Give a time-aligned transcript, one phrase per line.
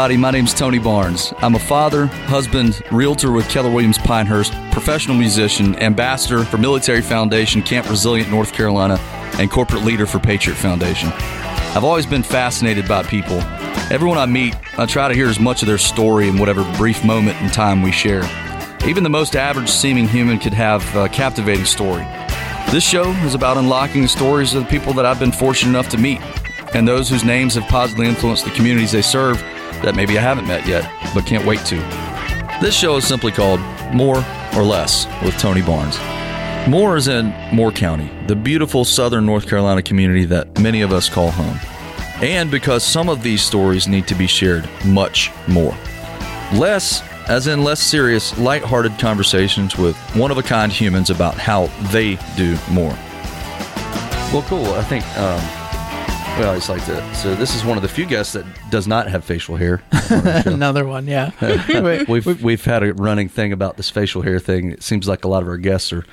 [0.00, 0.16] everybody.
[0.16, 1.34] My name's Tony Barnes.
[1.42, 7.60] I'm a father, husband, realtor with Keller Williams Pinehurst, professional musician, ambassador for Military Foundation,
[7.60, 8.96] Camp Resilient, North Carolina,
[9.38, 11.10] and corporate leader for Patriot Foundation.
[11.74, 13.42] I've always been fascinated by people.
[13.90, 17.04] Everyone I meet, I try to hear as much of their story in whatever brief
[17.04, 18.22] moment in time we share.
[18.86, 22.04] Even the most average seeming human could have a captivating story.
[22.70, 25.90] This show is about unlocking the stories of the people that I've been fortunate enough
[25.90, 26.22] to meet
[26.72, 29.44] and those whose names have positively influenced the communities they serve
[29.82, 31.76] that maybe I haven't met yet, but can't wait to.
[32.60, 33.60] This show is simply called
[33.92, 35.98] More or Less with Tony Barnes.
[36.68, 41.08] Moore is in Moore County, the beautiful southern North Carolina community that many of us
[41.08, 41.58] call home.
[42.22, 45.74] And because some of these stories need to be shared much more.
[46.52, 52.92] Less, as in less serious, light-hearted conversations with one-of-a-kind humans about how they do more.
[54.32, 54.66] Well, cool.
[54.74, 55.40] I think um,
[56.38, 57.14] we always like to.
[57.14, 59.82] So this is one of the few guests that does not have facial hair.
[60.46, 61.32] Another one, yeah.
[62.08, 64.72] we've we've had a running thing about this facial hair thing.
[64.72, 66.04] It seems like a lot of our guests are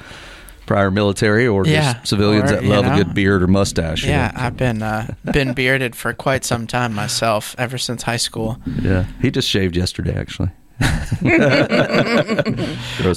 [0.65, 2.93] prior military or Yeah, just civilians or, that you love know.
[2.93, 4.03] a good beard or mustache.
[4.03, 4.43] you Yeah, know.
[4.43, 8.59] I've been uh, been bearded for quite some time myself, ever since high school.
[8.81, 9.05] yeah.
[9.21, 10.49] He just shaved yesterday, actually.
[10.79, 11.23] Grows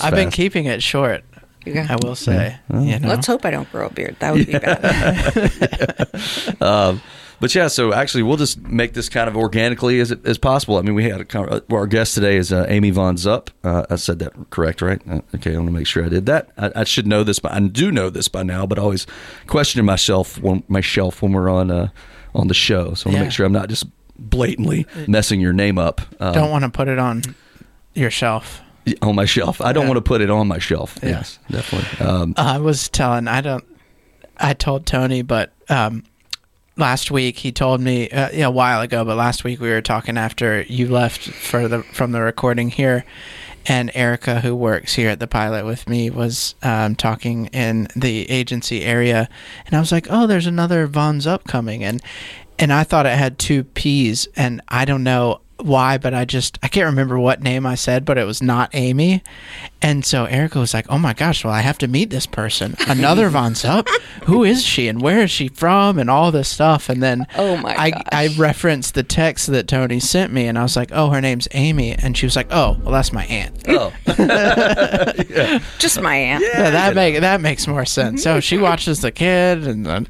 [0.01, 0.37] I've been fast.
[0.37, 1.25] keeping it short.
[1.67, 1.87] Yeah.
[1.91, 2.59] I will say.
[2.73, 3.09] You know?
[3.09, 4.17] Let's hope I don't grow a beard.
[4.21, 6.11] That would be bad.
[6.61, 7.01] Um,
[7.41, 10.77] but yeah, so actually, we'll just make this kind of organically as as possible.
[10.77, 13.49] I mean, we had a, con- uh, our guest today is uh, Aimee Von Zup.
[13.65, 15.01] Uh, I said that correct, right?
[15.09, 16.51] Uh, okay, I want to make sure I did that.
[16.59, 18.67] I, I should know this, but I do know this by now.
[18.67, 19.07] But I always
[19.47, 21.89] questioning myself when myself when we're on uh,
[22.35, 22.93] on the show.
[22.93, 23.23] So I want to Yeah.
[23.25, 23.87] make sure I'm not just
[24.19, 26.03] blatantly messing your name up.
[26.21, 27.23] Um, Don't want to put it on
[27.95, 28.61] your shelf.
[29.03, 29.61] On my shelf.
[29.61, 29.89] I don't Yeah.
[29.91, 30.99] want to put it on my shelf.
[31.03, 31.09] Yeah.
[31.11, 32.07] Yes, definitely.
[32.07, 33.65] Um, I was telling, I don't,
[34.39, 36.05] I told Tony, but um,
[36.77, 39.83] last week he told me, uh, yeah, a while ago, but last week we were
[39.83, 43.05] talking after you left for the from the recording here,
[43.67, 48.29] and Erica, who works here at the pilot with me, was um, talking in the
[48.31, 49.29] agency area,
[49.67, 52.01] and I was like, oh, there's another Von's upcoming, and
[52.59, 56.59] and I thought it had two P's, and I don't know why, but I just
[56.63, 59.23] I can't remember what name I said, but it was not Aimee.
[59.83, 62.75] And so Erica was like, "Oh my gosh, well I have to meet this person.
[62.89, 63.89] Another Von Zup.
[64.25, 67.57] Who is she and where is she from and all this stuff." And then Oh
[67.57, 68.03] my I gosh.
[68.13, 71.49] I referenced the text that Tony sent me and I was like, "Oh, her name's
[71.53, 75.61] Aimee." And she was like, "Oh, well that's my aunt." oh, oh.
[75.79, 76.45] Just my aunt.
[76.45, 78.23] Yeah, that make that makes more sense.
[78.23, 80.09] So she watches the kid, and then,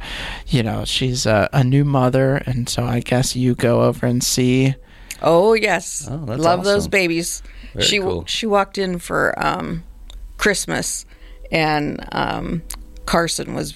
[0.49, 4.22] you know, she's a, a new mother, and so I guess you go over and
[4.22, 4.75] see.
[5.23, 7.43] Oh yes, Oh, that's love those babies.
[7.75, 8.25] Very she cool.
[8.27, 9.83] she walked in for um,
[10.39, 11.05] Christmas,
[11.53, 12.63] and um,
[13.07, 13.75] Carson was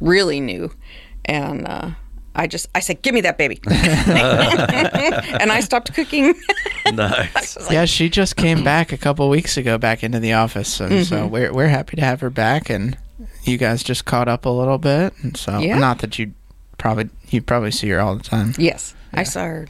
[0.00, 0.72] really new,
[1.24, 1.90] and uh,
[2.34, 6.34] I just I said, "Give me that baby," and I stopped cooking.
[6.92, 7.56] nice.
[7.70, 11.16] yeah, she just came back a couple weeks ago, back into the office, and so
[11.16, 11.30] Mm-hmm.
[11.32, 12.96] we're we're happy to have her back, and
[13.44, 15.78] you guys just caught up a little bit, and so Yeah.
[15.78, 16.32] not that you
[16.78, 18.54] probably you probably see her all the time.
[18.58, 19.68] yes, I saw her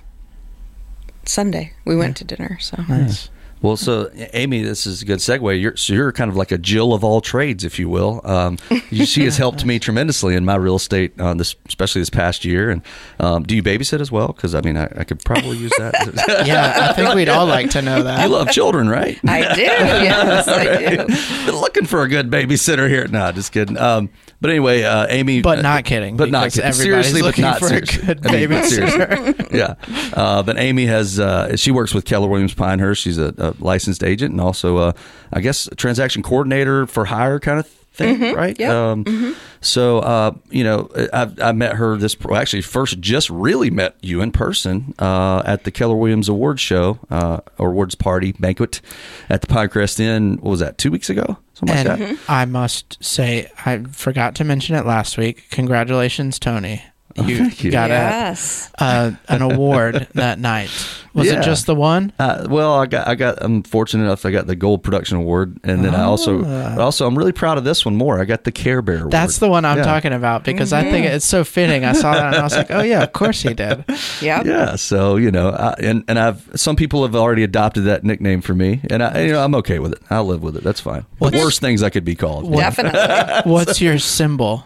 [1.25, 1.73] Sunday.
[1.85, 2.59] We went to dinner.
[2.61, 3.29] So Nice.
[3.63, 5.61] Well, so Aimee, this is a good segue.
[5.61, 8.23] You're so you're kind of like a Jill of all trades, if you will.
[8.25, 8.57] Um,
[8.91, 12.45] you, she has helped me tremendously in my real estate, uh, this especially this past
[12.45, 12.71] year.
[12.71, 12.81] And
[13.19, 14.29] um, do you babysit as well?
[14.29, 15.95] Because I mean, I, I could probably use that.
[16.47, 18.23] Yeah, I think we'd all like to know that.
[18.23, 19.19] you love children, right?
[19.29, 19.61] I do.
[20.11, 21.47] Yes, I do.
[21.53, 23.07] Been looking for a good babysitter here.
[23.09, 23.77] No, just kidding.
[23.77, 24.09] Um,
[24.41, 26.69] but anyway, uh, Aimee, But uh, not kidding, But not because kidding.
[26.71, 28.07] everybody's Seriously, but not for a seriously.
[28.07, 29.59] good I mean, but seriously.
[29.59, 29.75] yeah.
[30.15, 33.03] Uh, but Aimee has uh, she works with Keller Williams Pinehurst.
[33.03, 34.93] She's a, a licensed agent and also uh,
[35.33, 38.59] I guess a transaction coordinator for hire kind of thing, right?
[38.59, 38.71] Yep.
[38.73, 43.69] Um, So uh, you know, I, I met her this well, actually first just really
[43.71, 48.81] met you in person uh, at the Keller Williams Awards show, uh, awards party banquet
[49.29, 50.39] at the Pinecrest Inn.
[50.41, 50.79] What was that?
[50.79, 52.19] Two weeks ago, something like that.
[52.29, 55.47] I must say, I forgot to mention it last week.
[55.51, 56.83] Congratulations, Tony.
[57.17, 57.71] You, thank you.
[57.73, 58.71] got Yes.
[58.79, 60.71] a, uh, an award that night.
[61.13, 61.41] Was Yeah.
[61.41, 62.13] it just the one?
[62.21, 64.25] Uh, well, I got, I got, I'm fortunate enough.
[64.25, 66.45] I got the Gold Production Award, and then I also,
[66.79, 68.21] also, I'm really proud of this one more.
[68.21, 69.11] I got the Care Bear Award.
[69.11, 69.83] That's the one I'm Yeah.
[69.85, 71.85] talking about because I think it's so fitting.
[71.85, 73.85] I saw that and I was like, oh yeah, of course he did.
[74.21, 74.43] Yeah.
[74.45, 78.41] Yeah, so you know, I, and and I've some people have already adopted that nickname
[78.43, 79.99] for me, and I, you know, I'm okay with it.
[80.11, 80.63] I'll live with it.
[80.63, 81.07] That's fine.
[81.21, 82.53] The worst things I could be called.
[82.55, 83.01] Definitely.
[83.51, 84.65] What's your symbol?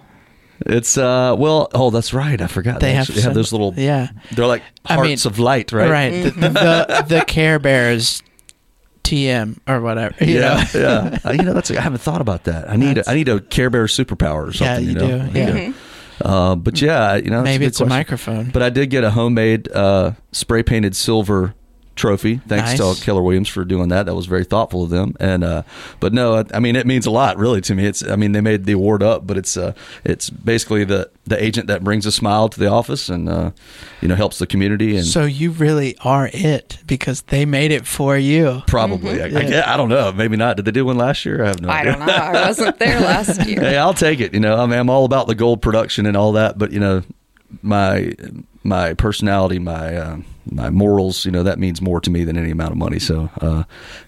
[0.67, 2.41] It's uh, well, oh, that's right.
[2.41, 2.81] I forgot.
[2.81, 3.75] They have actually have those little.
[3.77, 4.09] yeah.
[4.33, 5.91] they're like I hearts mean, of light, right?
[5.91, 6.11] Right.
[6.23, 8.23] The, the, the, Care Bears
[9.03, 10.15] TM or whatever.
[10.25, 10.81] you Yeah, know?
[10.81, 11.19] yeah.
[11.25, 12.71] Uh, you know, that's I haven't thought about that.
[12.71, 14.89] I need a, I need a Care Bear superpower or Yeah, something.
[14.89, 15.09] you know?
[15.09, 15.73] do, I yeah.
[16.23, 18.51] Uh, but yeah, you know, Maybe good it's a microphone.
[18.51, 21.55] But I did get a homemade uh, spray painted silver
[21.97, 22.37] trophy.
[22.49, 22.99] Thanks Nice.
[22.99, 24.07] to Keller Williams for doing that.
[24.07, 25.15] That was very thoughtful of them.
[25.21, 25.63] And uh,
[26.01, 27.87] but no, I, I mean it means a lot really to me.
[27.87, 29.73] It's I mean they made the award up, but it's uh,
[30.05, 33.51] it's basically the the agent that brings a smile to the office and uh,
[34.01, 35.07] you know helps the community and.
[35.07, 38.63] So you really are it because they made it for you.
[38.67, 40.13] Probably, I, I, gue- I don't know.
[40.13, 40.57] Maybe not.
[40.57, 41.45] Did they do one last year?
[41.45, 41.93] I have no I idea.
[41.93, 42.13] don't know.
[42.13, 43.61] I wasn't there last year.
[43.61, 44.35] hey, I'll take it.
[44.35, 46.81] You know, I mean, I'm all about the gold production and all that, but you
[46.81, 47.03] know,
[47.63, 48.13] my
[48.63, 50.17] my personality, my uh,
[50.51, 52.99] my morals, you know, that means more to me than any amount of money.
[52.99, 53.65] So, uh,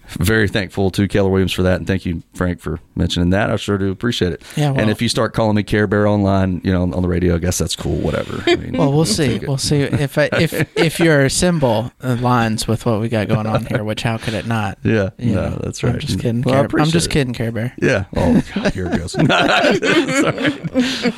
[0.09, 3.49] very thankful to Keller Williams for that, and thank you, Frank, for mentioning that.
[3.51, 4.41] I sure do appreciate it.
[4.55, 7.07] Yeah, well- and if you start calling me Care Bear online, you know, on the
[7.07, 7.97] radio, I guess that's cool.
[7.97, 8.43] Whatever.
[8.47, 9.39] I mean, Well, we'll see.
[9.39, 13.65] We'll see if I, if if your symbol aligns with what we got going on
[13.65, 13.83] here.
[13.83, 14.77] Which how could it not?
[14.87, 15.93] Yeah, You no, know, that's right.
[15.95, 16.41] I'm just kidding.
[16.41, 17.73] Well, Care, I'm just kidding, Care Bear.
[17.81, 18.05] Yeah.
[18.15, 19.11] Oh, God, here it goes.
[19.11, 20.53] Sorry.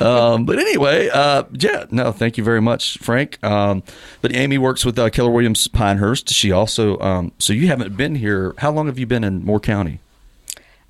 [0.00, 3.42] Um, but anyway, uh, yeah, no, thank you very much, Frank.
[3.44, 3.82] Um,
[4.22, 6.30] but Aimee works with uh, Keller Williams Pinehurst.
[6.30, 8.54] She also, um, so you haven't been here.
[8.58, 10.00] How long have you been in Moore County?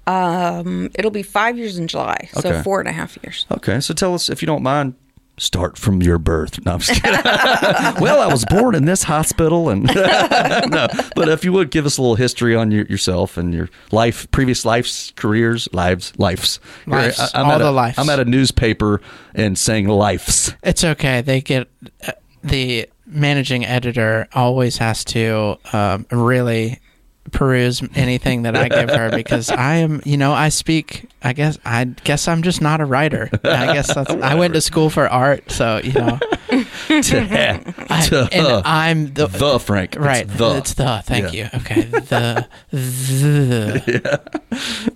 [0.07, 2.41] Um, it'll be five years in July, Okay.
[2.53, 3.47] so four and a half years.
[3.51, 4.95] Okay, so tell us, if you don't mind,
[5.37, 6.65] start from your birth.
[6.65, 7.21] No, I'm just kidding.
[8.03, 11.97] well, I was born in this hospital, and no, but if you would give us
[11.97, 17.21] a little history on your, yourself and your life, previous lives, careers, lives, lives, Lives,
[17.21, 17.99] I- I'm all at the a, lives.
[17.99, 19.01] I'm at a newspaper
[19.35, 20.53] and saying lives.
[20.65, 21.21] It's okay.
[21.21, 21.69] They get
[22.07, 22.13] uh,
[22.43, 26.79] the managing editor always has to um, really
[27.33, 31.09] peruse anything that I give her because I am, you know, I speak.
[31.23, 33.29] I guess I guess I'm just not a writer.
[33.45, 36.19] I guess that's, I went to school for art, so you know,
[36.51, 39.97] I, and I'm the, the Frank.
[39.97, 40.27] It's right.
[40.27, 40.57] the.
[40.57, 41.03] It's the.
[41.05, 41.51] Thank Yeah.
[41.53, 41.61] you.
[41.61, 41.83] Okay.
[41.83, 44.31] The the.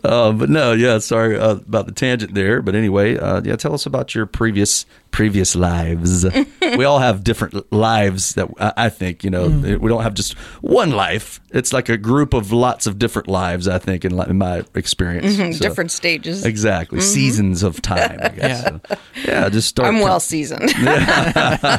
[0.05, 2.61] Uh, but no, yeah, sorry uh, about the tangent there.
[2.61, 4.84] But anyway, uh, yeah, tell us about your previous
[5.14, 6.26] previous lives.
[6.76, 9.49] we all have different lives that I, I think you know.
[9.49, 9.78] Mm.
[9.78, 11.40] We don't have just one life.
[11.52, 13.69] It's like a group of lots of different lives.
[13.69, 16.44] I think in, in my experience, So- Different stages.
[16.44, 18.19] Exactly, seasons of time.
[18.20, 18.62] I guess.
[18.62, 18.78] Yeah.
[18.88, 19.88] So, yeah, just start.
[19.88, 20.72] I'm well seasoned.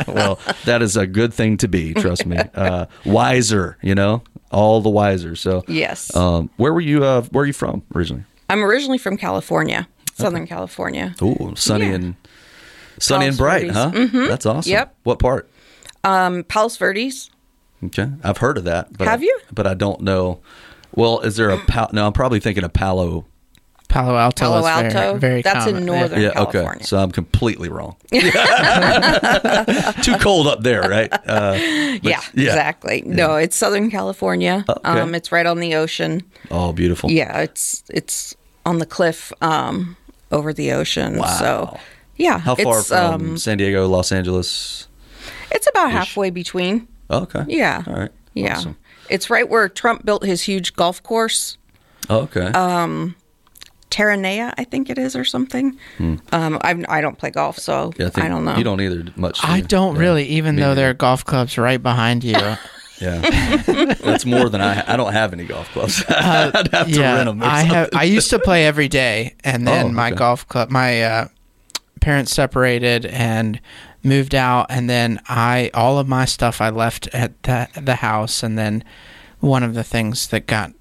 [0.07, 1.93] well, that is a good thing to be.
[1.93, 2.37] Trust me.
[2.53, 5.35] Uh, wiser, you know, all the wiser.
[5.35, 6.15] So Yes.
[6.15, 7.03] Um, where were you?
[7.03, 8.23] Uh, where are you from originally?
[8.49, 11.15] I'm originally from California, Southern California.
[11.21, 11.95] Ooh, sunny Yeah.
[11.95, 12.15] and
[12.99, 13.75] sunny and bright, Verdes.
[13.77, 13.91] huh?
[13.91, 14.25] Mm-hmm.
[14.27, 14.71] That's awesome.
[14.71, 14.95] Yep.
[15.03, 15.49] What part?
[16.03, 17.29] Um, Palos Verdes.
[17.83, 18.95] Okay, I've heard of that.
[18.97, 19.39] But Have you?
[19.53, 20.39] But I don't know.
[20.95, 21.89] Well, is there a pal?
[21.93, 23.25] No, I'm probably thinking of Palo.
[23.87, 24.45] Palo Alto.
[24.45, 25.17] Palo is very- Alto.
[25.19, 26.41] Very, That's in northern- Yeah.
[26.43, 26.65] Okay.
[26.81, 27.95] So I'm completely wrong.
[28.11, 28.31] Too
[30.19, 31.11] cold up there, right?
[31.13, 31.53] Uh,
[32.01, 33.03] but- yeah, exactly.
[33.05, 34.65] No, it's Southern California.
[34.67, 34.99] Okay.
[34.99, 36.23] Um, it's right on the ocean.
[36.51, 37.11] Oh, beautiful.
[37.11, 39.95] Yeah, it's it's on the cliff um,
[40.31, 41.17] over the ocean.
[41.17, 41.37] Wow.
[41.39, 41.79] So,
[42.17, 44.87] yeah, How far it's, from um, San Diego, Los Angeles?
[45.51, 46.87] it's about halfway between.
[47.09, 47.45] Oh, okay.
[47.47, 47.83] Yeah.
[47.87, 48.11] All right.
[48.33, 48.77] Yeah, Awesome.
[49.09, 51.57] it's right where Trump built his huge golf course.
[52.09, 52.51] Oh, okay.
[52.53, 53.09] Uh,
[53.91, 55.77] Terranea, I think it is, or something.
[55.99, 58.01] Um, I I don't play golf, so Hmm.
[58.01, 58.57] yeah, I, don't know.
[58.57, 59.39] You don't either much.
[59.41, 60.01] do I don't Yeah.
[60.01, 60.81] really, even Me though neither.
[60.81, 62.35] there are golf clubs right behind you.
[62.97, 63.19] Yeah,
[64.01, 64.93] that's more than I.
[64.93, 66.01] I don't have any golf clubs.
[66.09, 67.43] I'd have to yeah, rent them.
[67.43, 67.89] Or I have.
[67.93, 71.27] I used to play every day, and then Oh, my golf club, my uh,
[72.05, 73.59] parents separated and
[74.03, 78.43] moved out, and then I all of my stuff I left at the the house,
[78.43, 78.83] and then
[79.39, 80.71] one of the things that got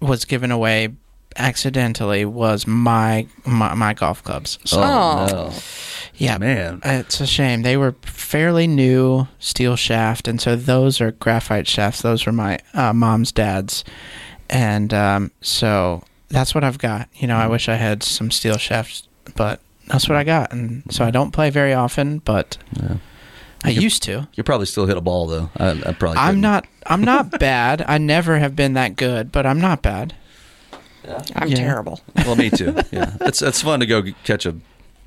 [0.00, 0.90] was given away
[1.36, 4.58] accidentally was my my, my golf clubs.
[4.64, 5.52] So Oh, no.
[6.14, 6.80] yeah, man.
[6.84, 7.62] it's a shame.
[7.62, 12.02] They were fairly new steel shaft, and so those are graphite shafts.
[12.02, 13.84] Those were my uh, mom's dad's,
[14.48, 17.08] and um, so that's what I've got.
[17.16, 20.82] You know, I wish I had some steel shafts, but that's what I got, and
[20.90, 22.56] so I don't play very often, but
[23.64, 24.28] I used to.
[24.34, 25.50] You probably still hit a ball though.
[25.56, 26.18] I, I probably.
[26.18, 26.40] I'm couldn't.
[26.42, 26.66] not.
[26.86, 27.84] I'm not bad.
[27.86, 30.14] I never have been that good, but I'm not bad.
[31.34, 31.56] I'm Yeah.
[31.56, 32.00] terrible.
[32.16, 32.74] Well, me too.
[32.92, 34.54] Yeah, it's it's fun to go catch a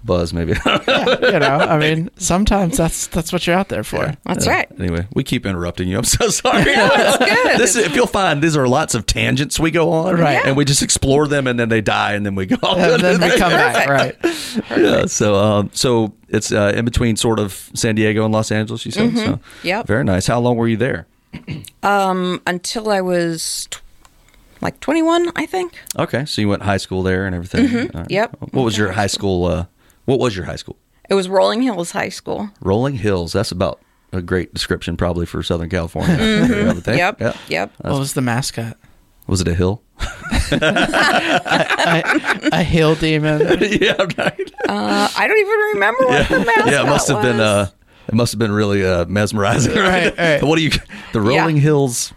[0.04, 0.52] buzz maybe.
[0.66, 4.14] you know, I mean, sometimes that's that's what you're out there for.
[4.26, 4.54] That's Yeah.
[4.54, 4.68] right.
[4.80, 5.98] Anyway, we keep interrupting you.
[5.98, 6.64] I'm so sorry.
[6.64, 7.60] That's good.
[7.60, 10.46] This is, if you'll find, these are lots of tangents we go on, Right.
[10.46, 12.58] And we just explore them, and then they die, and then we go.
[12.76, 14.16] And then we come back, right?
[14.78, 15.06] yeah.
[15.06, 18.86] So, um, so it's uh, in between, sort of San Diego and Los Angeles.
[18.86, 19.68] You said, so Mm-hmm.
[19.68, 19.88] Yep.
[19.88, 20.28] very nice.
[20.28, 21.08] How long were you there?
[21.84, 23.80] um, Until I was t-
[24.62, 25.78] like 21, I think.
[25.98, 27.68] Okay, so you went high school there and everything.
[27.68, 28.04] Mm-hmm.
[28.10, 28.38] Yep.
[28.52, 29.46] What was your high school?
[29.46, 29.66] Uh,
[30.06, 30.78] what was your high school?
[31.10, 32.50] It was Rolling Hills High School.
[32.62, 33.34] Rolling Hills.
[33.34, 33.82] That's about
[34.14, 36.16] a great description, probably for Southern California.
[36.16, 36.20] I.
[36.20, 36.90] Mm-hmm.
[36.92, 37.20] Yep.
[37.20, 37.38] Yeah.
[37.50, 37.74] Yep.
[37.82, 38.78] What was the mascot?
[39.28, 39.82] Was it a hill?
[40.52, 43.42] a, a hill demon.
[43.62, 43.94] yeah.
[44.18, 44.52] Right.
[44.68, 46.82] Uh, I don't even remember what the mascot yeah.
[46.84, 47.40] It must have been.
[47.40, 47.70] Uh,
[48.08, 49.74] it must have been really uh, mesmerizing.
[49.76, 50.44] Right, right.
[50.44, 50.72] What do you?
[51.14, 51.62] The Rolling Yeah.
[51.62, 52.14] Hills.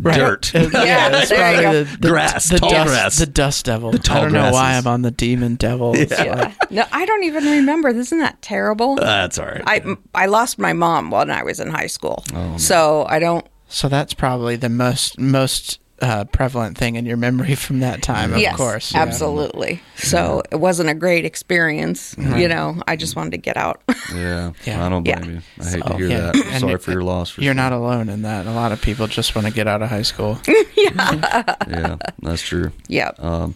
[0.00, 0.54] Dirt.
[0.54, 3.18] Uh, yeah, it's there probably the, the Grass, the tall dust, grass.
[3.18, 3.92] the dust devil.
[3.92, 4.74] tall I don't know why.
[4.74, 5.94] I'm on the demon devil.
[5.94, 6.52] It's Yeah.
[6.70, 7.88] No, I don't even remember.
[7.90, 8.92] Isn't that terrible?
[8.94, 9.62] Uh, that's all right.
[9.66, 13.46] I I lost my mom when I was in high school, Oh, so I don't.
[13.68, 18.32] so that's probably the most most uh, prevalent thing in your memory from that time.
[18.34, 19.00] Of yes, course, yeah.
[19.02, 19.80] absolutely.
[19.96, 22.14] So it wasn't a great experience.
[22.14, 22.38] Mm-hmm.
[22.38, 23.80] You know, I just wanted to get out.
[24.14, 24.84] yeah, Yeah.
[24.84, 25.30] I don't blame Yeah.
[25.30, 25.40] you.
[25.60, 26.36] I hate to hear yeah, that.
[26.36, 27.30] and Sorry for your loss.
[27.30, 27.62] For You're sure.
[27.62, 28.46] not alone in that.
[28.46, 30.38] A lot of people just want to get out of high school.
[30.76, 32.70] Yeah, yeah, that's true.
[32.88, 33.12] yeah.
[33.18, 33.54] Um,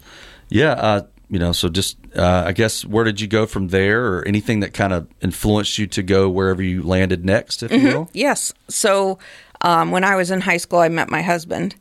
[0.49, 4.03] yeah, uh, you know, so just uh, I guess where did you go from there,
[4.07, 7.83] or anything that kind of influenced you to go wherever you landed next, if you
[7.83, 8.09] will?
[8.13, 8.51] Yes.
[8.67, 9.19] So
[9.61, 11.75] um, when I was in high school, I met my husband,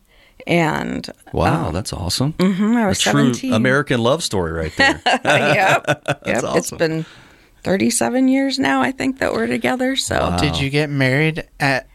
[0.49, 2.33] and Wow, that's awesome.
[2.33, 3.53] mhm, I A was true 17.
[3.53, 5.01] American love story right there.
[5.07, 5.85] yep.
[5.87, 6.23] yep.
[6.27, 6.79] It's awesome.
[6.79, 7.07] been
[7.63, 9.95] 37 years now, I think, that we're together.
[9.95, 11.87] So Did you get married at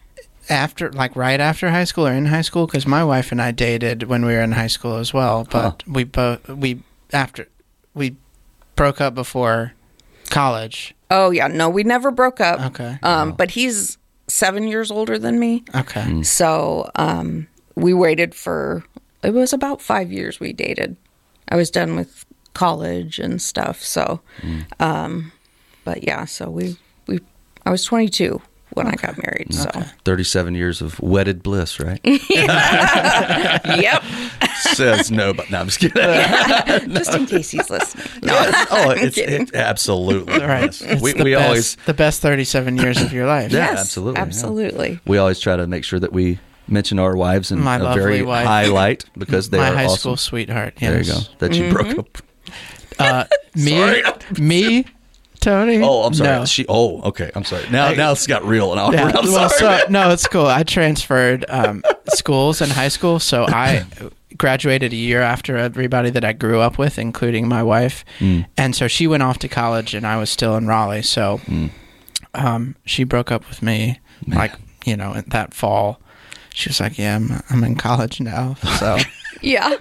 [0.49, 2.65] after, like right after high school or in high school?
[2.67, 5.83] Because my wife and I dated when we were in high school as well, but
[5.87, 6.81] we both we
[7.11, 7.47] after
[7.93, 8.15] we
[8.75, 9.73] broke up before
[10.29, 10.93] college.
[11.09, 12.59] Oh yeah, no, we never broke up.
[12.71, 12.99] Okay.
[13.03, 16.01] Um, but he's seven years older than me, Okay.
[16.01, 16.25] Mm.
[16.25, 18.83] so um, we waited for
[19.23, 20.95] it was about five years we dated.
[21.49, 24.21] I was done with college and stuff, so.
[24.41, 24.81] Mm.
[24.81, 25.31] Um,
[25.85, 26.77] but yeah, so we
[27.07, 27.19] we
[27.65, 29.53] I was 22 when I got married.
[29.53, 29.69] So
[30.03, 31.99] Thirty-seven years of wedded bliss, right?
[32.29, 34.03] yep,
[34.61, 36.01] Says no, but no, I'm just kidding.
[36.93, 38.07] just in case he's listening.
[38.23, 38.33] No,
[38.71, 40.39] oh, it's it, absolutely.
[40.39, 40.63] Right.
[40.81, 43.51] It's We, the we best, always the best thirty-seven years of your life.
[43.51, 44.25] Yeah, Yes, absolutely, yeah.
[44.25, 44.99] absolutely.
[45.05, 48.21] we always try to make sure that we mention our wives in My a very
[48.21, 48.45] wife.
[48.47, 49.97] high light because they my are high awesome.
[49.97, 50.75] school sweetheart.
[50.79, 51.19] There you go.
[51.39, 52.17] That you broke up.
[52.99, 54.01] Uh, me,
[54.39, 54.85] me,
[55.39, 55.81] Tony.
[55.83, 56.29] Oh, I'm sorry.
[56.39, 56.45] No.
[56.45, 56.65] She.
[56.69, 57.31] Oh, okay.
[57.35, 57.67] I'm sorry.
[57.69, 58.97] Now, I- now it's got real and awkward.
[58.97, 59.79] Yeah, I'm well, sorry.
[59.81, 60.45] so no, it's cool.
[60.45, 63.85] I transferred um, schools in high school, so I
[64.37, 68.03] graduated a year after everybody that I grew up with, including my wife.
[68.19, 68.45] Mm.
[68.57, 71.01] And so she went off to college, and I was still in Raleigh.
[71.03, 71.71] So Mm.
[72.35, 74.53] um, she broke up with me, like
[74.85, 75.99] you know, that fall.
[76.53, 78.97] She was like, "Yeah, I'm, I'm in college now." So
[79.41, 79.75] Yeah,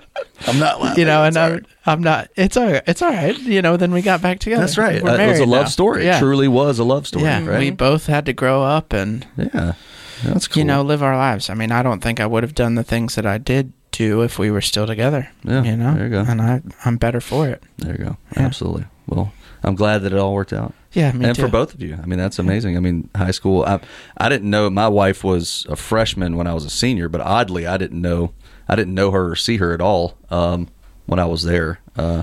[0.49, 0.99] I'm not laughing.
[1.01, 2.31] you know, and I'm, I'm not.
[2.35, 2.83] It's all right.
[2.87, 3.39] It's all right.
[3.39, 3.77] You know.
[3.77, 4.63] Then we got back together.
[4.63, 5.03] That's right.
[5.03, 5.69] We're Uh, it was a love now.
[5.69, 6.05] story.
[6.05, 6.17] Yeah.
[6.17, 7.25] It truly was a love story.
[7.25, 7.59] yeah, Right.
[7.61, 9.75] we both had to grow up and yeah.
[10.25, 10.61] That's cool.
[10.61, 11.49] you know live our lives.
[11.51, 14.23] I mean, I don't think I would have done the things that I did do
[14.23, 15.29] if we were still together.
[15.45, 16.21] Yeah, you know, there you go.
[16.27, 17.63] and I I'm better for it.
[17.79, 18.17] There you go.
[18.37, 18.43] Yeah.
[18.45, 18.87] Absolutely.
[19.07, 20.75] Well, I'm glad that it all worked out.
[20.93, 21.43] Yeah, and too.
[21.43, 21.99] for both of you.
[22.01, 22.77] I mean, that's amazing.
[22.77, 23.65] I mean, high school.
[23.65, 23.81] I
[24.19, 27.67] I didn't know my wife was a freshman when I was a senior, but oddly,
[27.67, 28.35] I didn't know
[28.69, 30.69] I didn't know her or see her at all um,
[31.07, 31.81] when I was there.
[31.97, 32.23] Uh,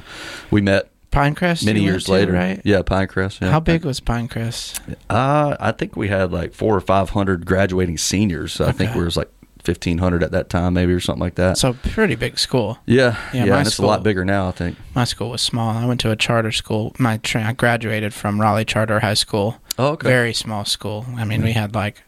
[0.51, 1.65] we met Pinecrest.
[1.65, 2.33] many years to, later.
[2.33, 2.61] right?
[2.63, 3.41] Yeah, Pinecrest.
[3.41, 3.51] Yeah.
[3.51, 4.79] How big was Pinecrest?
[5.09, 8.53] Uh, I think we had like four or five hundred graduating seniors.
[8.53, 9.31] So I think we was like
[9.69, 11.57] fifteen hundred at that time, maybe or something like that.
[11.57, 12.77] So pretty big school.
[12.85, 14.47] yeah, Yeah, yeah, my and it's a lot bigger now.
[14.47, 14.77] I think.
[14.95, 15.69] My school was small.
[15.77, 16.95] I went to a charter school.
[16.97, 19.57] My tra- I graduated from Raleigh Charter High School.
[19.77, 20.07] Oh, okay.
[20.07, 21.05] Very small school.
[21.15, 22.01] I mean, we had like,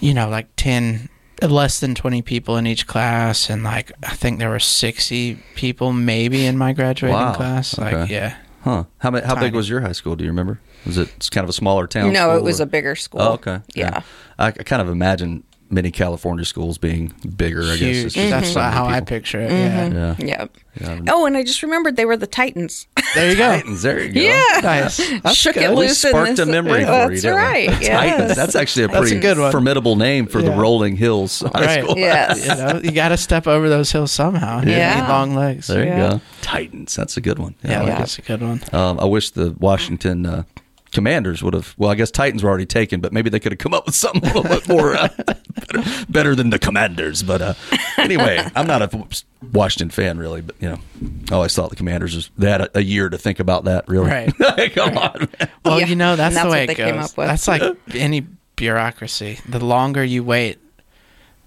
[0.00, 1.08] you know, like ten,
[1.42, 5.92] less than twenty people in each class, and like I think there were sixty people
[5.92, 7.34] maybe in my graduating Wow.
[7.34, 7.76] class.
[7.78, 8.12] Like, Okay.
[8.14, 8.84] yeah, Huh?
[8.98, 10.16] How ma- how big was your high school?
[10.16, 10.60] Do you remember?
[10.86, 12.12] Was it kind of a smaller town?
[12.12, 13.20] no, school, it was or- a bigger school.
[13.20, 13.58] Oh, okay.
[13.74, 14.02] Yeah.
[14.38, 17.62] I, I kind of imagine many California schools being bigger.
[17.62, 18.04] I guess huge.
[18.06, 19.50] it's just That's so many how I picture it.
[19.50, 19.88] Yeah.
[19.88, 20.14] Yeah.
[20.18, 20.56] Yep.
[20.80, 21.00] Yeah.
[21.08, 22.86] Oh, and I just remembered they were the Titans.
[23.14, 23.46] There you go.
[23.48, 23.82] Titans.
[23.82, 24.20] There you go.
[24.20, 24.60] Yeah.
[24.62, 24.96] Nice.
[25.22, 25.64] That's Shook good.
[25.64, 27.20] it We loose in sparked this- a memory Yeah, for you.
[27.20, 27.42] That's didn't we?
[27.42, 27.82] right.
[27.82, 28.36] Titans.
[28.36, 29.50] That's actually a That's a pretty good one.
[29.52, 31.84] formidable name for the Rolling Hills High Right.
[31.84, 31.96] School.
[31.98, 32.46] Yes.
[32.46, 34.60] You know, you got to step over those hills somehow.
[34.62, 35.00] You Yeah.
[35.00, 35.66] need long legs.
[35.68, 36.10] There you Yeah.
[36.10, 36.20] go.
[36.42, 36.94] Titans.
[36.94, 37.54] That's a good one.
[37.64, 37.98] Yeah, I like Yeah.
[37.98, 38.60] that's a good one.
[38.72, 40.42] Um, I wish the Washington uh,
[40.92, 41.74] Commanders would have.
[41.76, 43.94] Well, I guess Titans were already taken, but maybe they could have come up with
[43.94, 45.08] something a little bit more uh,
[45.66, 47.22] better, better than the Commanders.
[47.22, 47.54] But uh,
[47.98, 49.06] anyway, I'm not a
[49.52, 50.78] Washington fan really, but you know,
[51.30, 53.88] I always thought the Commanders was they had a, a year to think about that.
[53.88, 54.34] Really, Right.
[54.74, 55.28] come on.
[55.38, 55.50] Man.
[55.64, 57.10] Well, Yeah, you know, that's, that's the way what it they came goes.
[57.12, 57.26] up with.
[57.28, 59.38] That's like any bureaucracy.
[59.48, 60.58] The longer you wait,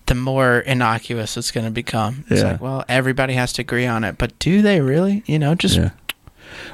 [0.05, 2.25] the more innocuous it's going to become.
[2.29, 2.51] It's Yeah.
[2.53, 5.23] like, well, everybody has to agree on it, but do they really?
[5.25, 5.89] You know, just Yeah.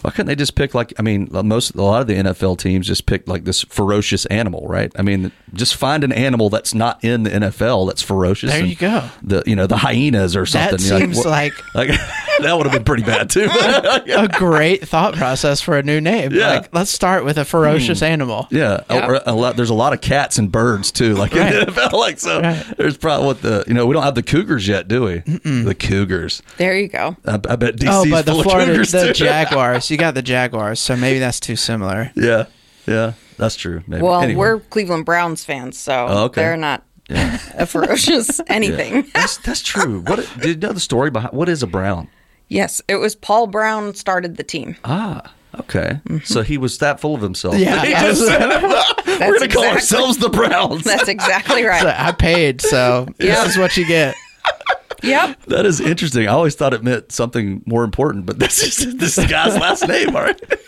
[0.06, 2.86] Why couldn't they just pick like I mean most a lot of the NFL teams
[2.86, 4.92] just pick like this ferocious animal, right?
[4.96, 8.52] I mean, just find an animal that's not in the NFL that's ferocious.
[8.52, 9.10] There and you go.
[9.24, 10.78] The you know the hyenas or something.
[10.78, 11.88] that You're seems what- like like
[12.40, 13.48] that would have been pretty bad too.
[13.52, 16.34] a great thought process for a new name.
[16.34, 16.50] Yeah.
[16.50, 18.06] Like, let's start with a ferocious hmm.
[18.06, 18.48] animal.
[18.52, 19.08] Yeah, Yeah.
[19.08, 21.16] or a lot, there's a lot of cats and birds too.
[21.16, 21.52] Like Right.
[21.52, 22.42] in the NFL, like so.
[22.42, 22.64] Right.
[22.78, 25.20] There's probably what the you know we don't have the Cougars yet, do we?
[25.20, 26.44] The Cougars.
[26.58, 27.18] There you go.
[27.26, 29.14] I, I bet DC's Oh, but the full of Florida, Cougars the too.
[29.14, 29.90] Jaguars.
[29.96, 32.12] You got the Jaguars, so maybe that's too similar.
[32.18, 32.48] yeah,
[32.86, 33.82] yeah, that's true.
[33.88, 34.04] Maybe.
[34.04, 34.38] Well, Anyway.
[34.38, 36.42] we're Cleveland Browns fans, so Oh, okay.
[36.42, 39.10] they're not a ferocious anything.
[39.14, 40.02] That's that's true.
[40.02, 42.10] What did you know the story behind what is a Brown?
[42.50, 44.76] Yes, it was Paul Brown started the team.
[44.84, 46.02] Ah, okay.
[46.26, 47.56] So he was that full of himself.
[47.58, 48.60] Yeah, He I just said, We're
[49.40, 50.84] gonna call exactly- ourselves the Browns.
[50.84, 51.86] That's exactly right.
[51.86, 53.36] I paid, so Yeah.
[53.46, 54.14] this is what you get.
[55.04, 55.44] Yep.
[55.48, 56.28] That is interesting.
[56.28, 60.16] I always thought it meant something more important, but this is this guy's last name,
[60.16, 60.42] all right?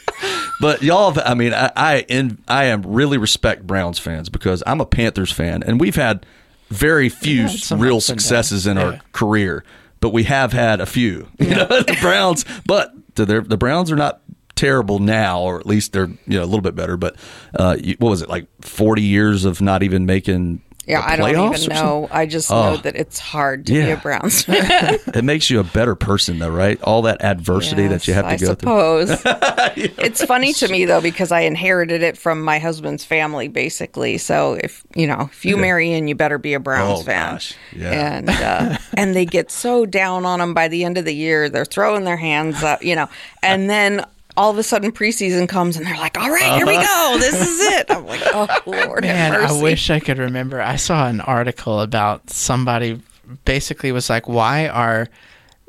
[0.59, 4.63] But y'all, have- I mean, I I, in, I am really respect Browns fans because
[4.65, 6.25] I'm a Panthers fan, and we've had
[6.69, 8.95] very few real successes in downs.
[8.95, 9.63] our career,
[9.99, 11.27] but we have had a few.
[11.37, 14.21] You know, the Browns, but the the Browns are not
[14.55, 16.97] terrible now, or at least they're you know a little bit better.
[16.97, 17.17] But
[17.53, 18.47] uh, what was it like?
[18.61, 20.63] Forty years of not even making.
[20.87, 22.07] Yeah, I don't even know.
[22.09, 22.71] I just Oh.
[22.75, 24.97] know that it's hard to be a Browns fan.
[25.13, 26.81] It makes you a better person, though, right?
[26.81, 29.15] All that adversity that you have to Yes, go I through.
[29.15, 29.93] suppose.
[29.99, 34.17] It's funny to me though because I inherited it from my husband's family, basically.
[34.17, 37.33] So if you know, if you marry in, you better be a Browns Oh, fan.
[37.33, 37.53] gosh.
[37.75, 37.91] Yeah.
[37.91, 41.49] And uh, and they get so down on them by the end of the year,
[41.49, 43.07] they're throwing their hands up, you know,
[43.43, 44.05] and then.
[44.37, 47.13] All of a sudden, preseason comes and they're like, "All right, here we uh-huh.
[47.13, 47.19] go.
[47.19, 50.61] This is it." I'm like, "Oh Lord, Man, I wish I could remember.
[50.61, 53.01] I saw an article about somebody
[53.45, 55.09] basically was like, "Why are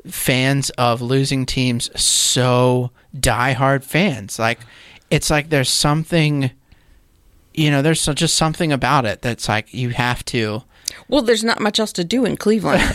[0.07, 4.59] fans of losing teams so diehard fans?" Like,
[5.09, 6.51] it's like there's something,
[7.53, 10.63] you know, there's just something about it that's like you have to.
[11.07, 12.81] Well, there's not much else to do in Cleveland.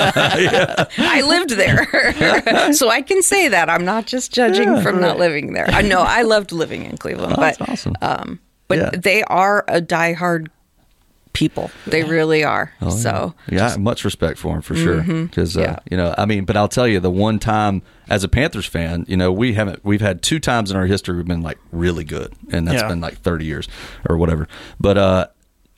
[0.00, 3.68] I lived there, so I can say that.
[3.70, 5.66] I'm not just judging from not living there.
[5.68, 7.94] I know I loved living in Cleveland, Oh, but that's awesome.
[8.02, 8.90] um, but Yeah.
[8.90, 10.48] they are a diehard
[11.32, 11.70] people.
[11.86, 12.72] They really are.
[12.90, 15.02] so Yeah, I have much respect for them for sure.
[15.02, 15.70] Because uh, Mm-hmm.
[15.70, 15.78] Yeah.
[15.90, 19.04] you know, I mean, but I'll tell you, the one time as a Panthers fan,
[19.08, 22.04] you know, we haven't we've had two times in our history we've been like really
[22.04, 22.88] good, and that's Yeah.
[22.88, 23.68] been like thirty years
[24.08, 24.48] or whatever.
[24.80, 25.26] But uh,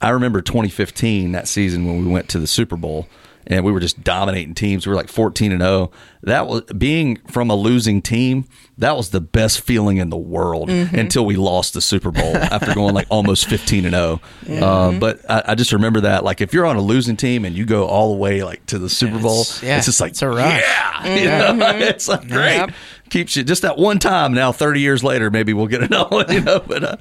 [0.00, 3.06] I remember 2015 that season when we went to the Super Bowl.
[3.46, 4.86] And we were just dominating teams.
[4.86, 5.90] We were like 14 and 0.
[6.22, 8.44] That was being from a losing team.
[8.78, 10.94] That was the best feeling in the world Mm-hmm.
[10.96, 13.94] until we lost the Super Bowl after going like almost 15 and
[14.46, 14.62] 0.
[14.62, 17.56] Uh, but I, I just remember that like if you're on a losing team and
[17.56, 20.10] you go all the way like to the Super Bowl, It's- yeah, it's just like
[20.10, 20.60] it's a rush.
[20.62, 21.24] Yeah, you
[21.56, 21.70] know?
[21.78, 22.56] it's like great.
[22.56, 22.70] Yep.
[23.08, 24.34] Keeps you just that one time.
[24.34, 26.30] Now, 30 years later, maybe we'll get another one.
[26.30, 26.96] You know, but uh,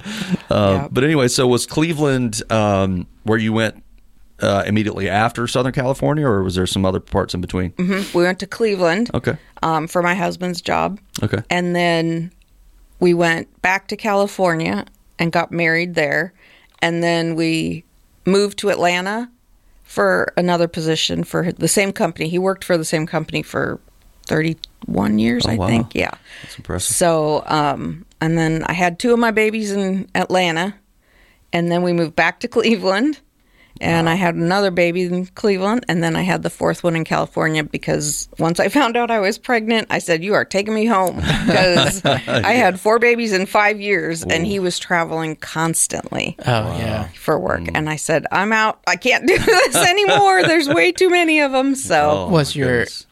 [0.50, 0.90] uh, Yep.
[0.92, 3.82] but anyway, so was Cleveland um, where you went?
[4.42, 7.72] Uh, immediately after Southern California, or was there some other parts in between?
[7.72, 8.14] Mhm.
[8.14, 12.32] we went to Cleveland Okay, um, for my husband's job, okay, and then
[13.00, 14.86] we went back to California
[15.18, 16.32] and got married there,
[16.80, 17.84] and then we
[18.24, 19.28] moved to Atlanta
[19.84, 22.26] for another position for the same company.
[22.30, 23.78] He worked for the same company for
[24.26, 25.66] 31 years, Oh, I wow.
[25.66, 25.94] think.
[25.94, 26.12] Yeah.
[26.42, 26.96] that's impressive.
[26.96, 30.74] So, um, and then I had two of my babies in Atlanta,
[31.52, 33.20] and then we moved back to Cleveland,
[33.80, 37.04] and I had another baby in Cleveland, and then I had the fourth one in
[37.04, 40.86] California because once I found out I was pregnant, I said, "You are taking me
[40.86, 46.76] home," because I had four babies in five years, and he was traveling constantly Oh
[46.78, 47.70] yeah, for work, mm.
[47.74, 48.80] and I said, "I'm out.
[48.86, 50.42] I can't do this anymore.
[50.42, 52.10] There's way too many of them." So.
[52.10, 53.06] Oh, was your goodness.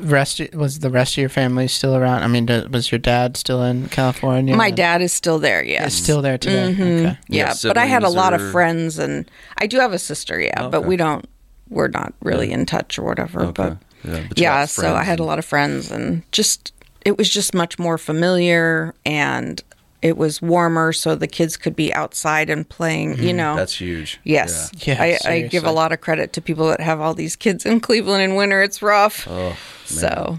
[0.00, 0.40] Rest?
[0.54, 2.22] Was the rest of your family still around?
[2.22, 4.54] I mean, was your dad still in California?
[4.56, 5.92] My dad is still there, yes.
[5.94, 6.72] is still there today.
[6.72, 6.82] Mm-hmm.
[6.82, 7.18] Okay.
[7.28, 9.98] Yeah, Yeah, but I had a lot or- of friends, and I do have a
[9.98, 10.40] sister.
[10.40, 10.88] Yeah, but Okay.
[10.88, 11.26] we don't.
[11.68, 13.40] We're not really in touch or whatever.
[13.44, 13.52] Okay.
[13.54, 16.72] But Yeah, but yeah, got so I had a lot of friends, and just
[17.06, 19.62] it was just much more familiar, and
[20.02, 23.18] it was warmer, so the kids could be outside and playing.
[23.22, 23.56] You know, Mm-hmm.
[23.58, 24.20] That's huge.
[24.24, 24.70] yes.
[24.86, 25.04] Yeah.
[25.04, 27.64] Yeah, I, I give a lot of credit to people that have all these kids
[27.64, 28.60] in Cleveland in winter.
[28.62, 29.26] It's rough.
[29.30, 30.38] Oh, so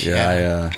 [0.00, 0.70] Yeah, I, uh,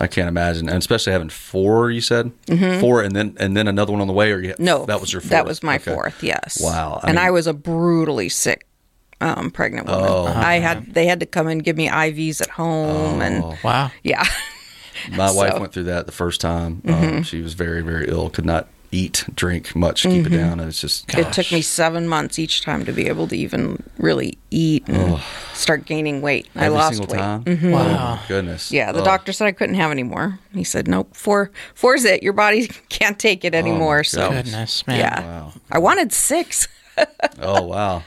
[0.00, 1.90] I can't imagine, and especially having four.
[1.90, 2.32] You said
[2.80, 4.64] four, and then and then another one on the way, or you Mm-hmm.
[4.64, 5.30] no, that was your fourth.
[5.30, 5.94] that was my Okay.
[5.94, 6.22] fourth.
[6.22, 6.60] Yes.
[6.60, 8.66] Wow, I and mean- I was a brutally sick.
[9.20, 10.04] Um, pregnant woman.
[10.06, 10.26] Oh.
[10.26, 13.56] I had they had to come and give me IVs at home, and Oh.
[13.64, 13.90] Wow.
[14.02, 14.24] yeah,
[15.16, 16.82] My wife went through that the first time.
[16.84, 17.16] Mm-hmm.
[17.16, 20.68] Um, she was very very ill, could not eat, drink much, keep it down, and
[20.68, 21.20] it's just Mm-hmm.
[21.28, 25.20] it took me seven months each time to be able to even really eat and
[25.52, 26.46] start gaining weight.
[26.54, 27.18] I lost single weight.
[27.20, 27.44] time.
[27.44, 27.64] Mhm.
[27.70, 28.14] Oh, Wow.
[28.14, 28.70] my goodness.
[28.70, 29.04] Yeah, the Oh.
[29.04, 30.38] doctor said I couldn't have any more.
[30.52, 32.22] He said, "Nope, four, four's it.
[32.22, 35.00] Your body can't take it anymore." so Goodness, man.
[35.00, 35.52] yeah, Wow.
[35.72, 36.68] I wanted six.
[37.40, 38.04] Oh wow.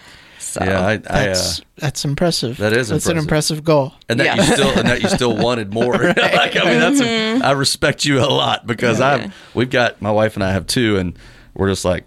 [0.53, 2.57] So yeah, I, I uh, That's that's impressive.
[2.57, 3.59] That is that's an impressive.
[3.59, 3.93] impressive goal.
[4.09, 4.35] and that Yeah.
[4.35, 5.93] you still and that you still wanted more.
[6.03, 7.41] like I mean, that's Mm-hmm.
[7.41, 10.67] a, I respect you a lot because I we've got my wife and I have
[10.67, 11.17] two, and
[11.53, 12.03] we're just like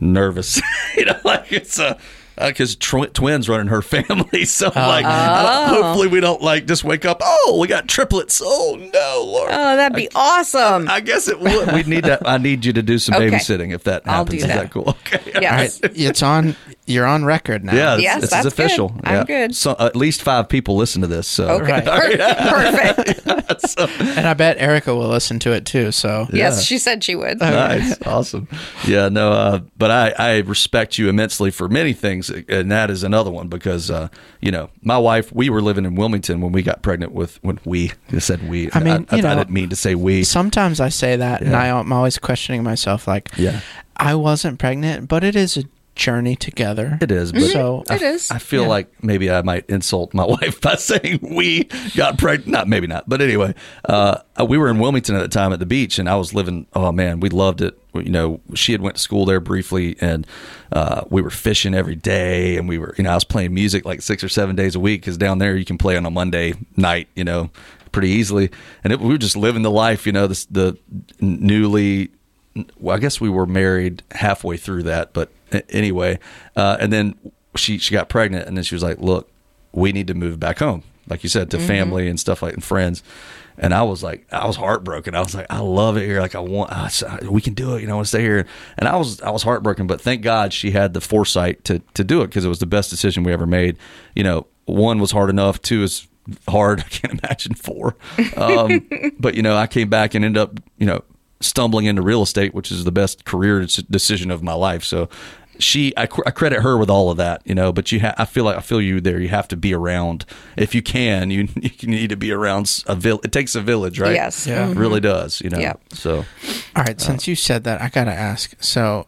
[0.00, 0.60] nervous,
[0.96, 1.98] you know, like it's a.
[2.40, 7.04] Because tw- twins running her family, so like, I hopefully we don't like just wake
[7.04, 7.18] up.
[7.20, 8.40] Oh, we got triplets.
[8.44, 9.50] Oh no, Lord!
[9.52, 10.88] Oh, that'd be awesome.
[10.88, 11.72] I guess it would.
[11.72, 12.28] We need that.
[12.28, 13.28] I need you to do some Okay.
[13.30, 14.30] babysitting if that I'll happens.
[14.30, 14.56] do Is that.
[14.62, 14.90] that cool?
[15.04, 15.32] Okay.
[15.42, 15.50] Yeah.
[15.50, 16.54] All right, it's on.
[16.88, 17.74] You're on record now.
[17.74, 18.88] Yeah, it's, Yes, it's, that's it's official.
[18.88, 19.00] good.
[19.04, 19.24] I'm Yeah.
[19.24, 19.54] good.
[19.56, 21.26] So at least five people listen to this.
[21.28, 21.82] So Okay.
[22.48, 23.22] Perfect.
[24.18, 25.92] And I bet Erica will listen to it too.
[25.92, 26.48] So Yeah.
[26.48, 27.38] Yes, she said she would.
[27.40, 28.48] nice, awesome.
[28.86, 33.02] Yeah, no, uh, but I, I respect you immensely for many things, and that is
[33.02, 34.08] another one because uh,
[34.40, 35.32] you know my wife.
[35.32, 38.70] We were living in Wilmington when we got pregnant with when we I said we.
[38.72, 40.24] I mean, I, you know, I, didn't mean to say we.
[40.24, 41.62] sometimes I say that, and Yeah.
[41.62, 43.06] I, am always questioning myself.
[43.08, 43.60] Like, Yeah.
[43.96, 45.64] I wasn't pregnant, but it is a
[45.98, 46.98] journey together.
[47.02, 48.30] It is, but So It is.
[48.30, 48.68] I feel Yeah.
[48.68, 51.64] like maybe I might insult my wife by saying we
[51.96, 52.48] got pregnant.
[52.48, 55.66] Not maybe not, but anyway, uh, we were in Wilmington at the time at the
[55.66, 56.66] beach, and I was living.
[56.72, 57.78] Oh man, we loved it.
[57.94, 60.26] You know, she had went to school there briefly, and
[60.72, 63.84] uh, we were fishing every day, and we were, you know, I was playing music
[63.84, 66.10] like six or seven days a week because down there you can play on a
[66.10, 67.50] Monday night, you know,
[67.90, 68.50] pretty easily,
[68.84, 70.76] and it, we were just living the life, you know, this, the
[71.20, 72.10] newly
[72.78, 75.30] well, I guess we were married halfway through that, but
[75.70, 76.18] anyway,
[76.56, 77.14] uh, and then
[77.56, 79.30] she she got pregnant, and then she was like, "Look,
[79.72, 82.64] we need to move back home," like you said, to family and stuff like and
[82.64, 83.02] friends.
[83.60, 85.16] And I was like, I was heartbroken.
[85.16, 86.20] I was like, I love it here.
[86.20, 86.90] Like, I want, I,
[87.28, 87.80] we can do it.
[87.80, 88.46] You know, I want to stay here.
[88.78, 89.88] And I was, I was heartbroken.
[89.88, 92.66] But thank God she had the foresight to to do it because it was the
[92.66, 93.76] best decision we ever made.
[94.14, 95.60] You know, one was hard enough.
[95.60, 96.06] Two is
[96.48, 96.80] hard.
[96.86, 97.96] I can't imagine four.
[98.36, 101.02] Um, but you know, I came back and ended up, you know,
[101.40, 104.82] stumbling into real estate, which is the best career decision of my life.
[104.84, 105.08] So
[105.60, 108.24] she, I, I credit her with all of that, you know, but you ha- I
[108.26, 109.20] feel like I feel you there.
[109.20, 110.24] You have to be around
[110.56, 113.24] if you can, you, you need to be around s- a village.
[113.24, 114.14] It takes a village, right?
[114.14, 114.46] Yes.
[114.46, 114.62] Yeah.
[114.64, 114.72] Mm-hmm.
[114.72, 115.58] It really does, you know?
[115.58, 115.80] Yep.
[115.94, 116.24] So
[116.76, 118.54] All right, since uh, you said that, I gotta ask.
[118.62, 119.06] So,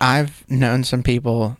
[0.00, 1.56] I've known some people.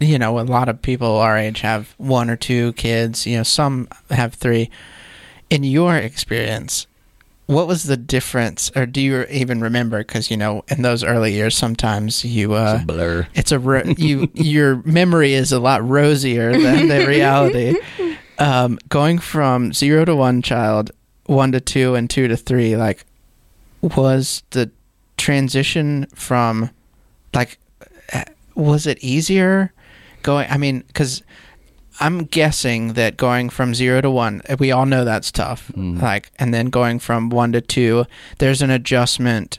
[0.00, 3.26] You know, a lot of people our age have one or two kids.
[3.26, 4.68] You know, some have three.
[5.48, 6.86] In your experience,
[7.52, 9.98] what was the difference, or do you even remember?
[9.98, 13.28] Because you know, in those early years, sometimes you uh, it's a blur.
[13.34, 17.76] it's a ro- you your memory is a lot rosier than the reality.
[18.38, 20.90] Um, going from zero to one child,
[21.26, 23.04] one to two, and two to three, like,
[23.80, 24.70] was the
[25.16, 26.70] transition from,
[27.34, 27.58] like,
[28.12, 29.72] uh, was it easier
[30.22, 30.48] going?
[30.50, 31.22] I mean, because
[32.00, 35.68] I'm guessing that going from zero to one, eh, we all know that's tough.
[35.68, 35.98] Hmm.
[35.98, 38.06] Like, and then going from one to two,
[38.38, 39.58] there's an adjustment.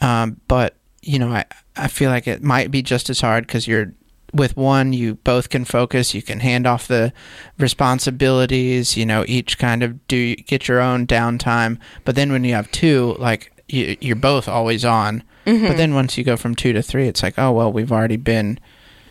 [0.00, 1.44] Um, but you know, I
[1.76, 3.92] I feel like it might be just as hard because you're
[4.32, 6.14] with one, you both can focus.
[6.14, 7.12] You can hand off the
[7.58, 8.96] responsibilities.
[8.96, 11.78] You know, each kind of do get your own downtime.
[12.04, 15.22] But then when you have two, like you, you're both always on.
[15.44, 15.76] But mm-hmm.
[15.76, 18.58] then once you go from two to three, it's like, oh well, we've already been.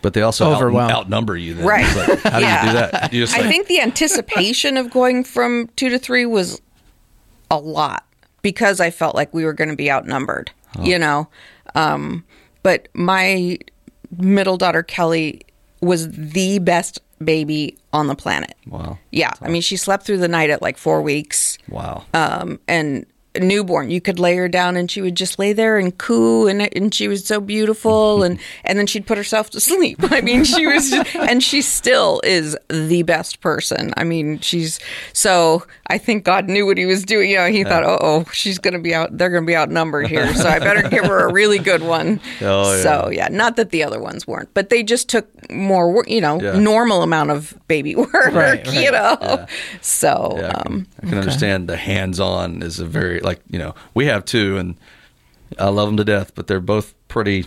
[0.04, 1.56] But they also out, outnumber you.
[1.56, 1.66] Then.
[1.66, 1.96] Right.
[1.96, 2.62] Like, how do Yeah.
[2.66, 3.14] you do that?
[3.14, 6.62] You just I like, think the anticipation of going from two to three was
[7.50, 8.06] a lot
[8.44, 11.30] because I felt like we were going to be outnumbered, you know.
[11.74, 12.24] Um,
[12.62, 13.58] but my
[14.18, 15.42] middle daughter Kelly
[15.82, 18.56] was the best baby on the planet.
[18.68, 22.04] wow, Yeah, I mean, she slept through the night at like four weeks, wow.
[22.14, 23.06] um, and
[23.40, 23.90] newborn.
[23.90, 26.94] You could lay her down, and she would just lay there and coo, and and
[26.94, 30.00] she was so beautiful, and and then she'd put herself to sleep.
[30.12, 33.94] I mean, she was, just, and she still is the best person.
[33.98, 34.80] I mean, she's
[35.14, 35.64] so.
[35.88, 37.30] I think God knew what He was doing.
[37.30, 39.16] You know, He thought, oh, oh, she's going to be out.
[39.16, 42.20] They're going to be outnumbered here, so I better give her a really good one.
[42.42, 42.82] Oh, yeah.
[42.84, 46.42] So yeah, not that the other ones weren't, but they just took more, you know,
[46.42, 46.58] Yeah.
[46.60, 48.12] normal amount of baby work.
[48.14, 49.20] Right, You right.
[49.20, 49.46] know,
[49.82, 53.60] so Yeah, I can, um, I can understand the hands-on is a very like you
[53.60, 54.76] know we have two and
[55.60, 57.46] I love them to death, but they're both pretty.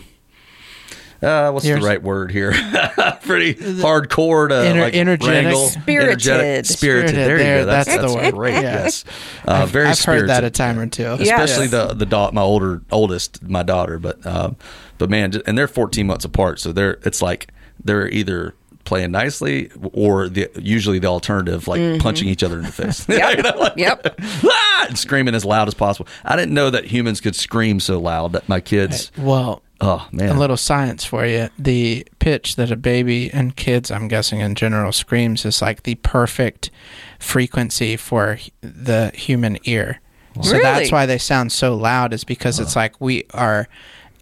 [1.21, 2.51] Uh, what's Here's- the right word here?
[3.23, 5.27] pretty hardcore to Ener- like energetic.
[5.45, 5.67] wrangle.
[5.67, 6.09] Spirited.
[6.09, 7.09] Energetic, spirited.
[7.09, 7.65] Spirited, There, you go.
[7.65, 8.33] That's, that's the that's word.
[8.35, 8.53] great.
[8.53, 8.61] Yeah.
[8.61, 9.03] Yes,
[9.47, 9.87] uh, very.
[9.87, 11.05] I've heard that a time or two.
[11.13, 11.71] Especially Yes.
[11.71, 14.57] the the da- my older oldest my daughter but um
[14.99, 17.51] but man and they're 14 months apart so they're it's like
[17.83, 18.53] they're either
[18.87, 23.11] playing nicely or the usually the alternative like punching each other in the face Mm-hmm.
[23.19, 23.37] Yep.
[23.37, 24.15] You know, like, Yep.
[24.45, 27.99] "Ah!" and screaming as loud as possible i didn't know that humans could scream so
[27.99, 31.49] loud that my kids Well, oh man a little science for you.
[31.59, 35.95] The pitch that a baby and kids, I'm guessing in general, screams is like the
[35.95, 36.71] perfect
[37.19, 39.99] frequency for the human ear.
[40.41, 40.63] So Really?
[40.63, 43.67] that's why they sound so loud, is because it's like we are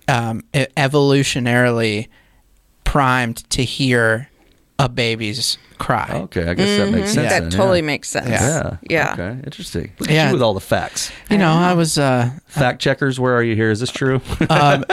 [0.08, 2.08] um, evolutionarily
[2.84, 4.30] primed to hear
[4.79, 6.09] a baby's cry.
[6.25, 7.29] Okay, I guess that makes sense.
[7.29, 7.85] that then, totally yeah.
[7.85, 8.29] makes sense.
[8.29, 8.77] Yeah.
[8.89, 9.13] Yeah.
[9.13, 9.38] Okay.
[9.43, 9.91] Interesting.
[9.99, 10.27] Look at Yeah.
[10.27, 11.11] you with all the facts.
[11.29, 13.69] You know, I was uh, Fact checkers, where are you here?
[13.71, 14.21] Is this true?
[14.49, 14.85] um,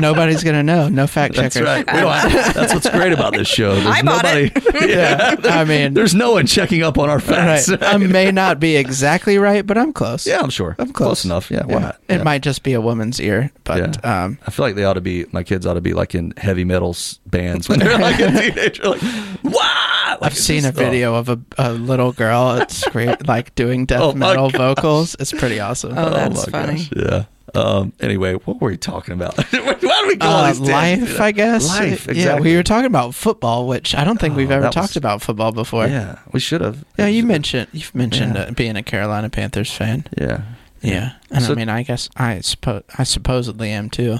[0.00, 0.88] nobody's gonna know.
[0.88, 1.66] No fact That's checkers.
[1.68, 1.86] right.
[1.94, 3.74] We don't have- that's what's great about this show.
[3.80, 4.52] There's I bought nobody.
[4.54, 4.90] it.
[4.90, 5.36] yeah.
[5.44, 7.60] I mean, There's no one checking up on our right.
[7.62, 7.70] facts.
[7.82, 10.26] I may not be exactly right, but I'm close.
[10.26, 10.76] yeah, I'm sure.
[10.78, 11.24] I'm close.
[11.24, 11.50] enough.
[11.50, 11.64] Yeah.
[11.66, 12.00] Why not?
[12.08, 12.22] It Yeah.
[12.22, 14.24] might just be a woman's ear, but Yeah.
[14.24, 15.26] um, I feel like they ought to be.
[15.32, 18.82] My kids ought to be like in heavy metal bands when they're like a teenager.
[18.88, 19.02] Like,
[19.44, 19.99] wow!
[20.20, 24.12] I've seen a video of a, a little girl it's great, like doing death Oh
[24.12, 24.58] metal gosh.
[24.58, 25.16] vocals.
[25.18, 25.96] It's pretty awesome.
[25.96, 26.78] Oh, that's my funny.
[26.78, 27.24] gosh, Yeah.
[27.52, 29.36] Um, anyway, what were we talking about?
[29.52, 31.10] Why do we go all Uh, these tangents?
[31.12, 31.66] life, I guess.
[31.68, 34.90] Life, Yeah, we were talking about football, which I don't think we've Oh, ever talked
[34.90, 35.88] was- about football before.
[35.88, 36.84] Yeah, we should have.
[36.96, 38.42] Yeah, you mentioned you've mentioned Yeah.
[38.42, 40.04] uh, being a Carolina Panthers fan.
[40.16, 40.42] Yeah.
[40.80, 44.18] Yeah, and So- I mean, I guess I suppose I supposedly am too.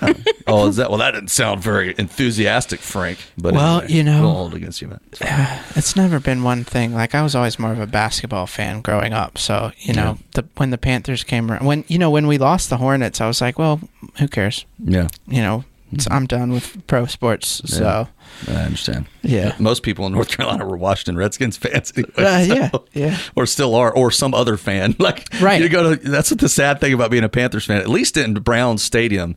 [0.50, 0.88] Oh, is that?
[0.88, 3.18] Well, that didn't sound very enthusiastic, Frank.
[3.36, 5.00] But Well, anyway, you know- we'll hold against you, man.
[5.12, 5.58] It's fine.
[5.76, 6.94] It's never been one thing.
[6.94, 9.36] Like I was always more of a basketball fan growing up.
[9.38, 12.70] So you know, the, when the Panthers came around, when you know when we lost
[12.70, 13.80] the Hornets, I was like, well,
[14.18, 14.64] who cares?
[14.78, 17.60] Yeah, You know, it's, I'm done with pro sports.
[17.66, 18.08] So
[18.48, 19.06] I understand.
[19.22, 22.12] yeah, Most people in North Carolina were Washington Redskins fans anyway.
[22.16, 22.70] Uh, so- yeah,
[23.08, 23.18] yeah.
[23.36, 24.96] Or still are, or some other fan.
[24.98, 25.60] Like, Right.
[25.60, 26.10] You go to.
[26.10, 27.80] That's what the sad thing about being a Panthers fan.
[27.82, 29.36] At least in Browns Stadium,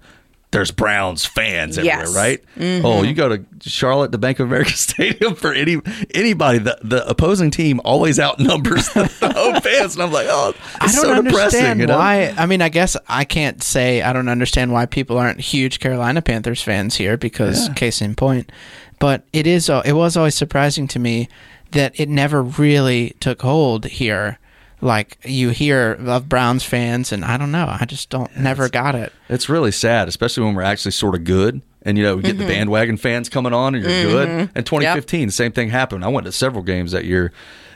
[0.52, 2.16] there's Browns fans everywhere, Yes.
[2.16, 2.44] right?
[2.58, 2.86] Mm-hmm.
[2.86, 5.78] Oh, you go to Charlotte, the Bank of America Stadium for any
[6.14, 6.58] anybody.
[6.60, 10.86] The the opposing team always outnumbers the, the home fans, and I'm like, oh, I
[10.86, 11.60] it's don't so depressing.
[11.60, 11.98] understand You know?
[11.98, 12.34] why.
[12.38, 16.22] I mean, I guess I can't say I don't understand why people aren't huge Carolina
[16.22, 17.74] Panthers fans here because Yeah.
[17.76, 18.52] case in point.
[19.00, 19.70] But it is.
[19.70, 21.30] It was always surprising to me
[21.72, 24.38] that it never really took hold here.
[24.82, 27.68] Like you hear of Browns fans, and I don't know.
[27.68, 28.36] I just don't.
[28.36, 29.14] Never got it.
[29.30, 31.62] It's really sad, especially when we're actually sort of good.
[31.84, 32.52] And you know, we get the mm-hmm.
[32.52, 34.30] bandwagon fans coming on, and you're good.
[34.30, 34.58] Mm-hmm.
[34.58, 36.04] And 2015, the same thing happened.
[36.04, 37.32] I went to several games that year,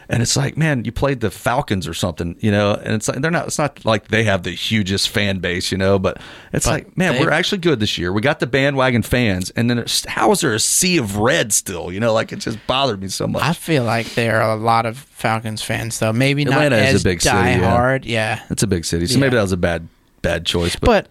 [0.10, 2.74] and it's like, man, you played the Falcons or something, you know.
[2.74, 3.48] And it's like they're not.
[3.48, 5.98] It's not like they have the hugest fan base, you know.
[6.00, 6.20] But
[6.54, 8.12] it's But like, man, they- we're actually good this year.
[8.14, 11.92] We got the bandwagon fans, and then how is there a sea of red still?
[11.92, 13.44] You know, like it just bothered me so much.
[13.44, 16.14] I feel like there are a lot of Falcons fans, though.
[16.14, 17.70] Maybe Atlanta not is a as big city, yeah.
[17.70, 18.06] hard.
[18.06, 19.22] Yeah, it's a big city, so Yeah.
[19.22, 19.88] maybe that was a bad
[20.22, 20.76] bad choice.
[20.76, 21.08] But, but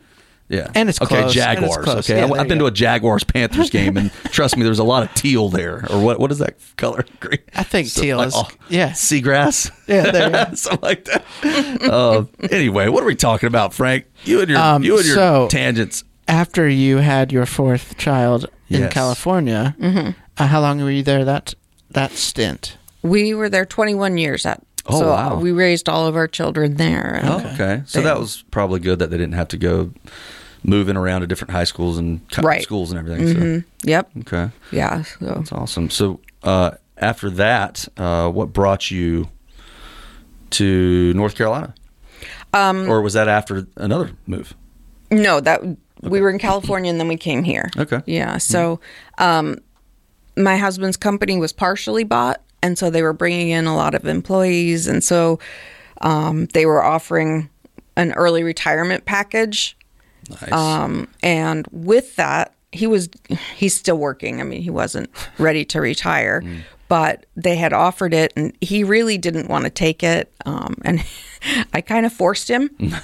[0.48, 1.08] Yeah, And it's okay.
[1.08, 1.84] close, and it's Jaguars.
[1.84, 2.10] close.
[2.10, 2.64] Okay, Yeah, I, have been go.
[2.66, 5.86] to a Jaguars Panthers game, and trust me, there's a lot of teal there.
[5.90, 6.20] Or what?
[6.20, 7.04] What is that color?
[7.20, 7.38] Green.
[7.54, 8.36] I think teal is-
[8.68, 8.90] yeah.
[8.90, 9.70] seagrass.
[9.88, 10.44] Yeah, there you go.
[10.54, 11.24] something like that.
[11.82, 14.04] Uh, anyway, what are we talking about, Frank?
[14.24, 16.04] You and your Um, you and your so- tangents.
[16.28, 18.92] after you had your fourth child in Yes.
[18.92, 19.74] California,
[20.36, 21.24] uh, how long were you there?
[21.24, 21.54] That
[21.90, 22.76] that stint.
[23.02, 24.44] We were there 21 years.
[24.46, 25.36] At, Oh, so wow.
[25.38, 27.20] we raised all of our children there.
[27.22, 27.82] and- Oh, okay.
[27.86, 29.92] So that was probably good that they didn't have to go
[30.62, 32.62] moving around to different high schools and Right.
[32.62, 33.64] schools and everything.
[33.84, 34.10] Yep.
[34.14, 34.52] So okay.
[34.72, 35.02] Yeah.
[35.02, 35.88] So That's awesome.
[35.90, 39.28] So uh, after that, uh, what brought you
[40.50, 41.74] to North Carolina?
[42.52, 44.54] Um, or was that after another move?
[45.10, 45.60] no, that
[46.02, 47.70] we were in California and then we came here.
[47.76, 48.00] Okay.
[48.06, 48.38] Yeah.
[48.38, 48.80] So,
[49.18, 49.58] um,
[50.36, 54.06] my husband's company was partially bought, and so they were bringing in a lot of
[54.06, 55.38] employees, and so
[56.00, 57.50] um, they were offering
[57.94, 59.76] an early retirement package.
[60.30, 60.50] Nice.
[60.50, 63.10] Um, and with that, he was
[63.54, 64.40] he's still working.
[64.40, 66.42] I mean, he wasn't ready to retire,
[66.88, 70.32] but they had offered it, and he really didn't want to take it.
[70.46, 71.04] Um, and
[71.74, 72.70] I kind of forced him.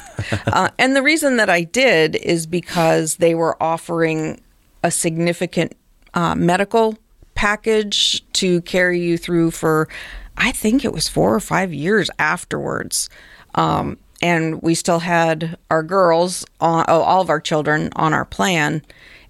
[0.46, 4.40] uh, and the reason that I did is because they were offering
[4.82, 5.76] a significant
[6.14, 6.96] uh, medical
[7.40, 9.88] package to carry you through for,
[10.36, 13.08] I think it was four or five years afterwards.
[13.54, 18.26] Um, and we still had our girls, on, oh, all of our children on our
[18.26, 18.82] plan.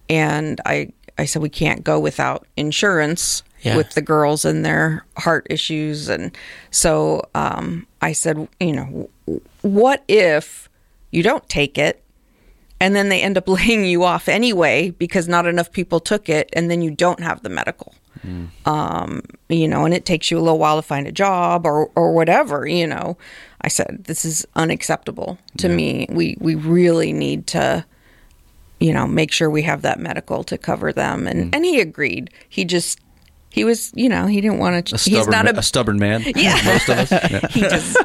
[0.08, 3.76] And I, I said, we can't go without insurance Yeah.
[3.76, 6.08] with the girls and their heart issues.
[6.08, 6.36] And
[6.72, 9.08] so um, I said, you know,
[9.62, 10.68] what if
[11.12, 12.02] you don't take it
[12.80, 16.48] and then they end up laying you off anyway because not enough people took it
[16.52, 17.94] and then you don't have the medical
[18.66, 21.90] um, you know and it takes you a little while to find a job or
[21.94, 23.16] or whatever you know
[23.62, 27.82] i said this is unacceptable to me we we really need to
[28.78, 32.30] you know make sure we have that medical to cover them and and he agreed
[32.48, 33.00] he just
[33.50, 36.22] he was you know he didn't want to he's not a a stubborn man.
[36.36, 36.60] Yeah.
[36.64, 37.10] Most of us.
[37.30, 37.48] Yeah.
[37.50, 37.96] he just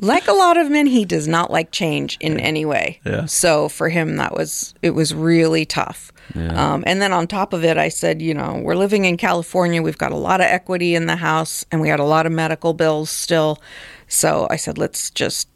[0.00, 3.26] like a lot of men he does not like change in any way Yeah.
[3.26, 7.64] so for him that was it was really tough um, and then on top of
[7.64, 10.94] it i said you know we're living in california we've got a lot of equity
[10.94, 13.60] in the house and we had a lot of medical bills still
[14.08, 15.48] so i said let's just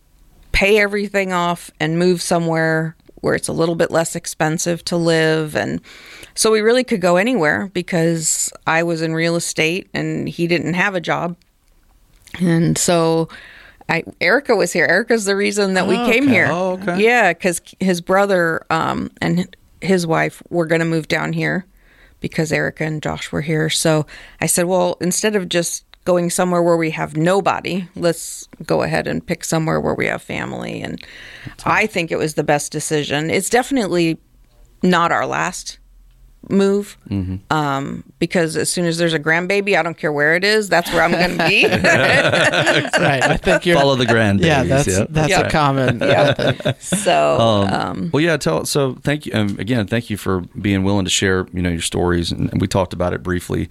[0.52, 5.54] pay everything off and move somewhere where it's a little bit less expensive to live.
[5.54, 5.80] And
[6.34, 10.74] so we really could go anywhere because I was in real estate and he didn't
[10.74, 11.36] have a job.
[12.40, 13.28] And so
[13.88, 14.86] I, Erica was here.
[14.86, 16.32] Erica's the reason that we Oh, came okay.
[16.32, 16.48] here.
[16.50, 17.02] Oh, okay.
[17.02, 21.66] Yeah, because his brother um, and his wife were going to move down here
[22.20, 23.68] because Erica and Josh were here.
[23.68, 24.06] So
[24.40, 29.06] I said, well, instead of just going somewhere where we have nobody, let's go ahead
[29.06, 30.80] and pick somewhere where we have family.
[30.82, 31.04] And
[31.64, 33.30] I think it was the best decision.
[33.30, 34.18] It's definitely
[34.82, 35.78] not our last
[36.48, 37.36] move Mm-hmm.
[37.56, 40.90] um, because as soon as there's a grandbaby, I don't care where it is, that's
[40.92, 41.66] where I'm going to be.
[41.66, 43.22] right.
[43.22, 43.76] I think you're.
[43.76, 44.44] Follow the grandbabies.
[44.44, 45.06] yeah, that's yep.
[45.10, 45.40] that's Yeah.
[45.40, 45.98] a common.
[46.00, 46.72] Yeah.
[46.80, 48.36] so, Um, um, well, yeah.
[48.36, 48.94] Tell so.
[49.02, 49.86] Thank you um, again.
[49.86, 51.46] Thank you for being willing to share.
[51.52, 53.68] You know your stories, and, and we talked about it briefly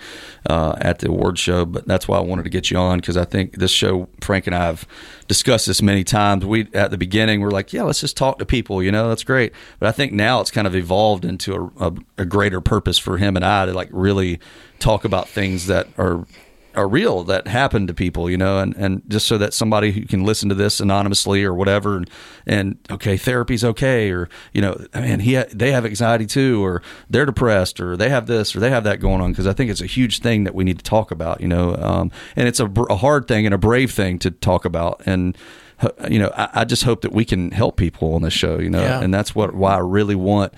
[0.49, 1.65] uh, at the award show.
[1.65, 4.47] But that's why I wanted to get you on because I think this show, Frank
[4.47, 4.87] and I have
[5.31, 6.45] discussed this many times.
[6.45, 8.83] We at the beginning we're like, yeah, let's just talk to people.
[8.83, 9.53] You know, that's great.
[9.79, 13.17] But I think now it's kind of evolved into a, a, a greater purpose for
[13.17, 14.41] him and I to like really
[14.79, 16.25] talk about things that are
[16.75, 20.05] are real that happen to people, you know, and, and just so that somebody who
[20.05, 22.09] can listen to this anonymously or whatever, and,
[22.45, 26.63] and okay, therapy's okay, or you know, I mean, he ha- they have anxiety too,
[26.63, 29.53] or they're depressed, or they have this, or they have that going on, because I
[29.53, 32.47] think it's a huge thing that we need to talk about, you know, um, and
[32.47, 35.37] it's a, br- a hard thing and a brave thing to talk about, and
[35.81, 38.59] uh, you know, I, I just hope that we can help people on this show,
[38.59, 39.01] you know, Yeah.
[39.01, 40.53] and that's what why I really want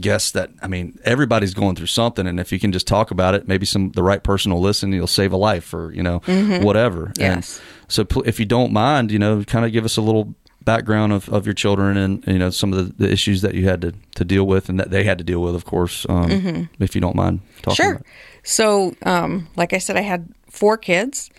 [0.00, 3.34] guess that I mean everybody's going through something, and if you can just talk about
[3.34, 4.92] it, maybe some the right person will listen.
[4.92, 6.18] You'll save a life, or you know
[6.62, 7.12] whatever.
[7.18, 7.58] Yes.
[7.58, 10.34] And so pl- if you don't mind, you know, kind of give us a little
[10.64, 13.66] background of, of your children and you know some of the, the issues that you
[13.66, 16.04] had to, to deal with and that they had to deal with, of course.
[16.08, 17.76] Um, If you don't mind talking.
[17.76, 17.90] Sure.
[17.92, 18.06] About it.
[18.42, 21.30] So, um, like I said, I had four kids,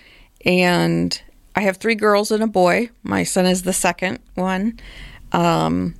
[0.46, 1.22] and
[1.56, 2.90] I have three girls and a boy.
[3.04, 4.80] My son is the second one.
[5.32, 5.96] Um,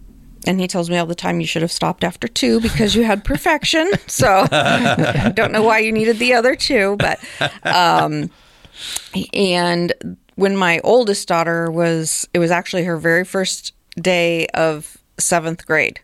[0.46, 3.04] and he tells me all the time, you should have stopped after two because you
[3.04, 3.90] had perfection.
[4.08, 6.96] so, I don't know why you needed the other two.
[6.98, 7.20] But,
[7.64, 8.30] um,
[9.34, 9.94] and
[10.36, 16.00] when my oldest daughter was, it was actually her very first day of seventh grade.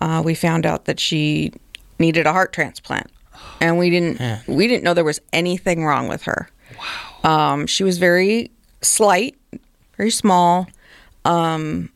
[0.00, 1.52] Uh, we found out that she
[1.98, 3.10] needed a heart transplant,
[3.60, 6.48] and we didn't we didn't know there was anything wrong with her.
[7.24, 7.52] Wow.
[7.54, 9.36] Um, she was very slight,
[9.96, 10.68] very small,
[11.24, 11.90] um,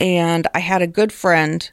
[0.00, 1.70] and I had a good friend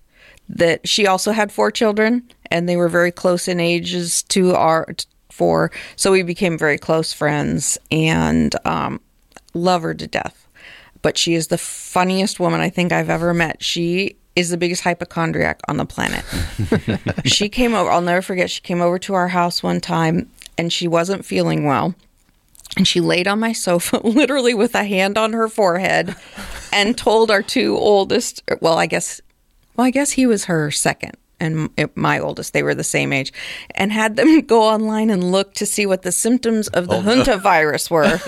[0.50, 4.88] that she also had four children, and they were very close in ages to our
[5.32, 9.00] four, so we became very close friends and um,
[9.54, 10.48] love her to death.
[11.02, 13.63] But she is the funniest woman I think I've ever met.
[13.63, 16.24] She is the biggest hypochondriac on the planet.
[17.26, 20.72] she came over, I'll never forget, she came over to our house one time and
[20.72, 21.96] she wasn't feeling well.
[22.78, 26.16] And she laid on my sofa, literally with a hand on her forehead,
[26.72, 29.20] and told our two oldest, well, I guess,
[29.76, 32.54] well, I guess he was her second and my oldest.
[32.54, 33.32] They were the same age,
[33.72, 37.90] and had them go online and look to see what the symptoms of the hantavirus
[37.90, 38.20] were,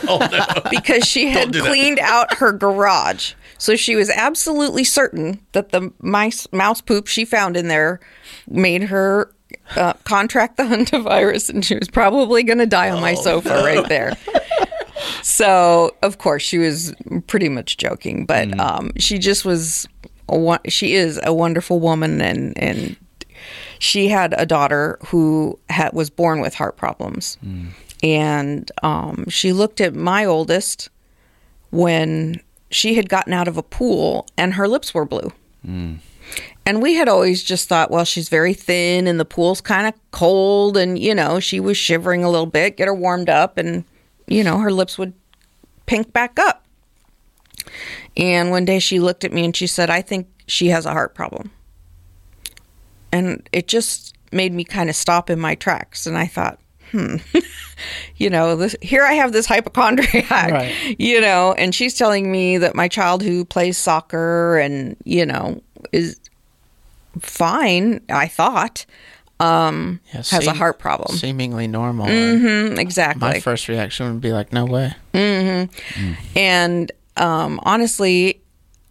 [0.70, 3.34] because she had cleaned out her garage.
[3.58, 8.00] So she was absolutely certain that the mice mouse poop she found in there
[8.48, 9.32] made her
[9.76, 13.88] uh, contract the hantavirus, and she was probably going to die on my sofa right
[13.88, 14.18] there.
[15.22, 16.94] So, of course, she was
[17.28, 19.88] pretty much joking, but um, she just was.
[20.30, 22.96] A, she is a wonderful woman, and and
[23.80, 27.38] she had a daughter who had, was born with heart problems,
[28.04, 30.90] and um, she looked at my oldest
[31.72, 35.32] when she had gotten out of a pool, and her lips were blue.
[36.70, 39.96] And we had always just thought, well, she's very thin and the pool's kind of
[40.12, 40.78] cold.
[40.78, 43.84] And, you know, she was shivering a little bit, get her warmed up, and,
[44.28, 45.14] you know, her lips would
[45.88, 46.64] pink back up.
[48.16, 50.92] And one day she looked at me and she said, I think she has a
[50.92, 51.50] heart problem.
[53.12, 56.06] And it just made me kind of stop in my tracks.
[56.06, 56.60] And I thought,
[56.92, 57.16] hmm,
[58.18, 60.76] you know, this, here I have this hypochondriac, Right.
[61.00, 65.64] you know, and she's telling me that my child who plays soccer and, you know,
[65.92, 66.20] is
[67.20, 68.86] fine, I thought,
[69.40, 71.18] um, Yeah, has a heart problem.
[71.18, 72.08] Seemingly normal.
[72.08, 73.20] Mm-hmm, exactly.
[73.22, 78.42] My first reaction would be like, "No way." mm-hmm And um, honestly,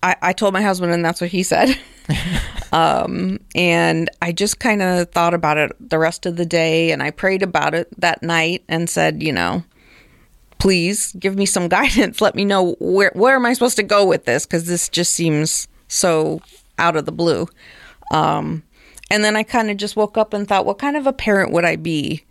[0.03, 1.79] I, I told my husband, and that's what he said.
[2.73, 7.03] um, and I just kind of thought about it the rest of the day, and
[7.03, 9.65] I prayed about it that night and said, you know,
[10.59, 12.21] please give me some guidance.
[12.21, 15.13] Let me know where where am I supposed to go with this because this just
[15.13, 16.41] seems so
[16.79, 17.49] out of the blue.
[18.11, 18.63] Um,
[19.11, 21.53] and then I kind of just woke up and thought, what kind of a parent
[21.53, 22.25] would I be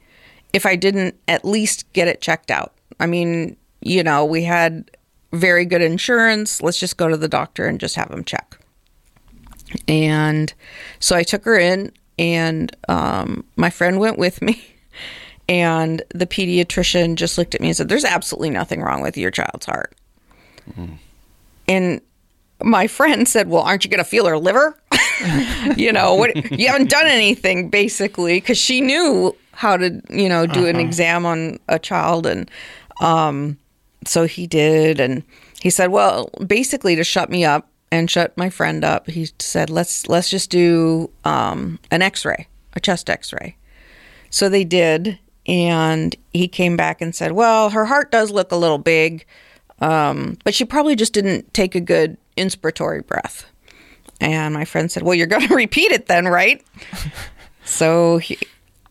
[0.53, 2.73] if I didn't at least get it checked out?
[2.99, 4.89] I mean, you know, we had
[5.34, 6.61] very good insurance.
[6.61, 8.57] Let's just go to the doctor and just have him check.
[9.88, 10.53] And
[10.99, 14.63] so I took her in, and um, my friend went with me.
[15.49, 19.32] And the pediatrician just looked at me and said, There's absolutely nothing wrong with your
[19.32, 19.95] child's heart.
[21.69, 22.01] And
[22.61, 24.78] my friend said, Well, aren't you going to feel her liver?
[25.78, 30.45] you know, what you haven't done anything basically because she knew how to, you know,
[30.45, 32.28] do an exam on a child.
[32.28, 32.49] And
[33.01, 33.57] um,
[34.05, 34.99] so he did.
[34.99, 35.24] And
[35.61, 39.70] he said, Well, basically to shut me up and shut my friend up, he said,
[39.70, 43.55] Let's let's just do um, an x ray, a chest x ray.
[44.30, 48.57] So they did, and he came back and said, "Well, her heart does look a
[48.57, 49.26] little big,
[49.80, 53.45] um, but she probably just didn't take a good inspiratory breath."
[54.20, 56.63] And my friend said, "Well, you're going to repeat it then, right?"
[57.63, 58.38] so he,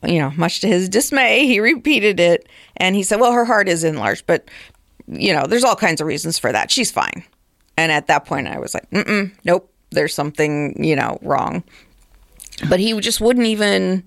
[0.05, 3.69] you know, much to his dismay, he repeated it, and he said, "Well, her heart
[3.69, 4.49] is enlarged, but
[5.09, 6.71] you know, there's all kinds of reasons for that.
[6.71, 7.25] She's fine."
[7.79, 11.65] And at that point, I was like, Mm-mm, "Nope, there's something you know wrong."
[12.69, 14.05] But he just wouldn't even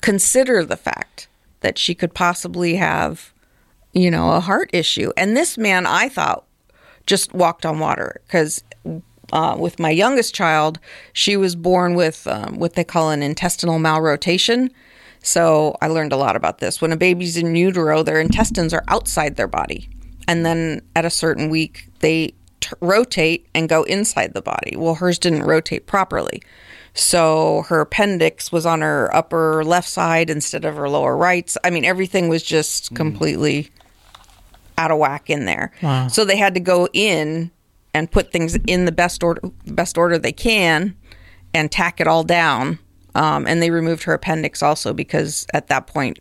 [0.00, 1.28] consider the fact
[1.60, 3.32] that she could possibly have,
[3.92, 5.12] you know, a heart issue.
[5.16, 6.44] And this man, I thought,
[7.06, 8.62] just walked on water because
[9.32, 10.78] uh, with my youngest child,
[11.12, 14.70] she was born with um, what they call an intestinal malrotation.
[15.22, 16.80] So I learned a lot about this.
[16.80, 19.88] When a baby's in utero, their intestines are outside their body.
[20.28, 24.76] And then at a certain week, they t- rotate and go inside the body.
[24.76, 26.42] Well, hers didn't rotate properly.
[26.94, 31.54] So her appendix was on her upper left side instead of her lower right.
[31.62, 33.70] I mean, everything was just completely
[34.78, 35.72] out of whack in there.
[35.82, 36.08] Wow.
[36.08, 37.50] So they had to go in
[37.96, 40.94] and put things in the best order, best order they can,
[41.54, 42.78] and tack it all down.
[43.14, 46.18] Um, and they removed her appendix also because at that point,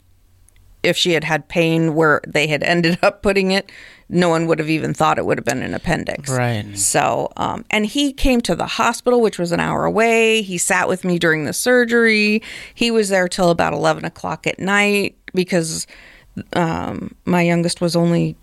[0.84, 3.70] if she had had pain where they had ended up putting it,
[4.08, 6.30] no one would have even thought it would have been an appendix.
[6.30, 6.78] Right.
[6.78, 10.44] So, um, and he came to the hospital, which was an hour away.
[10.44, 12.42] He sat with me during the surgery.
[12.74, 15.88] He was there till about 11 o'clock at night because
[16.54, 18.38] um, my youngest was only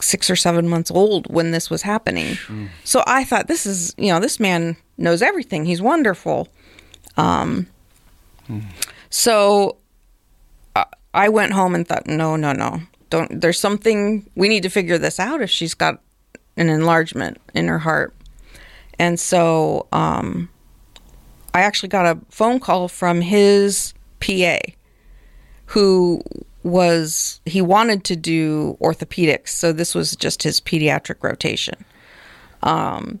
[0.00, 2.36] six or seven months old when this was happening.
[2.84, 5.64] So I thought, this is, you know, this man knows everything.
[5.64, 6.48] He's wonderful.
[7.16, 7.66] Um,
[9.10, 9.76] So
[11.14, 12.80] I- went home and thought, no, no, no.
[13.10, 16.00] Don't, there's something, we need to figure this out if she's got
[16.56, 18.14] an enlargement in her heart.
[18.98, 20.48] And so um,
[21.54, 24.58] I actually got a phone call from his PA
[25.66, 26.22] who
[26.62, 31.84] was he wanted to do orthopedics so this was just his pediatric rotation.
[32.62, 33.20] Um,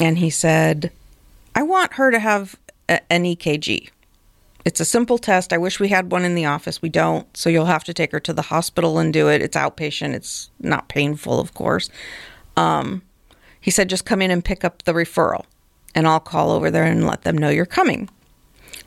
[0.00, 0.90] and he said
[1.54, 2.56] i want her to have
[2.88, 3.90] a, an ekg
[4.64, 5.52] it's a simple test.
[5.52, 6.80] I wish we had one in the office.
[6.80, 7.36] We don't.
[7.36, 9.42] So you'll have to take her to the hospital and do it.
[9.42, 10.14] It's outpatient.
[10.14, 11.90] It's not painful of course.
[12.56, 13.02] Um,
[13.62, 15.44] he said just come in and pick up the referral
[15.94, 18.10] and i'll call over there and let them know you're coming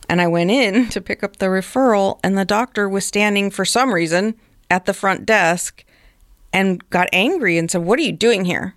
[0.10, 3.66] and I went in to pick up the referral, and the doctor was standing for
[3.66, 4.36] some reason
[4.70, 5.84] at the front desk
[6.54, 8.76] and got angry and said, What are you doing here?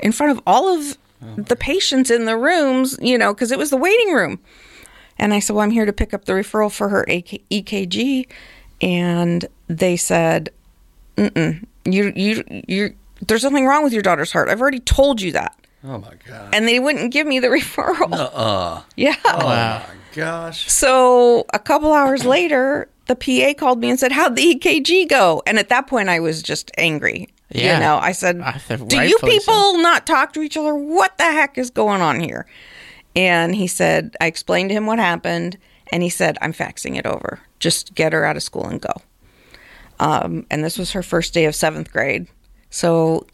[0.00, 0.98] In front of all of
[1.36, 4.40] the patients in the rooms, you know, because it was the waiting room.
[5.18, 8.26] And I said, Well, I'm here to pick up the referral for her EKG.
[8.80, 10.50] And they said,
[11.16, 14.48] Mm-mm, you, you, you, there's nothing wrong with your daughter's heart.
[14.48, 15.56] I've already told you that.
[15.84, 16.54] Oh my god.
[16.54, 18.12] And they wouldn't give me the referral.
[18.12, 18.82] Uh.
[18.96, 19.14] Yeah.
[19.24, 19.86] Wow.
[20.12, 20.70] Gosh.
[20.70, 25.42] So a couple hours later, the PA called me and said, "How'd the EKG go?"
[25.46, 27.28] And at that point, I was just angry.
[27.50, 27.74] Yeah.
[27.74, 30.56] You know, I said, I said, "Do you rightfully so." people not talk to each
[30.56, 30.74] other?
[30.74, 32.46] What the heck is going on here?"
[33.14, 35.58] And he said, I explained to him what happened,
[35.92, 37.40] and he said, "I'm faxing it over.
[37.58, 38.94] Just get her out of school and go."
[40.00, 42.26] Um, and this was her first day of seventh grade,
[42.70, 43.26] so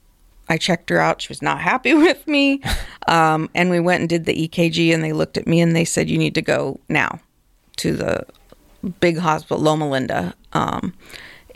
[0.48, 1.22] I checked her out.
[1.22, 2.62] She was not happy with me.
[3.06, 5.84] Um, and we went and did the EKG, and they looked at me and they
[5.84, 7.20] said, You need to go now
[7.76, 8.26] to the
[9.00, 10.34] big hospital, Loma Linda.
[10.52, 10.94] Um,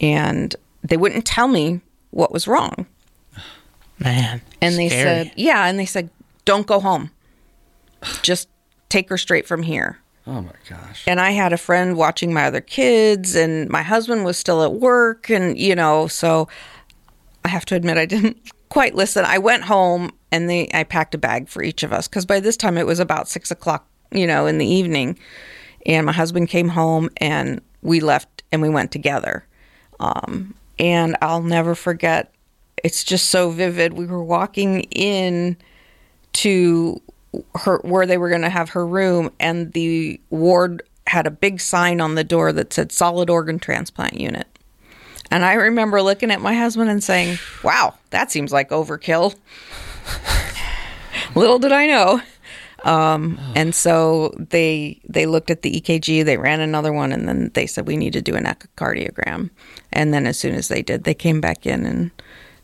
[0.01, 1.81] and they wouldn't tell me
[2.11, 2.87] what was wrong.
[3.99, 4.43] Man.
[4.61, 5.03] And they scary.
[5.03, 5.67] said, Yeah.
[5.67, 6.11] And they said,
[6.45, 7.11] Don't go home.
[8.23, 8.49] Just
[8.89, 9.99] take her straight from here.
[10.27, 11.05] Oh my gosh.
[11.07, 14.73] And I had a friend watching my other kids, and my husband was still at
[14.73, 15.31] work.
[15.31, 16.49] And, you know, so
[17.45, 18.37] I have to admit, I didn't
[18.73, 19.23] quite listen.
[19.27, 22.41] I went home and they, I packed a bag for each of us because by
[22.41, 25.19] this time it was about six o'clock, you know, in the evening.
[25.85, 29.45] And my husband came home and we left and we went together.
[30.01, 32.33] Um, and I'll never forget,
[32.83, 33.93] it's just so vivid.
[33.93, 35.59] We were walking in
[36.33, 36.99] to
[37.57, 41.61] her where they were going to have her room and the ward had a big
[41.61, 44.47] sign on the door that said solid organ transplant unit
[45.33, 49.35] and i remember looking at my husband and saying wow that seems like overkill
[51.35, 52.21] little did i know
[52.85, 57.53] Um, and so they they looked at the EKG, they ran another one, and then
[57.55, 59.51] they said we need to do an echocardiogram.
[59.93, 62.11] And then as soon as they did, they came back in and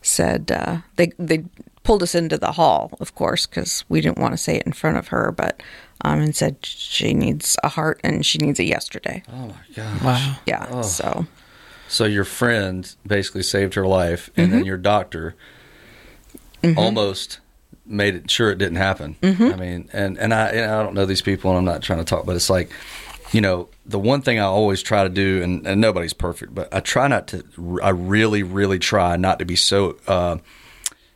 [0.01, 1.45] said uh, they they
[1.83, 4.73] pulled us into the hall, of course, because we didn't want to say it in
[4.73, 5.63] front of her, but
[6.03, 9.23] um, and said she needs a heart and she needs it yesterday.
[9.31, 10.03] Oh my gosh.
[10.03, 10.35] Wow.
[10.45, 11.27] Yeah, so
[11.89, 14.55] So your friend basically saved her life, and Mm-hmm.
[14.55, 15.35] then your doctor
[16.77, 17.39] almost
[17.85, 19.15] made it sure it didn't happen.
[19.21, 19.43] Mm-hmm.
[19.43, 21.99] I mean, and and I and I don't know these people, and I'm not trying
[21.99, 22.69] to talk, but it's like,
[23.31, 26.73] you know, the one thing I always try to do, and, and nobody's perfect, but
[26.73, 27.43] I try not to.
[27.81, 30.37] I really, really try not to be so uh,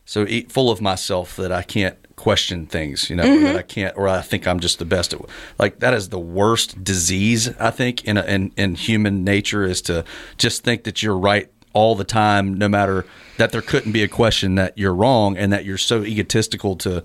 [0.05, 3.61] so eat full of myself that I can't question things, you know, or that I
[3.63, 5.21] can't, or I think I'm just the best at.
[5.57, 9.81] Like that is the worst disease I think in a, in in human nature is
[9.83, 10.03] to
[10.37, 13.03] just think that you're right all the time, no matter
[13.37, 17.01] that there couldn't be a question that you're wrong, and that you're so egotistical to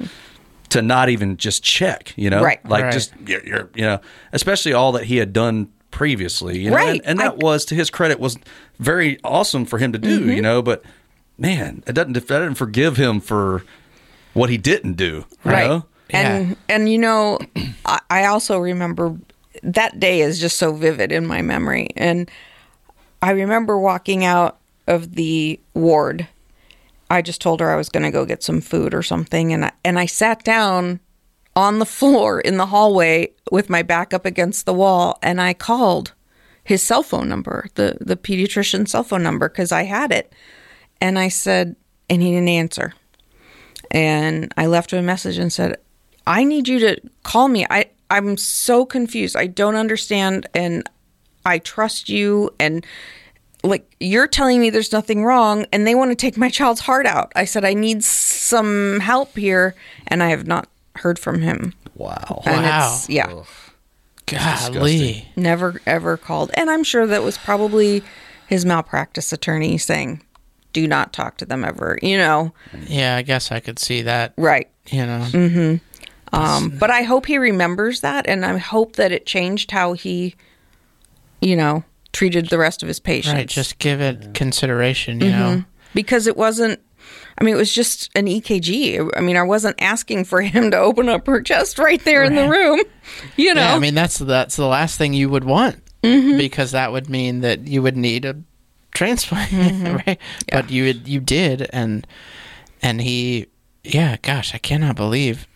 [0.70, 2.62] to not even just check, you know, Right.
[2.68, 2.92] Like Right.
[2.92, 4.01] just you're, you're, you know,
[4.34, 6.90] especially all that he had done previously, you know, Right.
[7.01, 8.36] and, and that I- was to his credit was
[8.78, 10.30] very awesome for him to do, Mm-hmm.
[10.32, 10.82] you know, but
[11.39, 13.64] man, it doesn't that doesn't forgive him for
[14.34, 15.66] what he didn't do, you right.
[15.66, 15.84] know?
[16.11, 17.39] and and you know
[17.84, 19.16] I, I also remember
[19.62, 21.91] that day is just so vivid in my memory.
[21.97, 22.30] And
[23.22, 26.28] i remember walking out of the ward.
[27.11, 29.66] I just told her i was going to go get some food or something and
[29.66, 31.01] I, and i sat down
[31.57, 35.55] on the floor in the hallway with my back up against the wall and i
[35.55, 36.12] called
[36.64, 40.34] his cell phone number the the pediatrician's cell phone number because i had it
[41.01, 41.76] and i said
[42.11, 42.94] and he didn't answer
[43.90, 45.76] and I left him a message and said,
[46.26, 47.66] "I need you to call me.
[47.70, 49.34] I I'm so confused.
[49.34, 50.86] I don't understand and
[51.46, 52.84] I trust you and
[53.62, 57.07] like you're telling me there's nothing wrong and they want to take my child's heart
[57.07, 59.74] out." I said, "I need some help here."
[60.09, 61.72] And I have not heard from him.
[61.94, 62.42] Wow.
[62.44, 62.92] And Wow.
[62.94, 63.32] it's yeah,
[64.26, 65.28] Golly.
[65.34, 66.51] never ever called.
[66.55, 68.03] And I'm sure that was probably
[68.49, 70.22] his malpractice attorney saying,
[70.81, 72.53] "Do not talk to them ever." You know,
[72.87, 74.33] Yeah, I guess I could see that.
[74.37, 74.68] right.
[74.91, 75.26] You know.
[75.33, 75.81] Mm.
[76.33, 80.35] Um, but I hope he remembers that, and I hope that it changed how he,
[81.41, 83.35] you know, treated the rest of his patients.
[83.35, 83.49] Right.
[83.49, 85.20] Just give it consideration.
[85.20, 85.39] You Mm-hmm.
[85.59, 85.64] know.
[85.95, 86.81] because it wasn't.
[87.41, 89.11] I mean, it was just an EKG.
[89.16, 92.35] I mean, I wasn't asking for him to open up her chest right there in
[92.35, 92.81] the room.
[93.37, 96.37] You know, Yeah, I mean that's that's the last thing you would want Mm-hmm.
[96.39, 98.37] because that would mean that you would need a
[98.99, 99.96] transplant, Mm-hmm.
[100.07, 100.18] right?
[100.51, 102.07] But you you did, and
[102.82, 103.46] and he,
[103.84, 105.46] yeah, gosh, I cannot believe.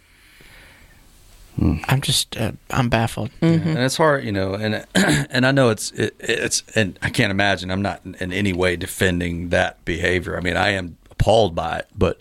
[1.61, 3.30] I'm just uh, I'm baffled.
[3.43, 3.68] Mm-hmm.
[3.68, 7.30] and it's hard, you know, and and I know it's it, it's and I can't
[7.30, 7.70] imagine.
[7.70, 10.36] I'm not in, in any way defending that behavior.
[10.36, 12.18] I mean, I am appalled by it, but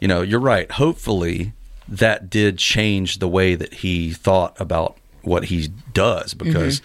[0.00, 0.70] you know, you're right.
[0.72, 1.52] Hopefully,
[1.86, 6.80] that did change the way that he thought about what he does because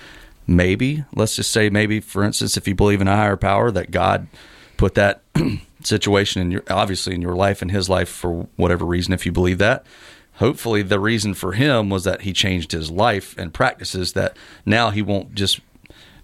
[0.47, 3.91] maybe let's just say maybe for instance if you believe in a higher power that
[3.91, 4.27] god
[4.77, 5.21] put that
[5.83, 9.31] situation in your obviously in your life and his life for whatever reason if you
[9.31, 9.85] believe that.
[10.35, 14.91] Hopefully the reason for him was that he changed his life and practices that now
[14.91, 15.59] he won't just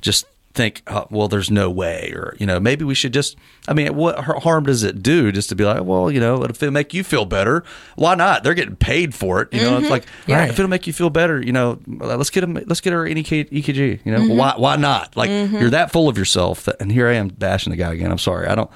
[0.02, 3.36] just think uh, well there's no way or you know maybe we should just
[3.68, 6.62] i mean what harm does it do just to be like well you know if
[6.62, 7.64] it make you feel better
[7.96, 9.92] why not they're getting paid for it you know it's mm-hmm.
[9.92, 10.50] like Right.
[10.50, 13.06] if it'll make you feel better you know uh, let's get him let's get her
[13.06, 14.38] an ekg you know mm-hmm.
[14.38, 15.58] why why not like mm-hmm.
[15.58, 18.20] you're that full of yourself that, and here i am bashing the guy again i'm
[18.20, 18.70] sorry i don't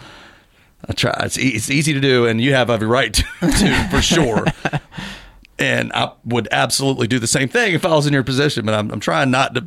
[0.88, 1.12] I try.
[1.24, 4.46] It's, e- it's easy to do, and you have every right to, to for sure.
[5.60, 8.66] and I would absolutely do the same thing if I was in your position.
[8.66, 9.66] But I'm, I'm trying not to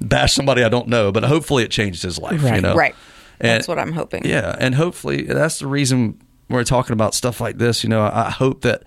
[0.00, 1.12] bash somebody I don't know.
[1.12, 2.40] But hopefully, it changed his life.
[2.42, 2.62] You Right.
[2.62, 2.94] know, right.
[3.40, 4.24] And- That's what I'm hoping.
[4.26, 6.18] yeah, and hopefully that's the reason
[6.48, 7.84] we're talking about stuff like this.
[7.84, 8.82] You know, I I hope that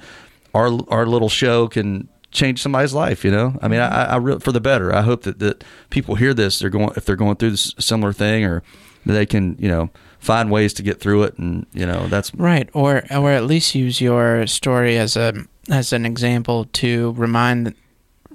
[0.53, 3.23] our our little show can change somebody's life.
[3.23, 4.93] You know, I mean, I, I re- for the better.
[4.93, 6.59] I hope that, that people hear this.
[6.59, 8.61] They're going if they're going through this similar thing, or
[9.05, 9.89] they can you know
[10.19, 11.37] find ways to get through it.
[11.37, 15.33] And you know, that's Right, or or at least use your story as a
[15.69, 17.73] as an example to remind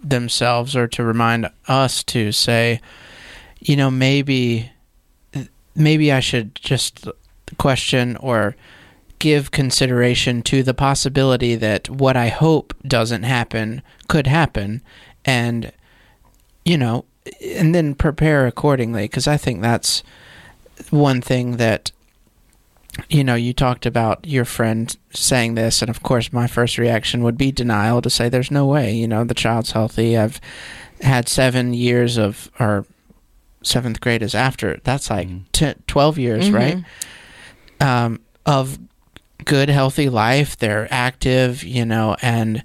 [0.08, 2.80] themselves or to remind us to say,
[3.60, 4.70] you know, maybe
[5.74, 7.06] maybe I should just
[7.58, 8.56] question or
[9.18, 14.82] give consideration to the possibility that what I hope doesn't happen could happen.
[15.24, 15.72] And
[16.66, 17.06] you know
[17.42, 20.02] and then prepare accordingly because I think that's
[20.90, 21.92] one thing that
[23.08, 27.22] you know, you talked about your friend saying this, and of course, my first reaction
[27.22, 30.16] would be denial to say, "There's no way." You know, the child's healthy.
[30.16, 30.40] I've
[31.00, 32.86] had seven years of, or
[33.62, 34.80] seventh grade is after.
[34.84, 36.84] That's like t- twelve years, right?
[37.80, 38.78] Um, of
[39.44, 40.56] good, healthy life.
[40.56, 42.62] They're active, you know, and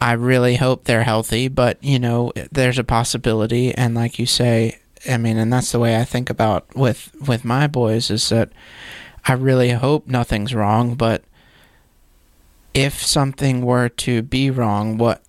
[0.00, 3.74] I really hope they're healthy, but you know, there's a possibility.
[3.74, 7.44] And like you say, I mean, and that's the way I think about with with
[7.44, 8.50] my boys is that
[9.26, 11.22] I really hope nothing's wrong, but
[12.74, 15.22] if something were to be wrong, what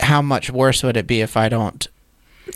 [0.00, 1.86] how much worse would it be if I don't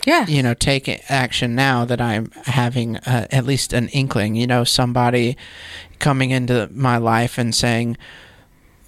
[0.05, 0.25] Yeah.
[0.25, 4.63] you know take action now that I'm having uh, at least an inkling you know
[4.63, 5.37] somebody
[5.99, 7.97] coming into my life and saying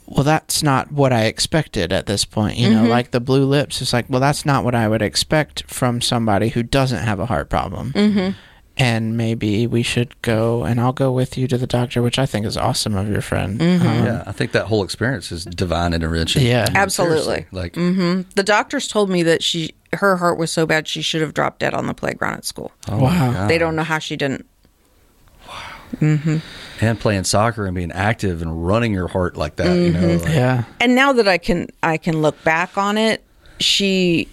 [0.08, 3.80] well that's not what I expected at this point you know like the blue lips
[3.82, 7.28] it's like well that's not what I would expect from somebody who doesn't have a
[7.28, 8.32] heart problem Mm-hmm.
[8.80, 12.26] And maybe we should go and I'll go with you to the doctor which I
[12.26, 13.88] think is awesome of your friend Mm-hmm.
[13.88, 16.44] Um, yeah, I think that whole experience is divine and intervention.
[16.44, 16.66] Yeah.
[16.68, 17.18] I mean, Absolutely.
[17.24, 21.02] seriously, Like, hmm The doctors told me that she her heart was so bad she
[21.02, 22.72] should have dropped dead on the playground at school.
[22.90, 23.48] oh Wow.
[23.48, 24.46] They don't know how she didn't.
[25.48, 26.40] Wow.
[26.82, 29.76] And playing soccer and being active and running your heart like that.
[29.76, 33.24] You know, like- yeah And now that I can I can look back on it,
[33.60, 34.28] she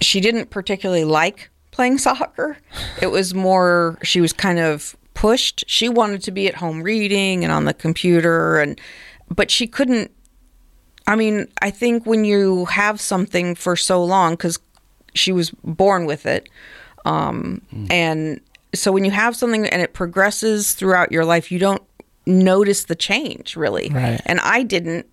[0.00, 2.56] she didn't particularly like playing soccer.
[3.00, 5.64] It was more she was kind of pushed.
[5.66, 8.80] She wanted to be at home reading and on the computer and
[9.28, 10.12] but she couldn't
[11.04, 14.58] I mean, I think when you have something for so long cuz
[15.14, 16.48] she was born with it.
[17.04, 18.40] Um and
[18.74, 21.82] so when you have something and it progresses throughout your life, you don't
[22.26, 23.90] notice the change really.
[23.90, 24.20] Right.
[24.26, 25.06] And I didn't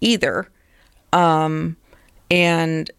[0.00, 0.48] either.
[1.12, 1.76] Um
[2.30, 2.90] and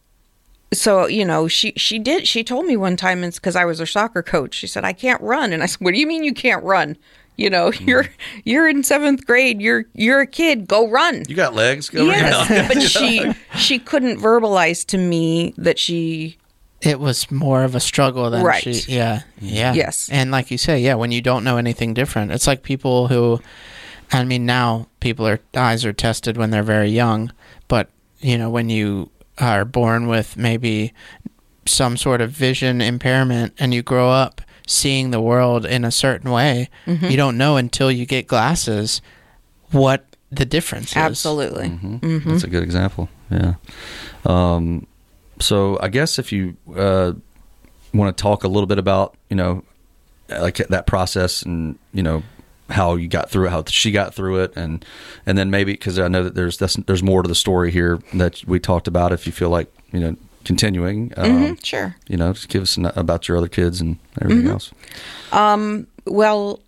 [0.74, 3.80] so you know she she did she told me one time it's because i was
[3.80, 6.24] her soccer coach she said i can't run and i said what do you mean
[6.24, 6.98] you can't run
[7.38, 8.40] you know you're mm-hmm.
[8.46, 11.90] you're in seventh grade you're you're a kid go run you got legs.
[11.90, 12.68] Go yes around.
[12.74, 16.38] but she she couldn't verbalize to me that she
[16.82, 18.62] it was more of a struggle than Right.
[18.62, 20.10] she yeah yeah Yes.
[20.12, 23.40] and like you say yeah when you don't know anything different it's like people who
[24.12, 27.32] i mean now people are eyes are tested when they're very young
[27.68, 27.90] but
[28.20, 30.94] you know when you are born with maybe
[31.66, 36.32] some sort of vision impairment and you grow up seeing the world in a certain
[36.32, 37.06] way Mm-hmm.
[37.06, 39.02] you don't know until you get glasses
[39.72, 42.24] what the difference is absolutely Mhm.
[42.26, 43.10] That's a good example.
[43.30, 43.56] Yeah.
[44.26, 44.86] Um,
[45.40, 47.14] so I guess if you uh,
[47.94, 49.64] want to talk a little bit about, you know,
[50.30, 52.24] like that process and you know
[52.70, 54.84] how you got through it, how she got through it, and
[55.26, 58.00] and then maybe because I know that there's that's, there's more to the story here
[58.14, 59.12] that we talked about.
[59.12, 62.78] If you feel like you know continuing, um, Mhm, sure you know, just give us
[62.78, 64.72] an, about your other kids and everything else.
[65.32, 66.60] Um, well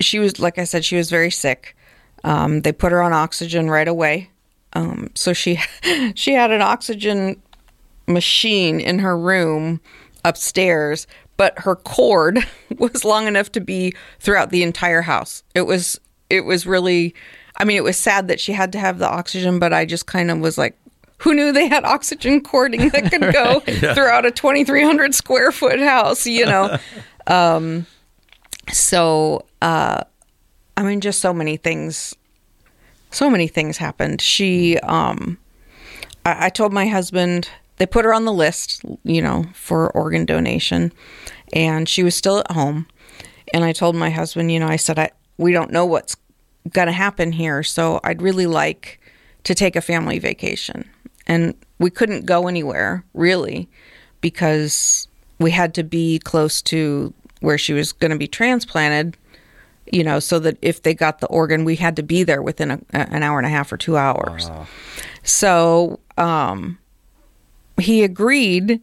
[0.00, 1.76] she was like i said she was very sick
[2.24, 4.28] um, they put her on oxygen right away
[4.72, 5.60] um, so she
[6.14, 7.40] she had an oxygen
[8.08, 9.80] machine in her room
[10.24, 12.38] upstairs but her cord
[12.78, 15.42] was long enough to be throughout the entire house.
[15.54, 15.98] It was
[16.30, 17.14] it was really
[17.58, 20.06] i mean it was sad that she had to have the oxygen but i just
[20.06, 20.78] kind of was like
[21.18, 26.26] who knew they had oxygen cording that could go throughout a 2300 square foot house
[26.26, 26.78] you know?
[27.28, 27.86] Um
[28.72, 30.02] so uh
[30.76, 32.16] i mean just so many things
[33.12, 34.20] so many things happened.
[34.20, 35.38] She um
[36.24, 40.24] I, I told my husband they put her on the list, you know, for organ
[40.24, 40.92] donation,
[41.52, 42.86] and she was still at home.
[43.54, 46.16] And I told my husband, you know, I said, I we don't know what's
[46.70, 49.00] going to happen here, so I'd really like
[49.44, 50.88] to take a family vacation.
[51.26, 53.68] And we couldn't go anywhere really
[54.20, 55.08] because
[55.38, 59.16] we had to be close to where she was going to be transplanted
[59.90, 62.70] you know, so that if they got the organ, we had to be there within
[62.70, 64.50] a, an hour and a half or two hours.
[65.22, 66.78] So um,
[67.82, 68.80] he agreed,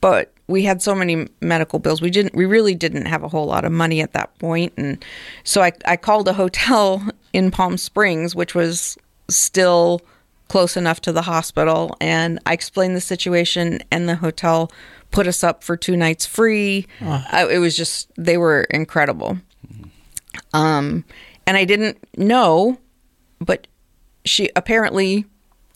[0.00, 2.02] but we had so many medical bills.
[2.02, 2.34] We didn't.
[2.34, 5.02] We really didn't have a whole lot of money at that point, and
[5.44, 7.02] so I, I called a hotel
[7.32, 8.98] in Palm Springs, which was
[9.28, 10.00] still
[10.48, 14.72] close enough to the hospital, and I explained the situation, and the hotel
[15.12, 16.86] put us up for two nights free.
[17.00, 19.38] Uh, it was just they were incredible.
[20.52, 21.04] Um,
[21.46, 22.78] and I didn't know,
[23.40, 23.66] but
[24.24, 25.24] she apparently,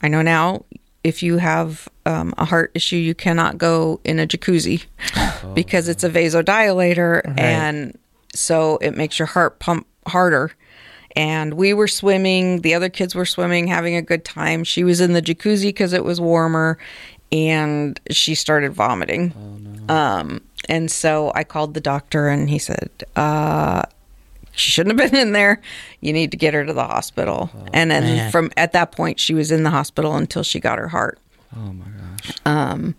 [0.01, 0.65] I know now,
[1.05, 4.85] if you have um, a heart issue, you cannot go in a jacuzzi
[5.53, 7.95] because it's a vasodilator, and
[8.33, 10.51] so it makes your heart pump harder.
[11.15, 14.63] And we were swimming, the other kids were swimming, having a good time.
[14.65, 16.79] She was in the jacuzzi because it was warmer,
[17.31, 19.31] and she started vomiting.
[19.87, 23.83] Um, and so I called the doctor, and he said, uh,
[24.55, 25.61] she shouldn't have been in there.
[26.01, 27.49] You need to get her to the hospital.
[27.73, 28.31] and then man.
[28.31, 31.19] from at that point, she was in the hospital until she got her heart.
[31.55, 32.31] Oh my gosh.
[32.45, 32.95] Um,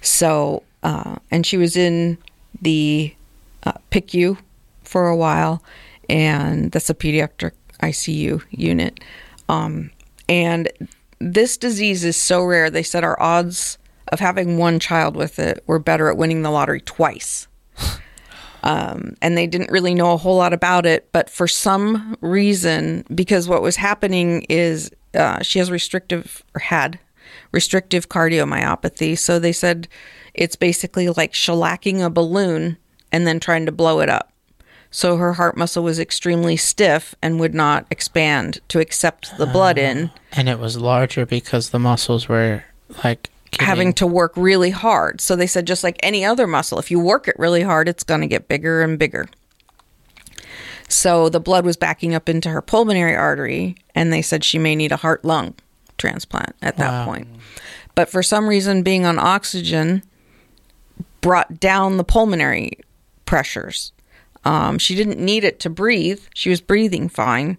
[0.00, 2.18] so, uh, and she was in
[2.60, 3.14] the
[3.64, 4.38] uh, PICU
[4.82, 5.62] for a while,
[6.08, 7.52] and that's a pediatric
[7.82, 9.00] ICU unit.
[9.48, 9.90] Um,
[10.28, 10.68] and
[11.18, 12.70] this disease is so rare.
[12.70, 13.78] They said our odds
[14.08, 17.48] of having one child with it were better at winning the lottery twice.
[18.64, 23.04] Um, and they didn't really know a whole lot about it, but for some reason,
[23.14, 26.98] because what was happening is uh, she has restrictive or had
[27.52, 29.18] restrictive cardiomyopathy.
[29.18, 29.86] So they said
[30.32, 32.78] it's basically like shellacking a balloon
[33.12, 34.32] and then trying to blow it up.
[34.90, 39.76] So her heart muscle was extremely stiff and would not expand to accept the blood
[39.76, 42.64] in, And it was larger because the muscles were
[43.02, 43.28] like
[43.58, 45.20] getting- having to work really hard.
[45.20, 48.02] So they said, just like any other muscle, if you work it really hard, it's
[48.04, 49.26] going to get bigger and bigger.
[50.88, 54.76] So the blood was backing up into her pulmonary artery, and they said she may
[54.76, 55.54] need a heart lung
[55.98, 57.04] transplant at that Wow.
[57.06, 57.28] point.
[57.94, 60.02] But for some reason, being on oxygen
[61.20, 62.72] brought down the pulmonary
[63.24, 63.92] pressures.
[64.44, 66.20] Um, she didn't need it to breathe.
[66.34, 67.56] She was breathing fine,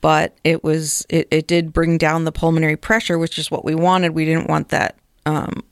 [0.00, 3.74] but it was it, it did bring down the pulmonary pressure, which is what we
[3.74, 4.12] wanted.
[4.12, 5.62] We didn't want that um,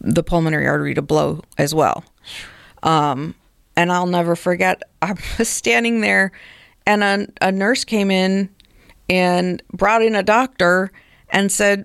[0.00, 2.04] the pulmonary artery to blow as well.
[2.82, 3.34] Um,
[3.76, 4.82] and I'll never forget.
[5.02, 6.32] I was standing there,
[6.86, 8.48] and a, a nurse came in
[9.08, 10.92] and brought in a doctor
[11.30, 11.84] and said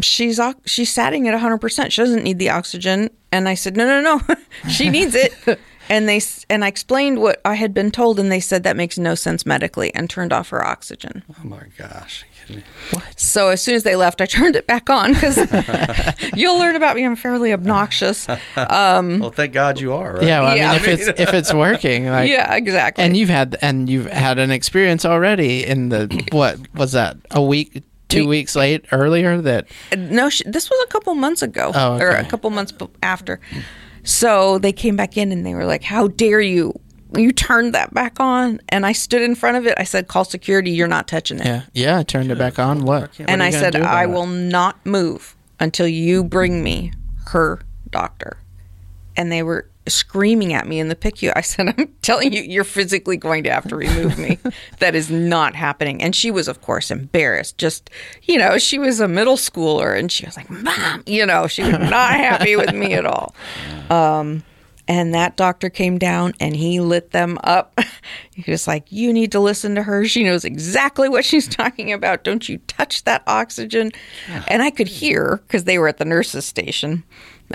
[0.00, 1.90] she's she's satting at 100%.
[1.90, 3.10] She doesn't need the oxygen.
[3.32, 4.36] And I said, "No, no, no.
[4.70, 5.34] she needs it."
[5.88, 8.98] and they and I explained what I had been told and they said that makes
[8.98, 11.24] no sense medically and turned off her oxygen.
[11.30, 12.24] Oh my gosh.
[12.50, 13.02] Are you kidding me?
[13.16, 15.36] So as soon as they left, I turned it back on cuz
[16.34, 17.04] you'll learn about me.
[17.04, 18.28] I'm fairly obnoxious.
[18.56, 20.22] Um, well, thank God you are, right?
[20.24, 20.72] Yeah, well, I Yeah.
[20.72, 23.04] mean, if it's if it's working, like, yeah, exactly.
[23.04, 27.42] and you've had and you've had an experience already in the what was that a
[27.42, 29.66] week, two Week- weeks late earlier that
[29.96, 32.72] No, she, this was a couple months ago, Oh, or a couple months
[33.02, 33.40] after.
[34.02, 36.78] So they came back in and they were like, "How dare you?
[37.16, 39.74] You turned that back on!" And I stood in front of it.
[39.78, 40.70] I said, "Call security.
[40.70, 42.84] You're not touching it." yeah yeah I turned it back on.
[42.84, 43.10] What?
[43.18, 46.92] What and are I said, "I it?" will not move until you bring me
[47.26, 47.60] her
[47.90, 48.38] doctor."
[49.16, 51.32] And they were screaming at me in the PICU.
[51.36, 54.38] I said, "I'm telling you, you're physically going to have to remove me.
[54.78, 57.58] that is not happening." And she was, of course, embarrassed.
[57.58, 57.90] Just
[58.22, 61.62] you know, she was a middle schooler, and she was like, "Mom," you know, she
[61.62, 63.34] was not happy with me at all.
[63.90, 64.42] Um,
[64.86, 67.78] and that doctor came down and he lit them up.
[68.34, 70.04] he was like, You need to listen to her.
[70.04, 72.24] She knows exactly what she's talking about.
[72.24, 73.92] Don't you touch that oxygen.
[74.48, 77.04] And I could hear because they were at the nurse's station.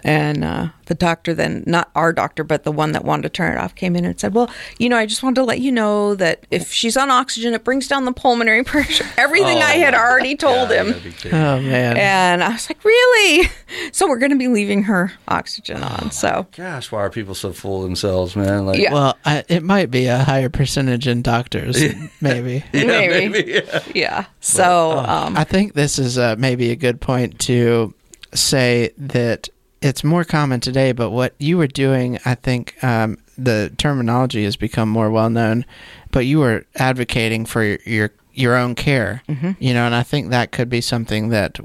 [0.04, 3.54] And uh, the doctor, then, not our doctor, but the one that wanted to turn
[3.54, 5.72] it off, came in and said, Well, you know, I just wanted to let you
[5.72, 9.06] know that if she's on oxygen, it brings down the pulmonary pressure.
[9.18, 10.88] Everything I had already told Yeah, him.
[10.88, 11.38] you gotta be kidding.
[11.38, 11.98] Oh man.
[11.98, 13.50] And I was like, Really?
[13.92, 16.12] So we're going to be leaving her oxygen on.
[16.12, 16.48] So.
[16.56, 18.66] Gosh, why are people so full of themselves, man?
[18.66, 18.94] Like, Yeah.
[18.94, 21.80] Well, I, it might be a higher percentage in doctors,
[22.22, 22.64] maybe.
[22.74, 23.30] yeah, maybe.
[23.30, 23.84] maybe, yeah.
[23.94, 24.26] Yeah.
[24.40, 27.94] So, um, I think this is uh, maybe a good point to
[28.34, 29.50] say that
[29.82, 34.56] it's more common today, but what you were doing, I think um, the terminology has
[34.58, 35.66] become more well known,
[36.12, 39.24] but you were advocating for your your, your own care,
[39.60, 41.60] you know, and I think that could be something that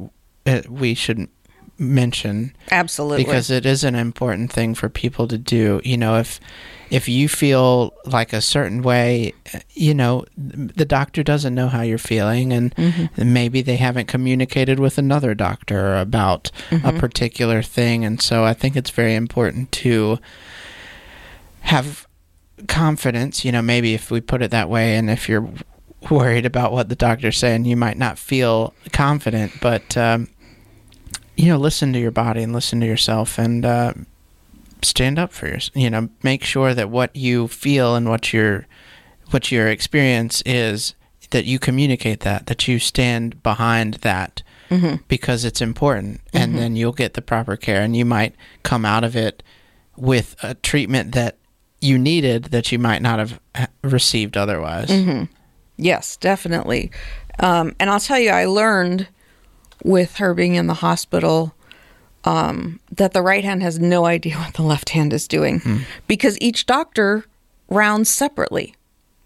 [0.69, 1.29] we should
[1.79, 2.55] mention.
[2.71, 3.25] Absolutely.
[3.25, 5.81] because it is an important thing for people to do.
[5.85, 6.41] You know if
[6.91, 9.33] if you feel like a certain way
[9.73, 12.75] you know the doctor doesn't know how you're feeling and
[13.17, 18.05] maybe they haven't communicated with another doctor about a particular thing.
[18.05, 20.19] And so i think it's very important to
[21.63, 22.07] have
[22.69, 23.45] confidence.
[23.45, 25.49] You know maybe if we put it that way and if you're
[26.11, 29.53] worried about what the doctor's saying you might not feel confident.
[29.61, 30.29] But um,
[31.37, 33.95] you know, listen to your body and listen to yourself and uh,
[34.83, 35.77] stand up for yourself.
[35.77, 38.67] You know, make sure that what you feel and what your
[39.31, 40.95] what your experience is
[41.31, 44.43] that you communicate that, that you stand behind that
[45.09, 49.05] because it's important, and then you'll get the proper care, and you might come out
[49.05, 49.43] of it
[49.97, 51.39] with a treatment that
[51.81, 53.41] you needed that you might not have
[53.83, 54.91] received otherwise.
[55.77, 56.91] yes, definitely.
[57.39, 59.07] Um, and I'll tell you, I learned
[59.85, 61.55] with her being in the hospital
[62.25, 66.37] um, that the right hand has no idea what the left hand is doing because
[66.41, 67.27] each doctor
[67.69, 68.75] rounds separately.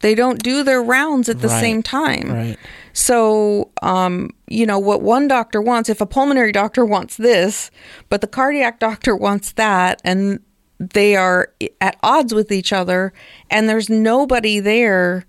[0.01, 1.61] They don't do their rounds at the Right.
[1.61, 2.33] same time.
[2.33, 2.57] Right.
[2.93, 7.71] So, um, you know, what one doctor wants, if a pulmonary doctor wants this,
[8.09, 10.41] but the cardiac doctor wants that, and
[10.81, 13.13] they are at odds with each other,
[13.51, 15.25] and there's nobody there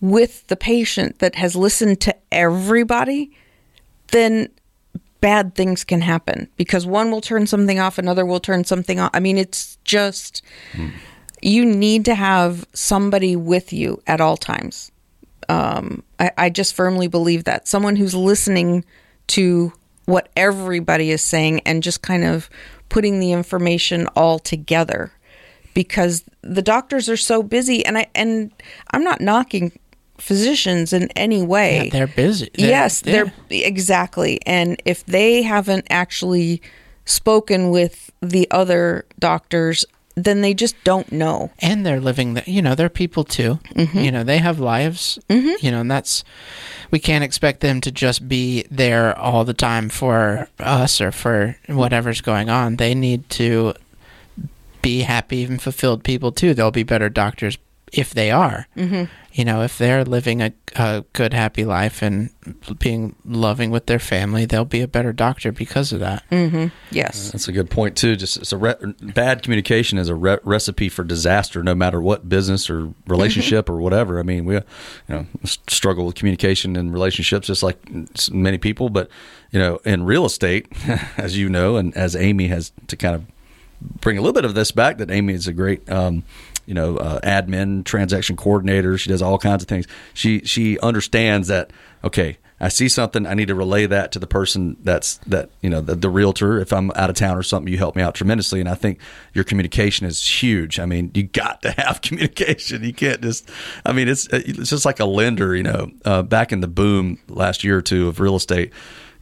[0.00, 3.30] with the patient that has listened to everybody,
[4.10, 4.48] then
[5.20, 9.10] bad things can happen because one will turn something off, another will turn something on.
[9.12, 10.42] I mean, it's just
[11.42, 14.90] you need to have somebody with you at all times.
[15.48, 18.84] Um, I, I just firmly believe that someone who's listening
[19.28, 19.72] to
[20.06, 22.50] what everybody is saying and just kind of
[22.88, 25.12] putting the information all together
[25.74, 28.52] because the doctors are so busy and I and
[28.90, 29.72] I'm not knocking
[30.20, 31.84] physicians in any way.
[31.84, 32.50] Yeah, they're busy.
[32.54, 33.12] They're- yes, yeah.
[33.12, 34.40] they're exactly.
[34.46, 36.62] And if they haven't actually
[37.04, 39.84] spoken with the other doctors,
[40.24, 41.50] then they just don't know.
[41.60, 43.98] and they're living the you know they're people too mm-hmm.
[43.98, 45.64] you know they have lives mm-hmm.
[45.64, 46.24] you know and that's
[46.90, 51.56] we can't expect them to just be there all the time for us or for
[51.68, 53.72] whatever's going on they need to
[54.82, 57.56] be happy and fulfilled people too they'll be better doctors
[57.92, 59.04] if they are mm-hmm.
[59.32, 62.30] you know if they're living a, a good happy life and
[62.78, 66.68] being loving with their family they'll be a better doctor because of that mm-hmm.
[66.90, 67.28] Yes.
[67.28, 68.16] Uh, that's a good point too.
[68.16, 72.28] Just it's a re- bad communication is a re- recipe for disaster, no matter what
[72.28, 74.18] business or relationship or whatever.
[74.18, 74.62] I mean, we, you
[75.08, 77.78] know, struggle with communication and relationships just like
[78.30, 78.90] many people.
[78.90, 79.08] But
[79.50, 80.68] you know, in real estate,
[81.16, 83.24] as you know, and as Aimee has to kind of
[84.00, 85.88] bring a little bit of this back, that Aimee is a great.
[85.90, 86.24] Um,
[86.66, 88.98] you know, uh, admin, transaction coordinator.
[88.98, 89.86] She does all kinds of things.
[90.14, 91.72] She she understands that.
[92.04, 93.26] Okay, I see something.
[93.26, 96.58] I need to relay that to the person that's that you know the, the realtor.
[96.58, 98.60] If I'm out of town or something, you help me out tremendously.
[98.60, 99.00] And I think
[99.32, 100.78] your communication is huge.
[100.78, 102.84] I mean, you got to have communication.
[102.84, 103.48] You can't just.
[103.86, 105.56] I mean, it's it's just like a lender.
[105.56, 108.72] You know, uh, back in the boom last year or two of real estate,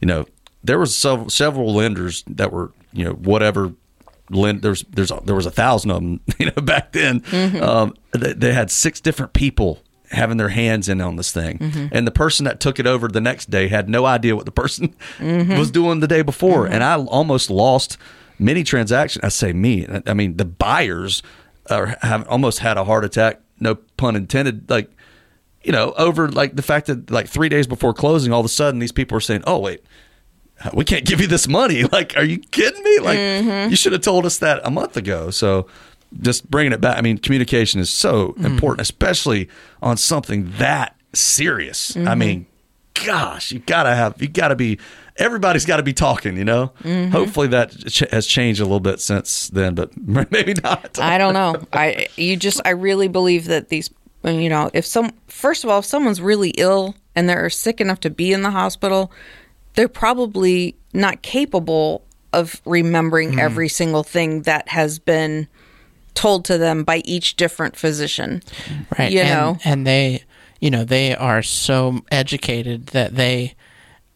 [0.01, 0.25] you know,
[0.63, 3.73] there was several, several lenders that were you know whatever
[4.29, 7.21] lend there's there's there was a thousand of them you know back then.
[7.21, 7.63] Mm-hmm.
[7.63, 11.59] Um, they, they had six different people having their hands in on this thing.
[11.59, 11.87] Mm-hmm.
[11.91, 14.51] And the person that took it over the next day had no idea what the
[14.51, 15.57] person mm-hmm.
[15.57, 16.65] was doing the day before.
[16.65, 17.97] And i almost lost
[18.39, 19.23] many transactions.
[19.23, 21.21] I say me i mean the buyers
[21.69, 24.89] are, have almost had a heart attack no pun intended like
[25.63, 28.49] you know over like the fact that like three days before closing all of a
[28.49, 29.83] sudden these people are saying oh wait
[30.73, 31.83] we can't give you this money.
[31.91, 32.99] Like, are you kidding me?
[32.99, 33.69] Like, mm-hmm.
[33.71, 35.31] you should have told us that a month ago.
[35.31, 35.67] So,
[36.21, 36.97] just bringing it back.
[36.97, 38.45] I mean, communication is so mm-hmm.
[38.45, 39.49] important, especially
[39.81, 41.95] on something that serious.
[41.95, 42.19] I mm-hmm.
[42.19, 42.45] mean,
[43.05, 44.79] gosh, you gotta have, you gotta be.
[45.17, 46.71] Everybody's got to be talking, you know.
[47.11, 49.91] Hopefully that ch- has changed a little bit since then, but
[50.31, 50.97] maybe not.
[50.97, 51.61] I don't know.
[51.73, 53.89] I you just I really believe that these
[54.23, 57.99] you know if some first of all if someone's really ill and they're sick enough
[58.01, 59.11] to be in the hospital,
[59.75, 62.03] they're probably not capable
[62.33, 63.39] of remembering hmm.
[63.39, 65.47] every single thing that has been
[66.13, 68.43] told to them by each different physician.
[68.97, 69.57] right You and, know.
[69.63, 70.23] and they
[70.59, 73.55] you know they are so educated that they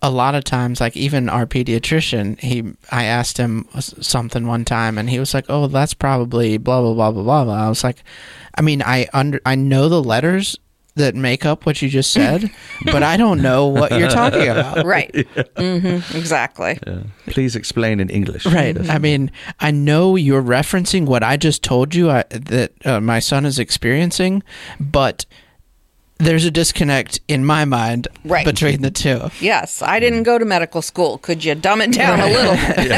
[0.02, 4.98] a lot of times like even our pediatrician he i asked him something one time
[4.98, 7.66] and he was like oh that's probably blah blah blah blah blah, blah.
[7.66, 8.04] i was like
[8.56, 10.58] i mean i under i know the letters
[10.96, 12.52] that make up what you just said
[12.86, 15.26] but i don't know what you're talking about Right.
[15.58, 16.80] hmm Exactly.
[17.28, 18.46] Please explain in English.
[18.46, 18.78] Right.
[18.90, 23.20] I mean, I know you're referencing what I just told you I, that uh, my
[23.20, 24.44] son is experiencing,
[24.80, 25.26] but
[26.20, 28.46] there's a disconnect in my mind Right.
[28.46, 29.30] between the two.
[29.42, 31.18] Yes, I didn't go to medical school.
[31.18, 32.92] Could you dumb it down a little bit?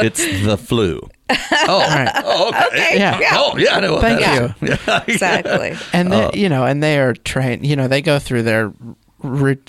[0.04, 1.00] It's the flu.
[1.30, 2.10] Oh, Right.
[2.24, 2.98] oh okay.
[2.98, 3.18] Yeah.
[3.32, 4.00] Oh, yeah, I know.
[4.00, 4.68] Thank that you.
[4.86, 5.04] Yeah.
[5.06, 5.74] Exactly.
[5.92, 6.30] And Oh.
[6.32, 7.66] they, you know, and they are trained.
[7.66, 8.72] You know, they go through their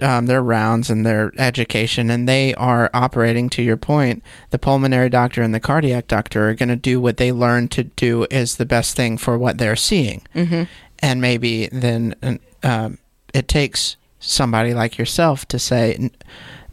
[0.02, 3.50] um, their rounds and their education, and they are operating.
[3.50, 7.18] To your point, the pulmonary doctor and the cardiac doctor are going to do what
[7.18, 10.22] they learn to do is the best thing for what they're seeing.
[10.36, 10.64] Mm-hmm.
[11.00, 13.00] And maybe then um,
[13.34, 16.10] it takes somebody like yourself to say.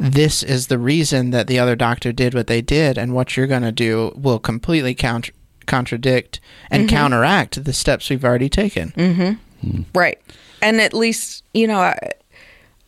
[0.00, 3.36] "N- This is the reason that the other doctor did what they did, and what
[3.36, 5.32] you're going to do will completely counter,
[5.66, 6.40] contradict
[6.70, 6.96] and mm-hmm.
[6.96, 8.92] counteract the steps we've already taken.
[8.92, 9.68] Mm-hmm.
[9.68, 9.82] Hmm.
[9.94, 10.20] Right.
[10.62, 12.12] And at least, you know, I,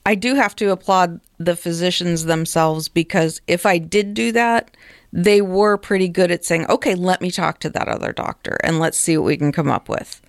[0.07, 4.77] I do have to applaud the physicians themselves because if I did do that,
[5.13, 8.79] they were pretty good at saying, okay, let me talk to that other doctor and
[8.79, 10.21] let's see what we can come up with.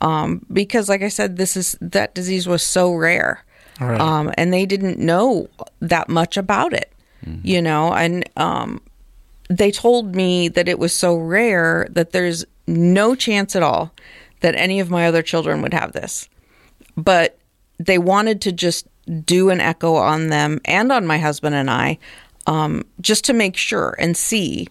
[0.00, 3.44] Um, because, like I said, this is that disease was so rare.
[3.80, 4.00] Right.
[4.00, 5.48] Um, and they didn't know
[5.80, 6.92] that much about it,
[7.42, 8.80] you know, and um,
[9.48, 13.92] they told me that it was so rare that there's no chance at all
[14.40, 16.28] that any of my other children would have this.
[16.96, 17.38] But
[17.78, 18.86] they wanted to just
[19.24, 21.98] do an echo on them and on my husband and I,
[22.46, 24.68] um, just to make sure and see,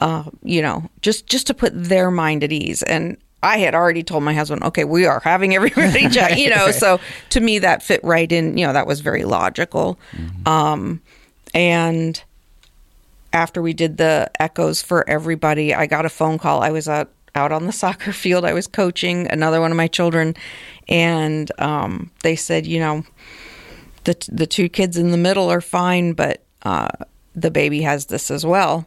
[0.00, 2.82] uh, you know, just just to put their mind at ease.
[2.82, 6.70] And I had already told my husband, okay, we are having everybody check, you know.
[6.72, 8.58] So to me, that fit right in.
[8.58, 9.98] You know, that was very logical.
[10.44, 11.00] Um,
[11.54, 12.22] and
[13.32, 16.62] after we did the echoes for everybody, I got a phone call.
[16.62, 18.44] I was out out on the soccer field.
[18.44, 20.34] I was coaching another one of my children,
[20.88, 23.04] and um, they said, you know,
[24.04, 26.88] the the two kids in the middle are fine, but uh,
[27.36, 28.86] the baby has this as well.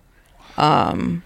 [0.58, 1.24] Um,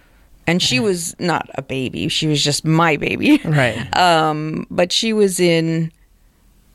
[0.48, 3.40] and she was not a baby; she was just my baby.
[3.44, 3.88] Right.
[3.96, 5.92] Um, but she was in,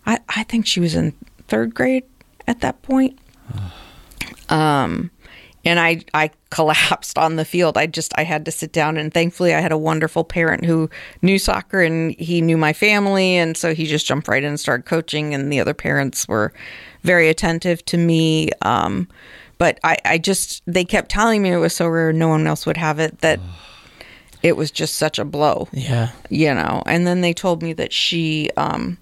[0.06, 1.12] I I think she was in
[1.48, 2.04] third grade
[2.46, 3.18] at that point.
[4.48, 5.12] Um,
[5.64, 7.76] and I I collapsed on the field.
[7.76, 10.88] I just I had to sit down and thankfully I had a wonderful parent who
[11.22, 14.60] knew soccer and he knew my family and so he just jumped right in and
[14.60, 16.52] started coaching and the other parents were
[17.02, 18.50] very attentive to me.
[18.62, 19.08] Um,
[19.60, 22.64] but I, I just they kept telling me it was so rare no one else
[22.64, 23.38] would have it that
[24.42, 25.68] it was just such a blow.
[25.72, 26.10] Yeah.
[26.30, 28.96] you know and then they told me that she um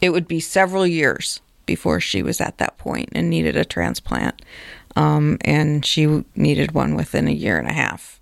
[0.00, 4.40] it would be several years before she was at that point and needed a transplant.
[4.96, 8.20] Um and she needed one within a year and a half.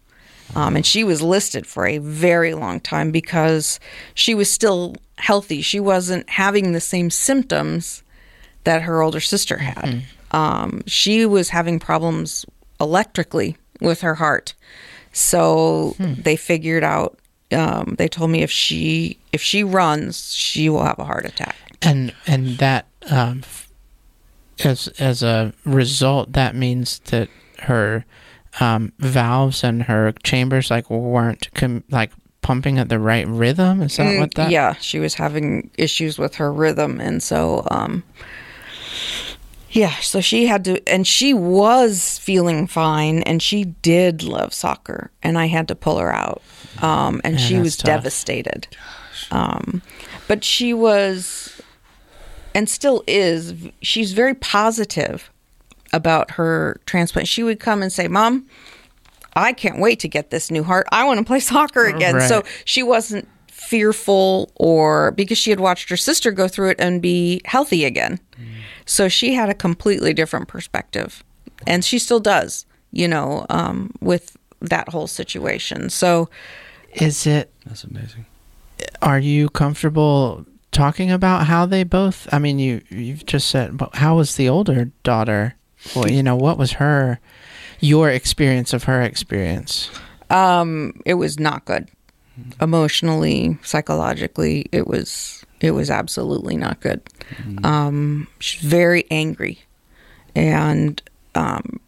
[0.55, 3.80] Um, and she was listed for a very long time because
[4.12, 5.62] she was still healthy.
[5.62, 8.03] She wasn't having the same symptoms
[8.64, 10.03] that her older sister had
[10.33, 12.45] um, she was having problems
[12.80, 14.55] electrically with her heart
[15.12, 17.18] so they figured out.
[17.53, 21.55] Um, they told me if she if she runs, she will have a heart attack.
[21.83, 23.43] And and that um,
[24.64, 27.28] as as a result, that means that
[27.61, 28.07] her
[28.59, 33.83] um, valves and her chambers like weren't com- like pumping at the right rhythm.
[33.83, 34.49] Is that what that?
[34.49, 38.03] Mm, yeah, she was having issues with her rhythm, and so um,
[39.72, 45.10] yeah, so she had to, and she was feeling fine, and she did love soccer,
[45.22, 46.42] and I had to pull her out,
[46.80, 47.86] um, and Yeah, she was tough.
[47.86, 48.68] devastated.
[49.30, 49.82] Um,
[50.28, 51.60] but she was,
[52.54, 53.54] and still is.
[53.80, 55.30] She's very positive
[55.92, 57.28] about her transplant.
[57.28, 58.46] She would come and say, "Mom,
[59.34, 60.86] I can't wait to get this new heart.
[60.92, 65.88] I want to play soccer again." So she wasn't fearful or because she had watched
[65.88, 68.20] her sister go through it and be healthy again.
[68.87, 71.24] So she had a completely different perspective.
[71.66, 75.91] And she still does, you know, um, with that whole situation.
[75.91, 76.28] So
[76.95, 77.53] Is it?
[77.66, 78.26] That's amazing.
[79.01, 82.28] Are you comfortable talking about how they both?
[82.33, 85.55] I mean, you you've just said, but how was the older daughter?
[85.95, 87.20] Well, you know, what was her,
[87.80, 89.91] your experience of her experience?
[90.30, 91.89] um, it was not good.
[92.61, 97.00] Emotionally, psychologically, it was it was absolutely not good.
[97.64, 99.60] Um, she's very angry,
[100.34, 101.00] and
[101.34, 101.80] um,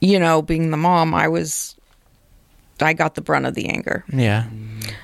[0.00, 1.76] you know, being the mom, I was
[2.80, 4.04] I got the brunt of the anger.
[4.12, 4.46] Yeah,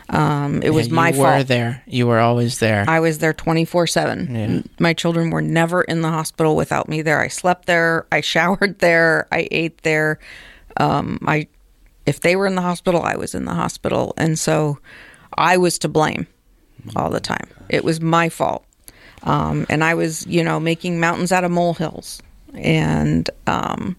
[0.08, 1.46] Um, it was Yeah, my you were fault.
[1.46, 1.82] there.
[1.86, 2.84] You were always there.
[2.88, 3.86] I was there 24 Yeah.
[3.86, 4.68] 7.
[4.80, 7.20] My children were never in the hospital without me there.
[7.20, 8.06] I slept there.
[8.10, 9.28] I showered there.
[9.30, 10.18] I ate there.
[10.78, 11.46] Um, I,
[12.06, 14.14] if they were in the hospital, I was in the hospital.
[14.16, 14.78] And so
[15.38, 16.26] I was to blame
[16.96, 17.48] all the time.
[17.68, 18.64] It was my fault.
[19.22, 22.22] Um, and I was, you know, making mountains out of molehills.
[22.54, 23.96] And, um,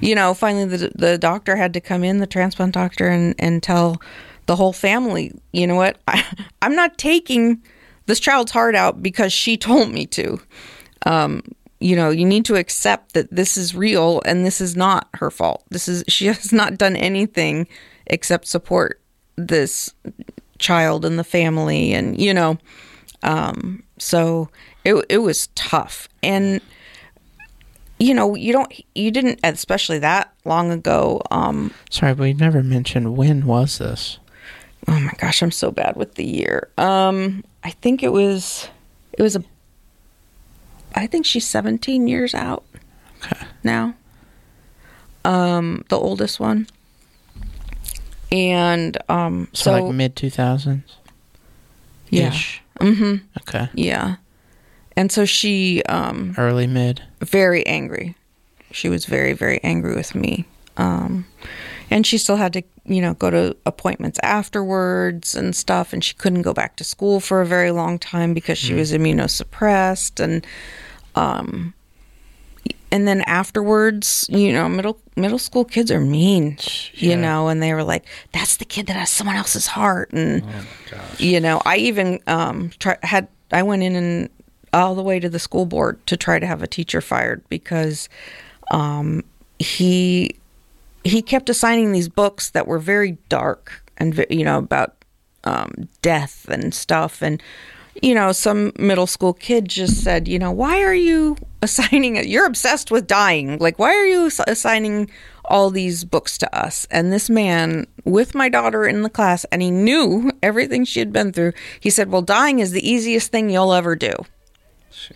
[0.00, 3.62] you know, finally the, the doctor had to come in, the transplant doctor, and, and
[3.62, 4.00] tell
[4.46, 6.24] the whole family, you know what, I,
[6.62, 7.62] I'm not taking
[8.06, 10.40] this child's heart out because she told me to.
[11.06, 11.42] Um,
[11.80, 15.30] you know, you need to accept that this is real and this is not her
[15.30, 15.62] fault.
[15.70, 17.68] This is, she has not done anything
[18.06, 19.00] except support
[19.36, 19.92] this
[20.58, 21.92] child and the family.
[21.94, 22.58] And, you know,
[23.22, 24.48] um, so
[24.84, 26.08] it, it was tough.
[26.22, 26.60] And,
[27.98, 31.20] you know, you don't, you didn't, especially that long ago.
[31.30, 34.18] Um, Sorry, we never mentioned when was this?
[34.86, 36.68] oh my gosh, I'm so bad with the year.
[36.78, 38.68] Um, I think it was,
[39.12, 39.44] it was a,
[40.94, 42.64] I think she's 17 years out
[43.22, 43.44] Okay.
[43.64, 43.94] now.
[45.24, 46.68] Um, the oldest one.
[48.30, 50.96] And um, So, so, like mid two thousands.
[52.10, 52.34] yeah,
[52.80, 53.16] Mm-hmm.
[53.40, 53.68] Okay.
[53.74, 54.16] yeah.
[54.96, 57.02] And so she, um, Early mid.
[57.20, 58.14] very angry.
[58.70, 60.44] She was very, very angry with me.
[60.76, 61.26] Um,
[61.90, 65.92] and she still had to, you know, go to appointments afterwards and stuff.
[65.92, 68.92] And she couldn't go back to school for a very long time because she was
[68.92, 70.22] immunosuppressed.
[70.22, 70.46] And,
[71.14, 71.74] um,
[72.90, 76.58] and then afterwards, you know, middle middle school kids are mean,
[76.94, 80.42] you know, and they were like, "That's the kid that has someone else's heart," and
[81.18, 84.30] you know, I even um, try, had I went in and
[84.72, 88.08] all the way to the school board to try to have a teacher fired because
[88.70, 89.22] um,
[89.58, 90.36] he
[91.04, 94.94] he kept assigning these books that were very dark and you know about
[95.44, 97.22] um, death and stuff.
[97.22, 97.42] And
[98.02, 102.26] you know some middle school kid just said you know why are you assigning it
[102.26, 105.10] you're obsessed with dying like why are you assigning
[105.44, 109.62] all these books to us and this man with my daughter in the class and
[109.62, 113.50] he knew everything she had been through he said well dying is the easiest thing
[113.50, 114.12] you'll ever do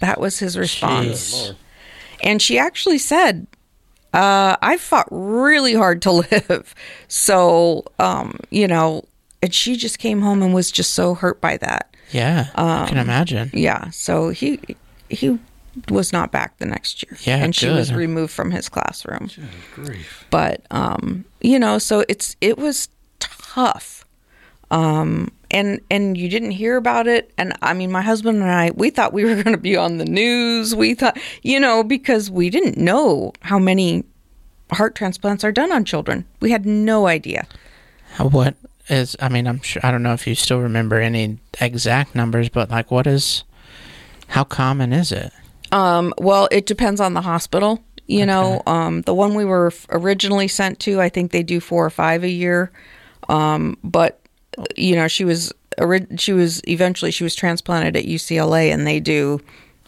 [0.01, 1.55] that was his response Jeez.
[2.23, 3.47] And she actually said,
[4.15, 6.75] uh, I fought really hard to live.
[7.09, 9.05] So, um, you know,
[9.43, 11.92] and she just came home and was just so hurt by that.
[12.13, 13.51] Yeah, I Um, can imagine.
[13.53, 13.91] Yeah.
[13.91, 14.61] So he
[15.09, 15.39] he
[15.89, 17.17] was not back the next year.
[17.23, 19.31] Yeah, And she was removed from his classroom.
[19.75, 20.25] Grief.
[20.31, 22.89] But um, you know, so it's it was
[23.19, 24.05] tough.
[24.71, 28.71] Um and and you didn't hear about it and I mean my husband and I
[28.75, 30.75] we thought we were going to be on the news.
[30.75, 34.05] We thought, you know, because we didn't know how many
[34.71, 36.25] heart transplants are done on children.
[36.41, 37.47] We had no idea.
[38.19, 38.55] What
[38.93, 39.17] is?
[39.21, 39.81] I mean, I'm sure.
[39.85, 43.45] I don't know if you still remember any exact numbers, but like, what is?
[44.29, 45.33] How common is it?
[45.73, 47.83] Um, well, it depends on the hospital.
[48.07, 51.87] You know, um, the one we were originally sent to, I think they do four
[51.87, 52.71] or five a year.
[53.29, 54.21] Um, but
[54.77, 55.53] you know, she was
[56.19, 59.41] she was eventually she was transplanted at UCLA, and they do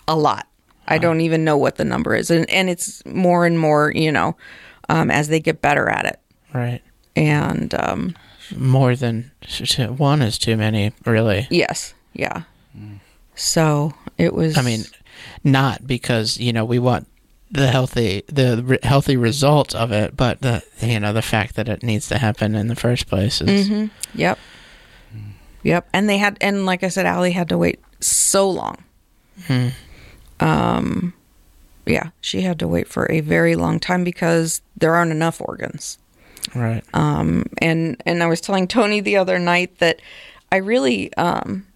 [0.08, 0.46] a lot.
[0.86, 3.92] I don't even know what the number is, and and it's more and more.
[3.94, 4.36] You know,
[4.88, 6.20] um, as they get better at it,
[6.54, 6.80] Right.
[7.16, 8.14] and um,
[8.56, 9.30] More than
[9.96, 11.46] one is too many, really.
[11.50, 12.42] yes, yeah.
[13.34, 14.56] So it was.
[14.56, 14.84] I mean,
[15.42, 17.06] not because you know we want
[17.50, 21.68] the healthy the re- healthy result of it, but the you know the fact that
[21.68, 23.90] it needs to happen in the first place is Mhm.
[24.14, 24.38] Yep.
[25.62, 25.88] Yep.
[25.94, 28.84] And they had, and like I said, Allie had to wait so long.
[29.46, 29.68] Hmm.
[30.38, 31.14] Um,
[31.86, 35.98] yeah, she had to wait for a very long time because there aren't enough organs.
[36.54, 36.82] Right.
[36.94, 40.00] Um, and and I was telling Tony the other night that
[40.52, 41.66] I really, um,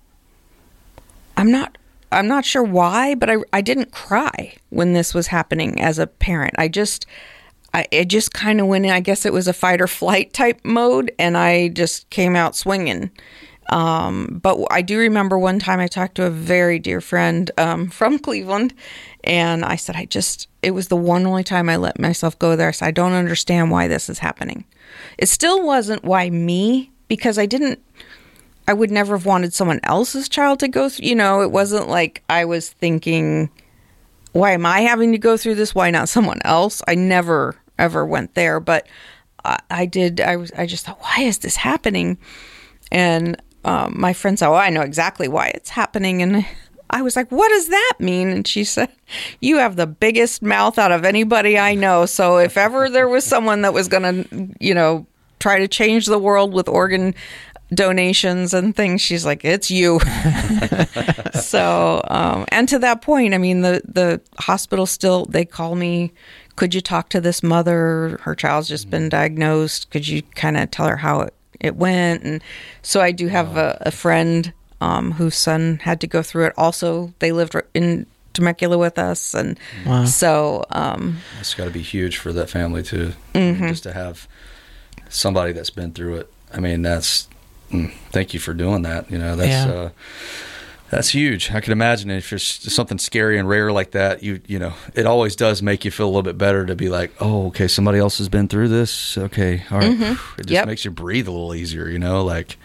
[1.37, 1.77] I'm not.
[2.11, 6.07] I'm not sure why, but I, I didn't cry when this was happening as a
[6.07, 6.55] parent.
[6.57, 7.05] I just
[7.75, 8.91] I it just kind of went in.
[8.91, 12.57] I guess it was a fight or flight type mode, and I just came out
[12.57, 13.11] swinging.
[13.71, 17.89] Um, but I do remember one time I talked to a very dear friend um,
[17.91, 18.75] from Cleveland,
[19.25, 22.55] and I said, I just, it was the one only time I let myself go
[22.55, 22.75] there.
[22.75, 24.67] So I don't understand why this is happening.
[25.17, 27.83] It still wasn't why me, because I didn't,
[28.69, 31.89] I would never have wanted someone else's child to go through, you know, it wasn't
[31.89, 33.49] like I was thinking,
[34.33, 35.75] why am I having to go through this?
[35.75, 36.83] Why not someone else?
[36.87, 38.87] I never ever went there, but
[39.43, 40.21] I, I did.
[40.21, 40.53] I was.
[40.53, 42.19] I just thought, why is this happening?
[42.93, 46.45] And um, my friend said, "Oh, I know exactly why it's happening." And
[46.91, 48.91] I was like, "What does that mean?" And she said,
[49.41, 52.07] "You have the biggest mouth out of anybody I know.
[52.07, 55.07] So if ever there was someone that was going to, you know,
[55.41, 57.15] try to change the world with organ."
[57.75, 60.01] donations and things she's like it's you
[61.35, 66.11] so um and to that point i mean the the hospital still they call me
[66.57, 70.71] could you talk to this mother her child's just been diagnosed could you kind of
[70.71, 72.43] tell her how it, it went and
[72.81, 76.53] so i do have a, a friend um whose son had to go through it
[76.57, 80.05] also they lived in temecula with us and Wow.
[80.05, 83.69] so um It's got to be huge for that family too, Mm-hmm.
[83.69, 84.29] just to have
[85.09, 86.33] somebody that's been through it.
[86.55, 87.29] I mean, that's
[87.73, 89.11] mm, thank you for doing that.
[89.11, 89.73] You know, that's Yeah.
[89.73, 89.91] uh,
[90.91, 91.51] that's huge.
[91.51, 95.05] I can imagine if there's something scary and rare like that, you you know, it
[95.07, 97.99] always does make you feel a little bit better to be like, oh, okay, somebody
[97.99, 99.19] else has been through this.
[99.19, 99.91] Okay, all right.
[99.91, 100.01] It just
[100.39, 100.53] Mm-hmm.
[100.53, 100.67] Yep.
[100.67, 101.89] makes you breathe a little easier.
[101.89, 102.57] You know, like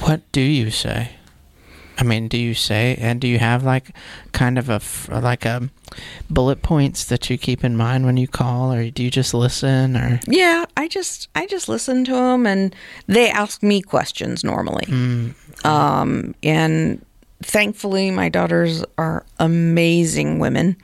[0.00, 1.10] What do you say?
[1.98, 3.90] I mean, do you say, and do you have like
[4.32, 4.80] kind of a
[5.20, 5.70] like a
[6.28, 9.96] bullet points that you keep in mind when you call, or do you just listen,
[9.96, 10.20] or?
[10.26, 12.74] Yeah i just i just listen to them and
[13.06, 14.84] they ask me questions normally.
[15.64, 17.04] Um and
[17.42, 20.76] thankfully my daughters are amazing women.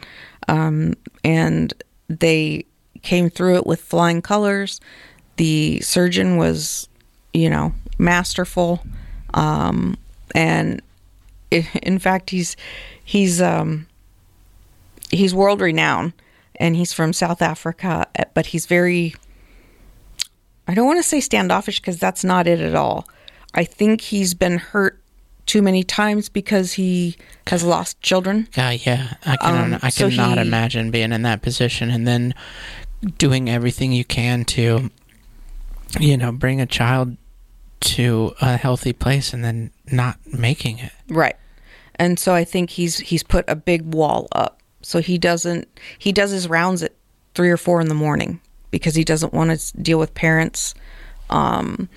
[0.49, 0.95] Um
[1.25, 1.73] and
[2.09, 2.65] they
[3.03, 4.81] came through it with flying colors.
[5.37, 6.89] The surgeon was
[7.35, 8.83] you know masterful.
[9.35, 9.97] Um
[10.35, 10.81] and
[11.83, 12.57] in fact he's
[13.05, 13.87] he's um
[15.11, 16.13] he's world renowned
[16.57, 19.15] and he's from South Africa, eh, but he's very
[20.69, 23.09] I don't want to say standoffish because that's not it at all.
[23.55, 24.99] I think he's been hurt
[25.45, 27.17] too many times because he
[27.49, 28.47] has lost children.
[28.55, 32.07] God, yeah, I can Um, I so cannot he- imagine being in that position and
[32.07, 32.33] then
[33.19, 34.91] doing everything you can to,
[35.99, 37.17] you know, bring a child
[37.81, 40.93] to a healthy place and then not making it.
[41.09, 41.35] Right.
[42.03, 44.61] And so I think he's he's put a big wall up.
[44.83, 45.69] So he doesn't
[46.01, 46.95] he does his rounds at
[47.37, 48.41] 3 or 4 in the morning
[48.73, 50.75] because he doesn't want to deal with parents
[51.31, 51.89] um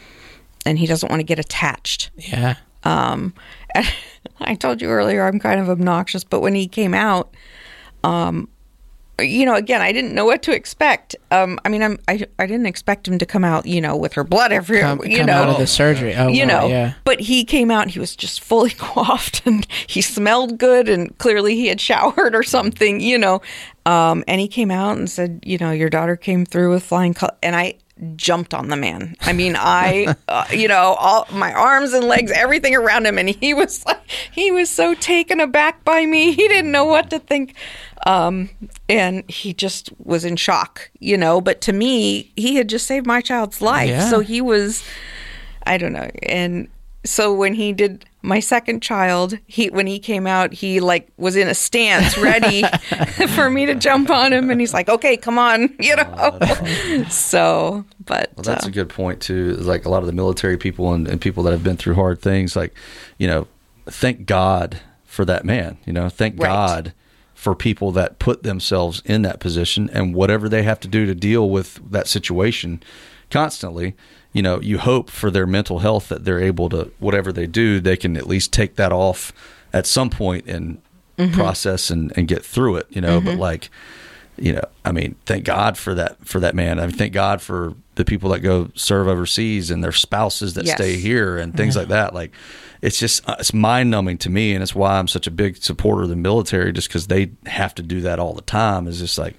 [0.64, 2.12] and he doesn't want to get attached.
[2.18, 3.34] Yeah, Um,
[4.40, 7.34] I told you earlier I'm kind of obnoxious, but when he came out,
[8.04, 8.48] um,
[9.20, 11.16] you know, again, I didn't know what to expect.
[11.32, 14.14] Um, I mean, I'm, I, I didn't expect him to come out, you know, with
[14.14, 16.14] her blood everywhere, Come, you come know, out of the surgery.
[16.16, 16.94] Oh, you wow, know, yeah.
[17.04, 21.56] but he came out, he was just fully coiffed and he smelled good and clearly
[21.56, 23.42] he had showered or something, you know.
[23.86, 27.14] Um, and he came out and said, you know, your daughter came through with flying
[27.14, 27.38] colors.
[27.44, 27.76] And I
[28.16, 29.16] jumped on the man.
[29.22, 33.18] I mean, I, uh, you know, all my arms and legs, everything around him.
[33.18, 34.02] And he was like,
[34.32, 36.34] he was so taken aback by me.
[36.34, 37.56] He didn't know what to think.
[38.06, 38.50] Um,
[38.88, 41.42] and he just was in shock, you know.
[41.42, 43.90] But to me, he had just saved my child's life.
[43.90, 44.10] Yeah.
[44.10, 44.84] So he was,
[45.66, 46.10] I don't know.
[46.24, 46.68] And
[47.04, 51.36] so when he did my second child, he when he came out, he like was
[51.36, 52.64] in a stance ready
[53.36, 56.40] for me to jump on him, and he's like, "Okay, come on," you know.
[57.10, 59.54] so, but Well, that's uh, a good point too.
[59.54, 62.22] Like a lot of the military people and, and people that have been through hard
[62.22, 62.56] things.
[62.56, 62.74] Like,
[63.18, 63.48] you know,
[63.86, 65.78] thank God for that man.
[65.86, 66.48] You know, thank Right.
[66.50, 66.94] God
[67.46, 71.14] for people that put themselves in that position and whatever they have to do to
[71.14, 72.82] deal with that situation
[73.30, 73.96] constantly.
[74.34, 77.80] You know, you hope for their mental health that they're able to whatever they do,
[77.80, 79.32] they can at least take that off
[79.72, 80.82] at some point and
[81.20, 81.36] mm-hmm.
[81.36, 82.88] process and, and get through it.
[82.90, 83.42] You know, but mm-hmm.
[83.42, 83.70] like
[84.38, 86.80] you know, I mean, thank God for that for that man.
[86.80, 90.66] I mean, thank God for the people that go serve overseas and their spouses that
[90.66, 90.76] Yes.
[90.76, 92.14] stay here and things like that.
[92.14, 92.32] Like,
[92.82, 95.58] it's just uh, it's mind numbing to me, and it's why I'm such a big
[95.58, 98.88] supporter of the military, just because they have to do that all the time.
[98.88, 99.36] Is just like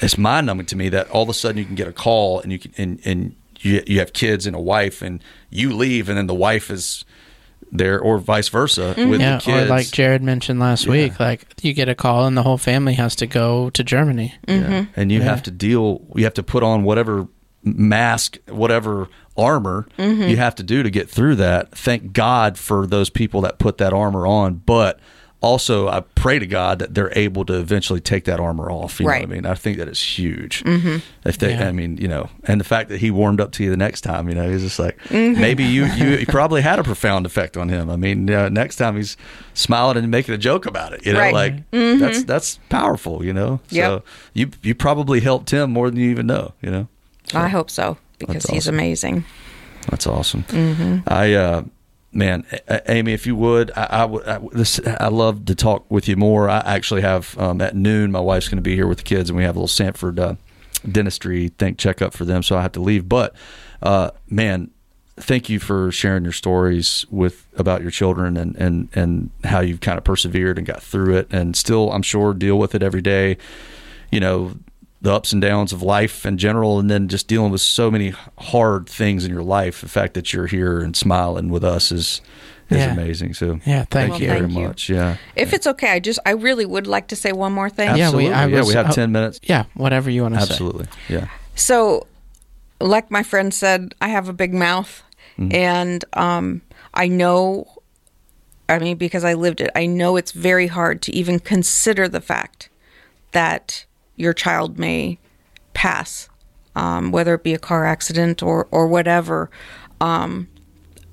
[0.00, 2.40] it's mind numbing to me that all of a sudden you can get a call
[2.40, 6.08] and you can and and you you have kids and a wife and you leave
[6.08, 7.04] and then the wife is
[7.72, 9.10] there or vice versa mm-hmm.
[9.10, 9.66] with Yeah, the kids.
[9.66, 12.92] or like Jared mentioned last week, like you get a call and the whole family
[12.94, 14.34] has to go to Germany.
[14.46, 14.72] Mm-hmm.
[14.72, 14.84] Yeah.
[14.94, 15.24] And you Yeah.
[15.24, 17.26] have to deal, you have to put on whatever
[17.64, 20.22] mask, whatever armor mm-hmm.
[20.22, 21.72] you have to do to get through that.
[21.72, 24.56] Thank God for those people that put that armor on.
[24.66, 25.00] But
[25.42, 29.00] also, I pray to God that they're able to eventually take that armor off.
[29.00, 29.22] You know Right.
[29.28, 29.46] what I mean?
[29.46, 30.62] I think that is huge.
[31.24, 31.68] If they, Yeah.
[31.68, 34.02] I mean, you know, and the fact that he warmed up to you the next
[34.02, 37.56] time, you know, he's just like, maybe you, you, you probably had a profound effect
[37.56, 37.90] on him.
[37.90, 39.16] I mean, uh, next time he's
[39.54, 41.34] smiling and making a joke about it, you know, Right.
[41.34, 43.60] like that's, that's powerful, you know?
[43.68, 44.02] So
[44.34, 46.88] you, you probably helped him more than you even know, you know?
[47.34, 48.74] I hope so because That's he's awesome.
[48.76, 49.24] amazing.
[49.90, 50.44] That's awesome.
[51.08, 51.62] I, uh,
[52.12, 52.44] man,
[52.88, 54.26] Aimee, if you would, I, I would.
[54.26, 54.40] I,
[55.00, 56.48] I love to talk with you more.
[56.48, 58.12] I actually have um, at noon.
[58.12, 60.18] My wife's going to be here with the kids, and we have a little Sanford
[60.18, 60.34] uh,
[60.90, 63.08] dentistry think checkup for them, so I have to leave.
[63.08, 63.34] But
[63.82, 64.70] uh, man,
[65.16, 69.80] thank you for sharing your stories with about your children and and and how you've
[69.80, 73.02] kind of persevered and got through it, and still, I'm sure, deal with it every
[73.02, 73.38] day.
[74.10, 74.56] You know.
[75.02, 78.14] The ups and downs of life in general, and then just dealing with so many
[78.38, 79.80] hard things in your life.
[79.80, 82.20] The fact that you're here and smiling with us is
[82.70, 82.92] is Yeah.
[82.92, 83.34] amazing.
[83.34, 84.28] So Yeah, thank Well, you.
[84.28, 84.60] very thank you.
[84.68, 84.88] much.
[84.88, 87.88] Yeah, If it's okay, I just I really would like to say one more thing.
[87.88, 88.32] Yeah, we- Absolutely.
[88.32, 89.40] I yeah, we have ten minutes.
[89.42, 90.52] Yeah, whatever you want to say.
[90.52, 90.86] Absolutely.
[91.08, 91.26] Yeah.
[91.56, 92.06] So,
[92.80, 95.02] like my friend said, I have a big mouth,
[95.50, 96.62] and um,
[96.94, 97.66] I know.
[98.68, 102.20] I mean, because I lived it, I know it's very hard to even consider the
[102.22, 102.70] fact
[103.32, 103.84] that
[104.16, 105.18] your child may
[105.74, 106.28] pass,
[106.76, 109.50] um, whether it be a car accident or or whatever.
[110.00, 110.48] Um,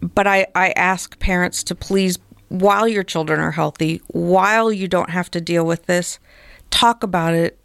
[0.02, 2.18] but I, I ask parents to please,
[2.48, 6.20] while your children are healthy, while you don't have to deal with this,
[6.70, 7.60] talk about it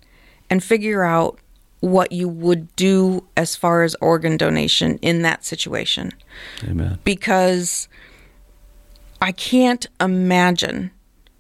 [0.51, 1.39] and figure out
[1.81, 6.11] what you would do as far as organ donation in that situation.
[6.65, 6.98] Amen.
[7.05, 7.89] Because
[9.20, 10.90] I can't imagine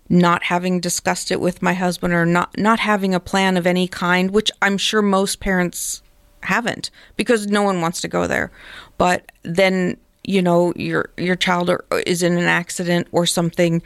[0.08, 3.88] not having discussed it with my husband or not not having a plan of any
[3.88, 6.02] kind, which I'm sure most parents
[6.42, 8.50] haven't because no one wants to go there.
[8.98, 13.82] But then, you know, your your child are, is in an accident or something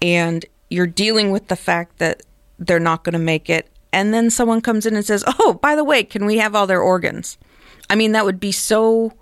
[0.00, 2.22] and you're dealing with the fact that
[2.58, 5.74] they're not going to make it and then someone comes in and says, "Oh, by
[5.74, 7.38] the way, can we have all their organs?"
[7.90, 9.12] I mean, that would be so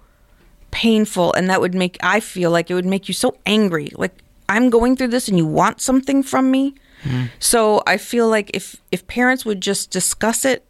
[0.71, 3.91] painful and that would make I feel like it would make you so angry.
[3.95, 4.13] Like
[4.49, 6.75] I'm going through this and you want something from me.
[7.03, 7.25] Hmm.
[7.39, 10.65] So I feel like if if parents would just discuss it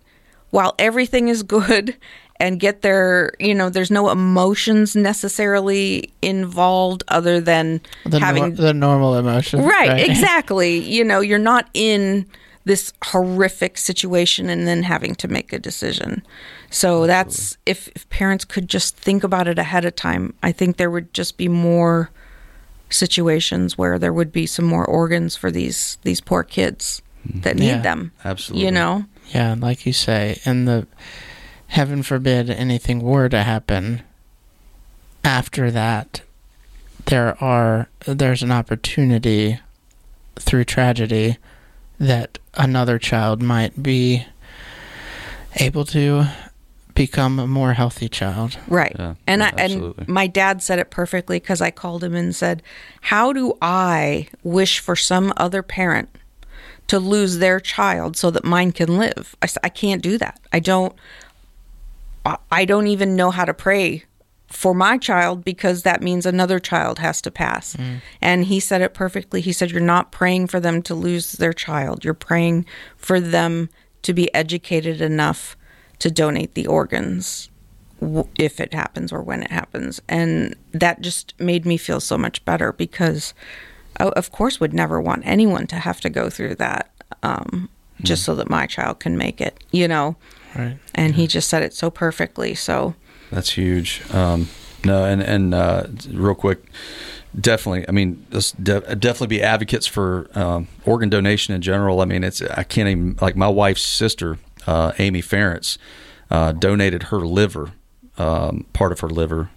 [0.50, 1.96] while everything is good
[2.40, 8.50] and get their, you know, there's no emotions necessarily involved other than The, having nor-
[8.56, 9.62] the normal emotion.
[9.62, 10.78] right, exactly.
[10.78, 12.26] You know, you're not in
[12.66, 16.22] this horrific situation and then having to make a decision.
[16.70, 20.76] So that's if, if parents could just think about it ahead of time, I think
[20.76, 22.10] there would just be more
[22.90, 27.66] situations where there would be some more organs for these these poor kids that need
[27.68, 28.12] Yeah, them.
[28.24, 28.64] absolutely.
[28.66, 29.04] You know?
[29.34, 30.86] Yeah, like you say, and the
[31.68, 34.02] heaven forbid anything were to happen
[35.24, 36.22] after that,
[37.06, 39.58] there are there's an opportunity
[40.36, 41.36] through tragedy
[41.98, 44.24] that another child might be
[45.56, 46.26] able to
[46.96, 48.58] become a more healthy child.
[48.66, 48.94] Right.
[48.98, 50.04] Yeah, and yeah, I, absolutely.
[50.04, 52.62] and my dad said it perfectly because I called him and said,
[53.02, 56.08] "How do I wish for some other parent
[56.88, 59.36] to lose their child so that mine can live?
[59.42, 60.40] I said I can't do that.
[60.52, 60.94] I don't.
[62.24, 64.04] I- I don't even know how to pray
[64.48, 67.76] for my child because that means another child has to pass.
[67.76, 68.00] Mm.
[68.20, 69.40] And he said it perfectly.
[69.40, 72.04] He said, You're not praying for them to lose their child.
[72.04, 72.64] You're praying
[72.96, 73.68] for them
[74.02, 75.56] to be educated enough
[75.98, 77.50] to donate the organs
[78.38, 80.00] if it happens or when it happens.
[80.08, 83.32] And that just made me feel so much better because
[83.98, 86.90] I, of course, would never want anyone to have to go through that
[87.22, 87.68] um,
[88.02, 90.16] just so that my child can make it, you know?
[90.54, 90.78] Right.
[90.94, 92.54] And he just said it so perfectly.
[92.54, 92.94] So,
[93.30, 94.02] That's huge.
[94.12, 94.48] Um,
[94.84, 96.62] no, and and uh, real quick,
[97.38, 97.86] definitely.
[97.88, 102.00] I mean, de- definitely be advocates for um, organ donation in general.
[102.00, 105.78] I mean, it's I can't even like my wife's sister, uh, Amy Ferentz,
[106.30, 107.72] uh, donated her liver,
[108.18, 109.50] um, part of her liver.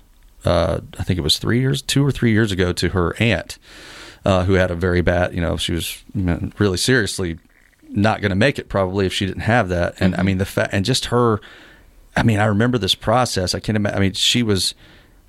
[0.45, 3.57] Uh, I think it was three years, two or three years ago, to her aunt,
[4.23, 5.33] uh, who had a very bad.
[5.33, 6.03] You know, she was
[6.57, 7.39] really seriously
[7.89, 9.95] not going to make it probably if she didn't have that.
[9.99, 11.41] And I mean the fact and just her.
[12.15, 13.53] I mean, I remember this process.
[13.55, 13.97] I can't imagine.
[13.97, 14.75] I mean, she was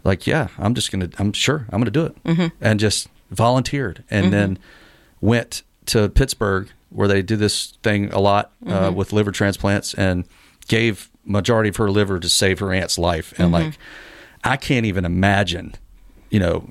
[0.05, 1.09] like, "Yeah, I'm just gonna.
[1.19, 2.16] I'm sure I'm gonna do it,"
[2.61, 4.59] and just volunteered, and then
[5.20, 10.24] went to Pittsburgh where they do this thing a lot uh, with liver transplants, and
[10.68, 13.32] gave majority of her liver to save her aunt's life.
[13.38, 13.78] And like,
[14.44, 15.74] I can't even imagine,
[16.30, 16.70] you know,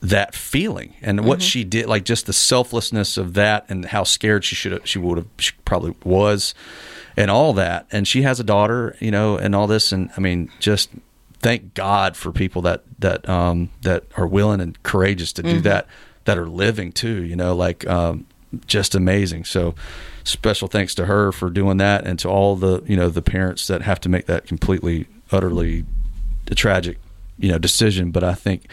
[0.00, 4.44] that feeling and what she did like just the selflessness of that and how scared
[4.44, 6.54] she should have she would have she probably was
[7.16, 7.86] and all that.
[7.92, 9.92] And she has a daughter you know and all this.
[9.92, 10.90] And i mean just
[11.38, 15.86] thank god for people that that um that are willing and courageous to do that
[16.24, 18.26] that are living too you know like um
[18.66, 19.44] just amazing.
[19.44, 19.74] So
[20.24, 23.66] special thanks to her for doing that and to all the you know the parents
[23.66, 25.84] that have to make that completely utterly
[26.54, 26.98] tragic
[27.38, 28.10] you know decision.
[28.10, 28.66] But i think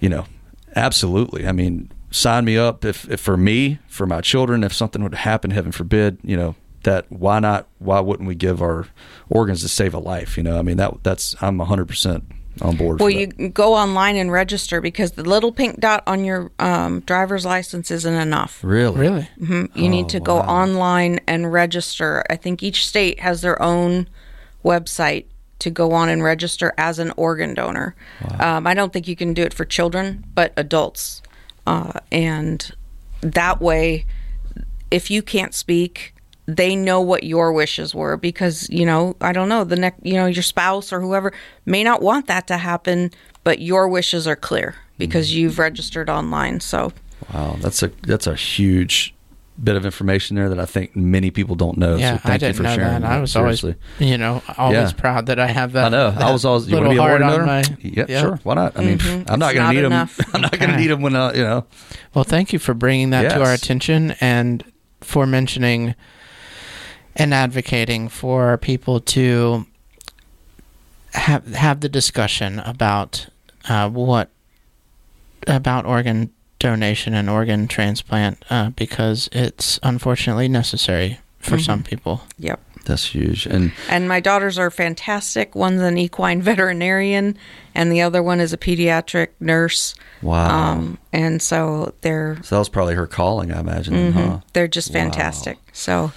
[0.00, 0.26] you know
[0.74, 1.46] absolutely.
[1.46, 5.14] I mean sign me up if, if for me for my children if something would
[5.14, 8.86] happen heaven forbid you know that why not why wouldn't we give our
[9.28, 10.36] organs to save a life?
[10.36, 12.22] You know i mean that that's i'm 100%
[12.62, 16.50] on board well, you go online and register because the little pink dot on your
[16.58, 18.62] um, driver's license isn't enough.
[18.64, 19.28] really Really?
[19.40, 19.76] Mhm.
[19.76, 22.24] You need to go online and register.
[22.30, 24.08] I think each state has their own
[24.64, 25.26] website
[25.58, 27.94] to go on and register as an organ donor.
[28.40, 31.22] Um, I don't think you can do it for children, but adults.
[31.66, 32.70] Uh, and
[33.22, 34.04] that way,
[34.90, 36.14] if you can't speak,
[36.46, 40.14] they know what your wishes were because you know I don't know the next you
[40.14, 41.32] know your spouse or whoever
[41.64, 43.10] may not want that to happen,
[43.44, 45.40] but your wishes are clear because mm-hmm.
[45.40, 46.60] you've registered online.
[46.60, 46.92] So
[47.32, 49.12] wow that's a that's a huge
[49.64, 52.38] bit of information there that i think many people don't know Yeah, so thank I
[52.38, 53.10] didn't you for know sharing that.
[53.10, 53.74] I was seriously.
[53.98, 54.92] always, you know, always Yeah.
[54.98, 55.86] proud that I have that.
[55.86, 56.14] I know.
[56.14, 56.68] I was always.
[56.68, 57.46] You want to little be a heart organ on donor?
[57.46, 58.20] my- yeah, Yep.
[58.20, 58.40] sure.
[58.42, 58.78] Why not?
[58.78, 59.92] I mean, I'm It's not going not to need them.
[60.34, 60.76] I'm not going to Okay.
[60.76, 61.64] need them when i you know.
[62.12, 64.62] Well, thank you for bringing that to our attention and
[65.00, 65.94] for mentioning
[67.16, 69.66] and advocating for people to
[71.12, 73.26] have have the discussion about
[73.68, 74.28] uh, what
[75.46, 82.22] about organ donation and organ transplant uh, because it's unfortunately necessary for some people.
[82.38, 82.60] yep.
[82.86, 83.46] That's huge.
[83.46, 85.54] And And my daughters are fantastic.
[85.56, 87.36] One's an equine veterinarian,
[87.74, 89.94] and the other one is a pediatric nurse.
[90.22, 90.72] wow.
[90.72, 93.94] Um, and so they're so that was probably her calling, I imagine.
[93.94, 94.40] then, Huh?
[94.52, 94.94] they're just Wow.
[95.00, 95.58] fantastic.
[95.72, 96.12] So,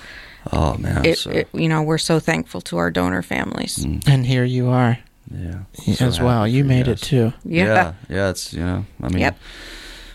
[0.52, 1.06] Oh man.
[1.06, 3.84] it, so, it, you know, we're so thankful to our donor families.
[4.08, 5.00] And here you are
[5.32, 5.60] yeah.
[5.96, 6.48] So as well.
[6.48, 7.02] You made guys.
[7.02, 7.34] it too.
[7.46, 7.66] Yeah.
[7.66, 7.94] Yeah.
[8.10, 8.30] Yeah.
[8.30, 8.86] It's you know.
[9.02, 9.20] I mean.
[9.20, 9.38] Yep.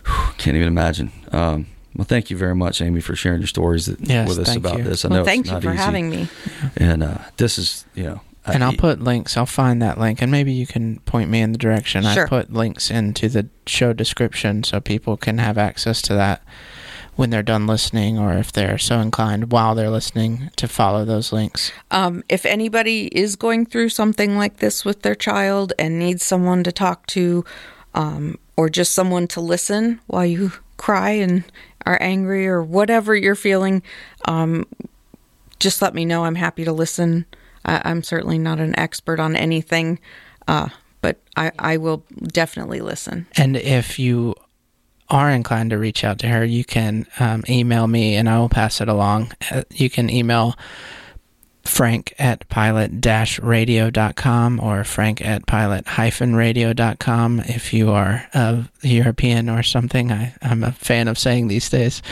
[0.06, 1.12] whew, can't even imagine.
[1.30, 4.78] Um, well, thank you very much, Aimee, for sharing your stories Yes, with us about
[4.78, 4.84] you.
[4.84, 5.04] this.
[5.04, 5.76] I Well, know thank it's you not for easy.
[5.78, 6.28] having me.
[6.76, 9.36] And uh, this is, you know, And I, I'll put links.
[9.36, 12.02] I'll find that link, and maybe you can point me in the direction.
[12.02, 12.24] Sure.
[12.26, 16.42] I put links into the show description so people can have access to that
[17.16, 21.32] when they're done listening, or if they're so inclined while they're listening to follow those
[21.32, 21.72] links.
[21.90, 26.64] Um, if anybody is going through something like this with their child and needs someone
[26.64, 27.44] to talk to,
[27.94, 31.44] um, or just someone to listen while you cry and
[31.86, 33.82] are angry or whatever you're feeling,
[34.26, 34.66] um,
[35.60, 36.24] just let me know.
[36.24, 37.26] I'm happy to listen.
[37.64, 39.98] I, I'm certainly not an expert on anything,
[40.48, 40.68] uh,
[41.00, 43.26] but I, I will definitely listen.
[43.36, 44.34] And if you
[45.08, 48.48] are inclined to reach out to her, you can um, email me and I will
[48.48, 49.32] pass it along.
[49.50, 50.54] Uh, you can email
[51.64, 60.12] frank at pilot-radio.com or frank at pilot-radio.com if you are uh, European or something.
[60.12, 62.02] I, I'm a fan of saying these days.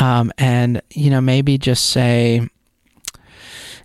[0.00, 2.48] Um, and, you know, maybe just say,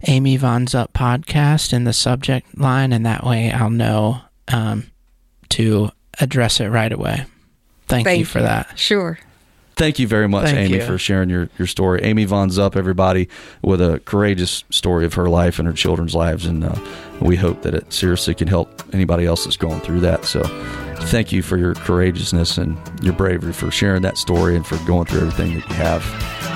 [0.03, 4.86] Aimee Von Zup podcast in the subject line, and that way I'll know um,
[5.49, 7.26] to address it right away.
[7.88, 8.77] Thank, Thank you for that.
[8.77, 9.18] Sure.
[9.78, 10.86] Thank you very much, Thank Aimee, you.
[10.86, 12.02] for sharing your, your story.
[12.02, 13.30] Aimee Von Zup, everybody,
[13.62, 16.48] with a courageous story of her life and her children's lives.
[16.48, 16.76] And uh,
[17.22, 20.26] we hope that it seriously can help anybody else that's going through that.
[20.26, 20.41] So
[21.06, 25.06] thank you for your courageousness and your bravery for sharing that story and for going
[25.06, 26.04] through everything that you have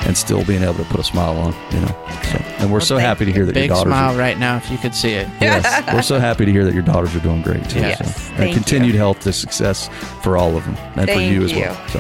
[0.08, 1.96] and still being able to put a smile on, you know.
[2.24, 4.58] So, and we're so happy to hear that your daughters Big smile are, right now
[4.58, 5.28] if you could see it.
[5.40, 7.82] Yes, we're so happy to hear that your daughters are doing great too.
[7.82, 8.06] Yes, so.
[8.36, 8.98] thank and continued you.
[8.98, 9.90] health to success
[10.24, 11.60] for all of them and for you as you.
[11.62, 11.88] well.
[11.90, 12.00] So,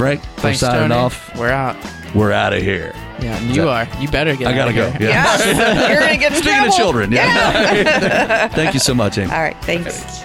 [0.00, 0.94] Frank, we're Thanks, signing Tony.
[0.94, 1.36] off.
[1.36, 1.76] We're out.
[2.14, 2.94] We're out of here.
[3.20, 3.86] Yeah, and you are.
[4.00, 4.48] You better get.
[4.48, 4.90] I gotta of go.
[4.92, 5.10] here.
[5.10, 5.36] Yeah.
[5.38, 5.88] Yeah.
[5.90, 6.68] You're going to get in Speaking trouble.
[6.72, 8.48] of children, yeah.
[8.54, 9.30] Thank you so much, Aimee.
[9.30, 9.56] All right.
[9.62, 10.24] Thanks.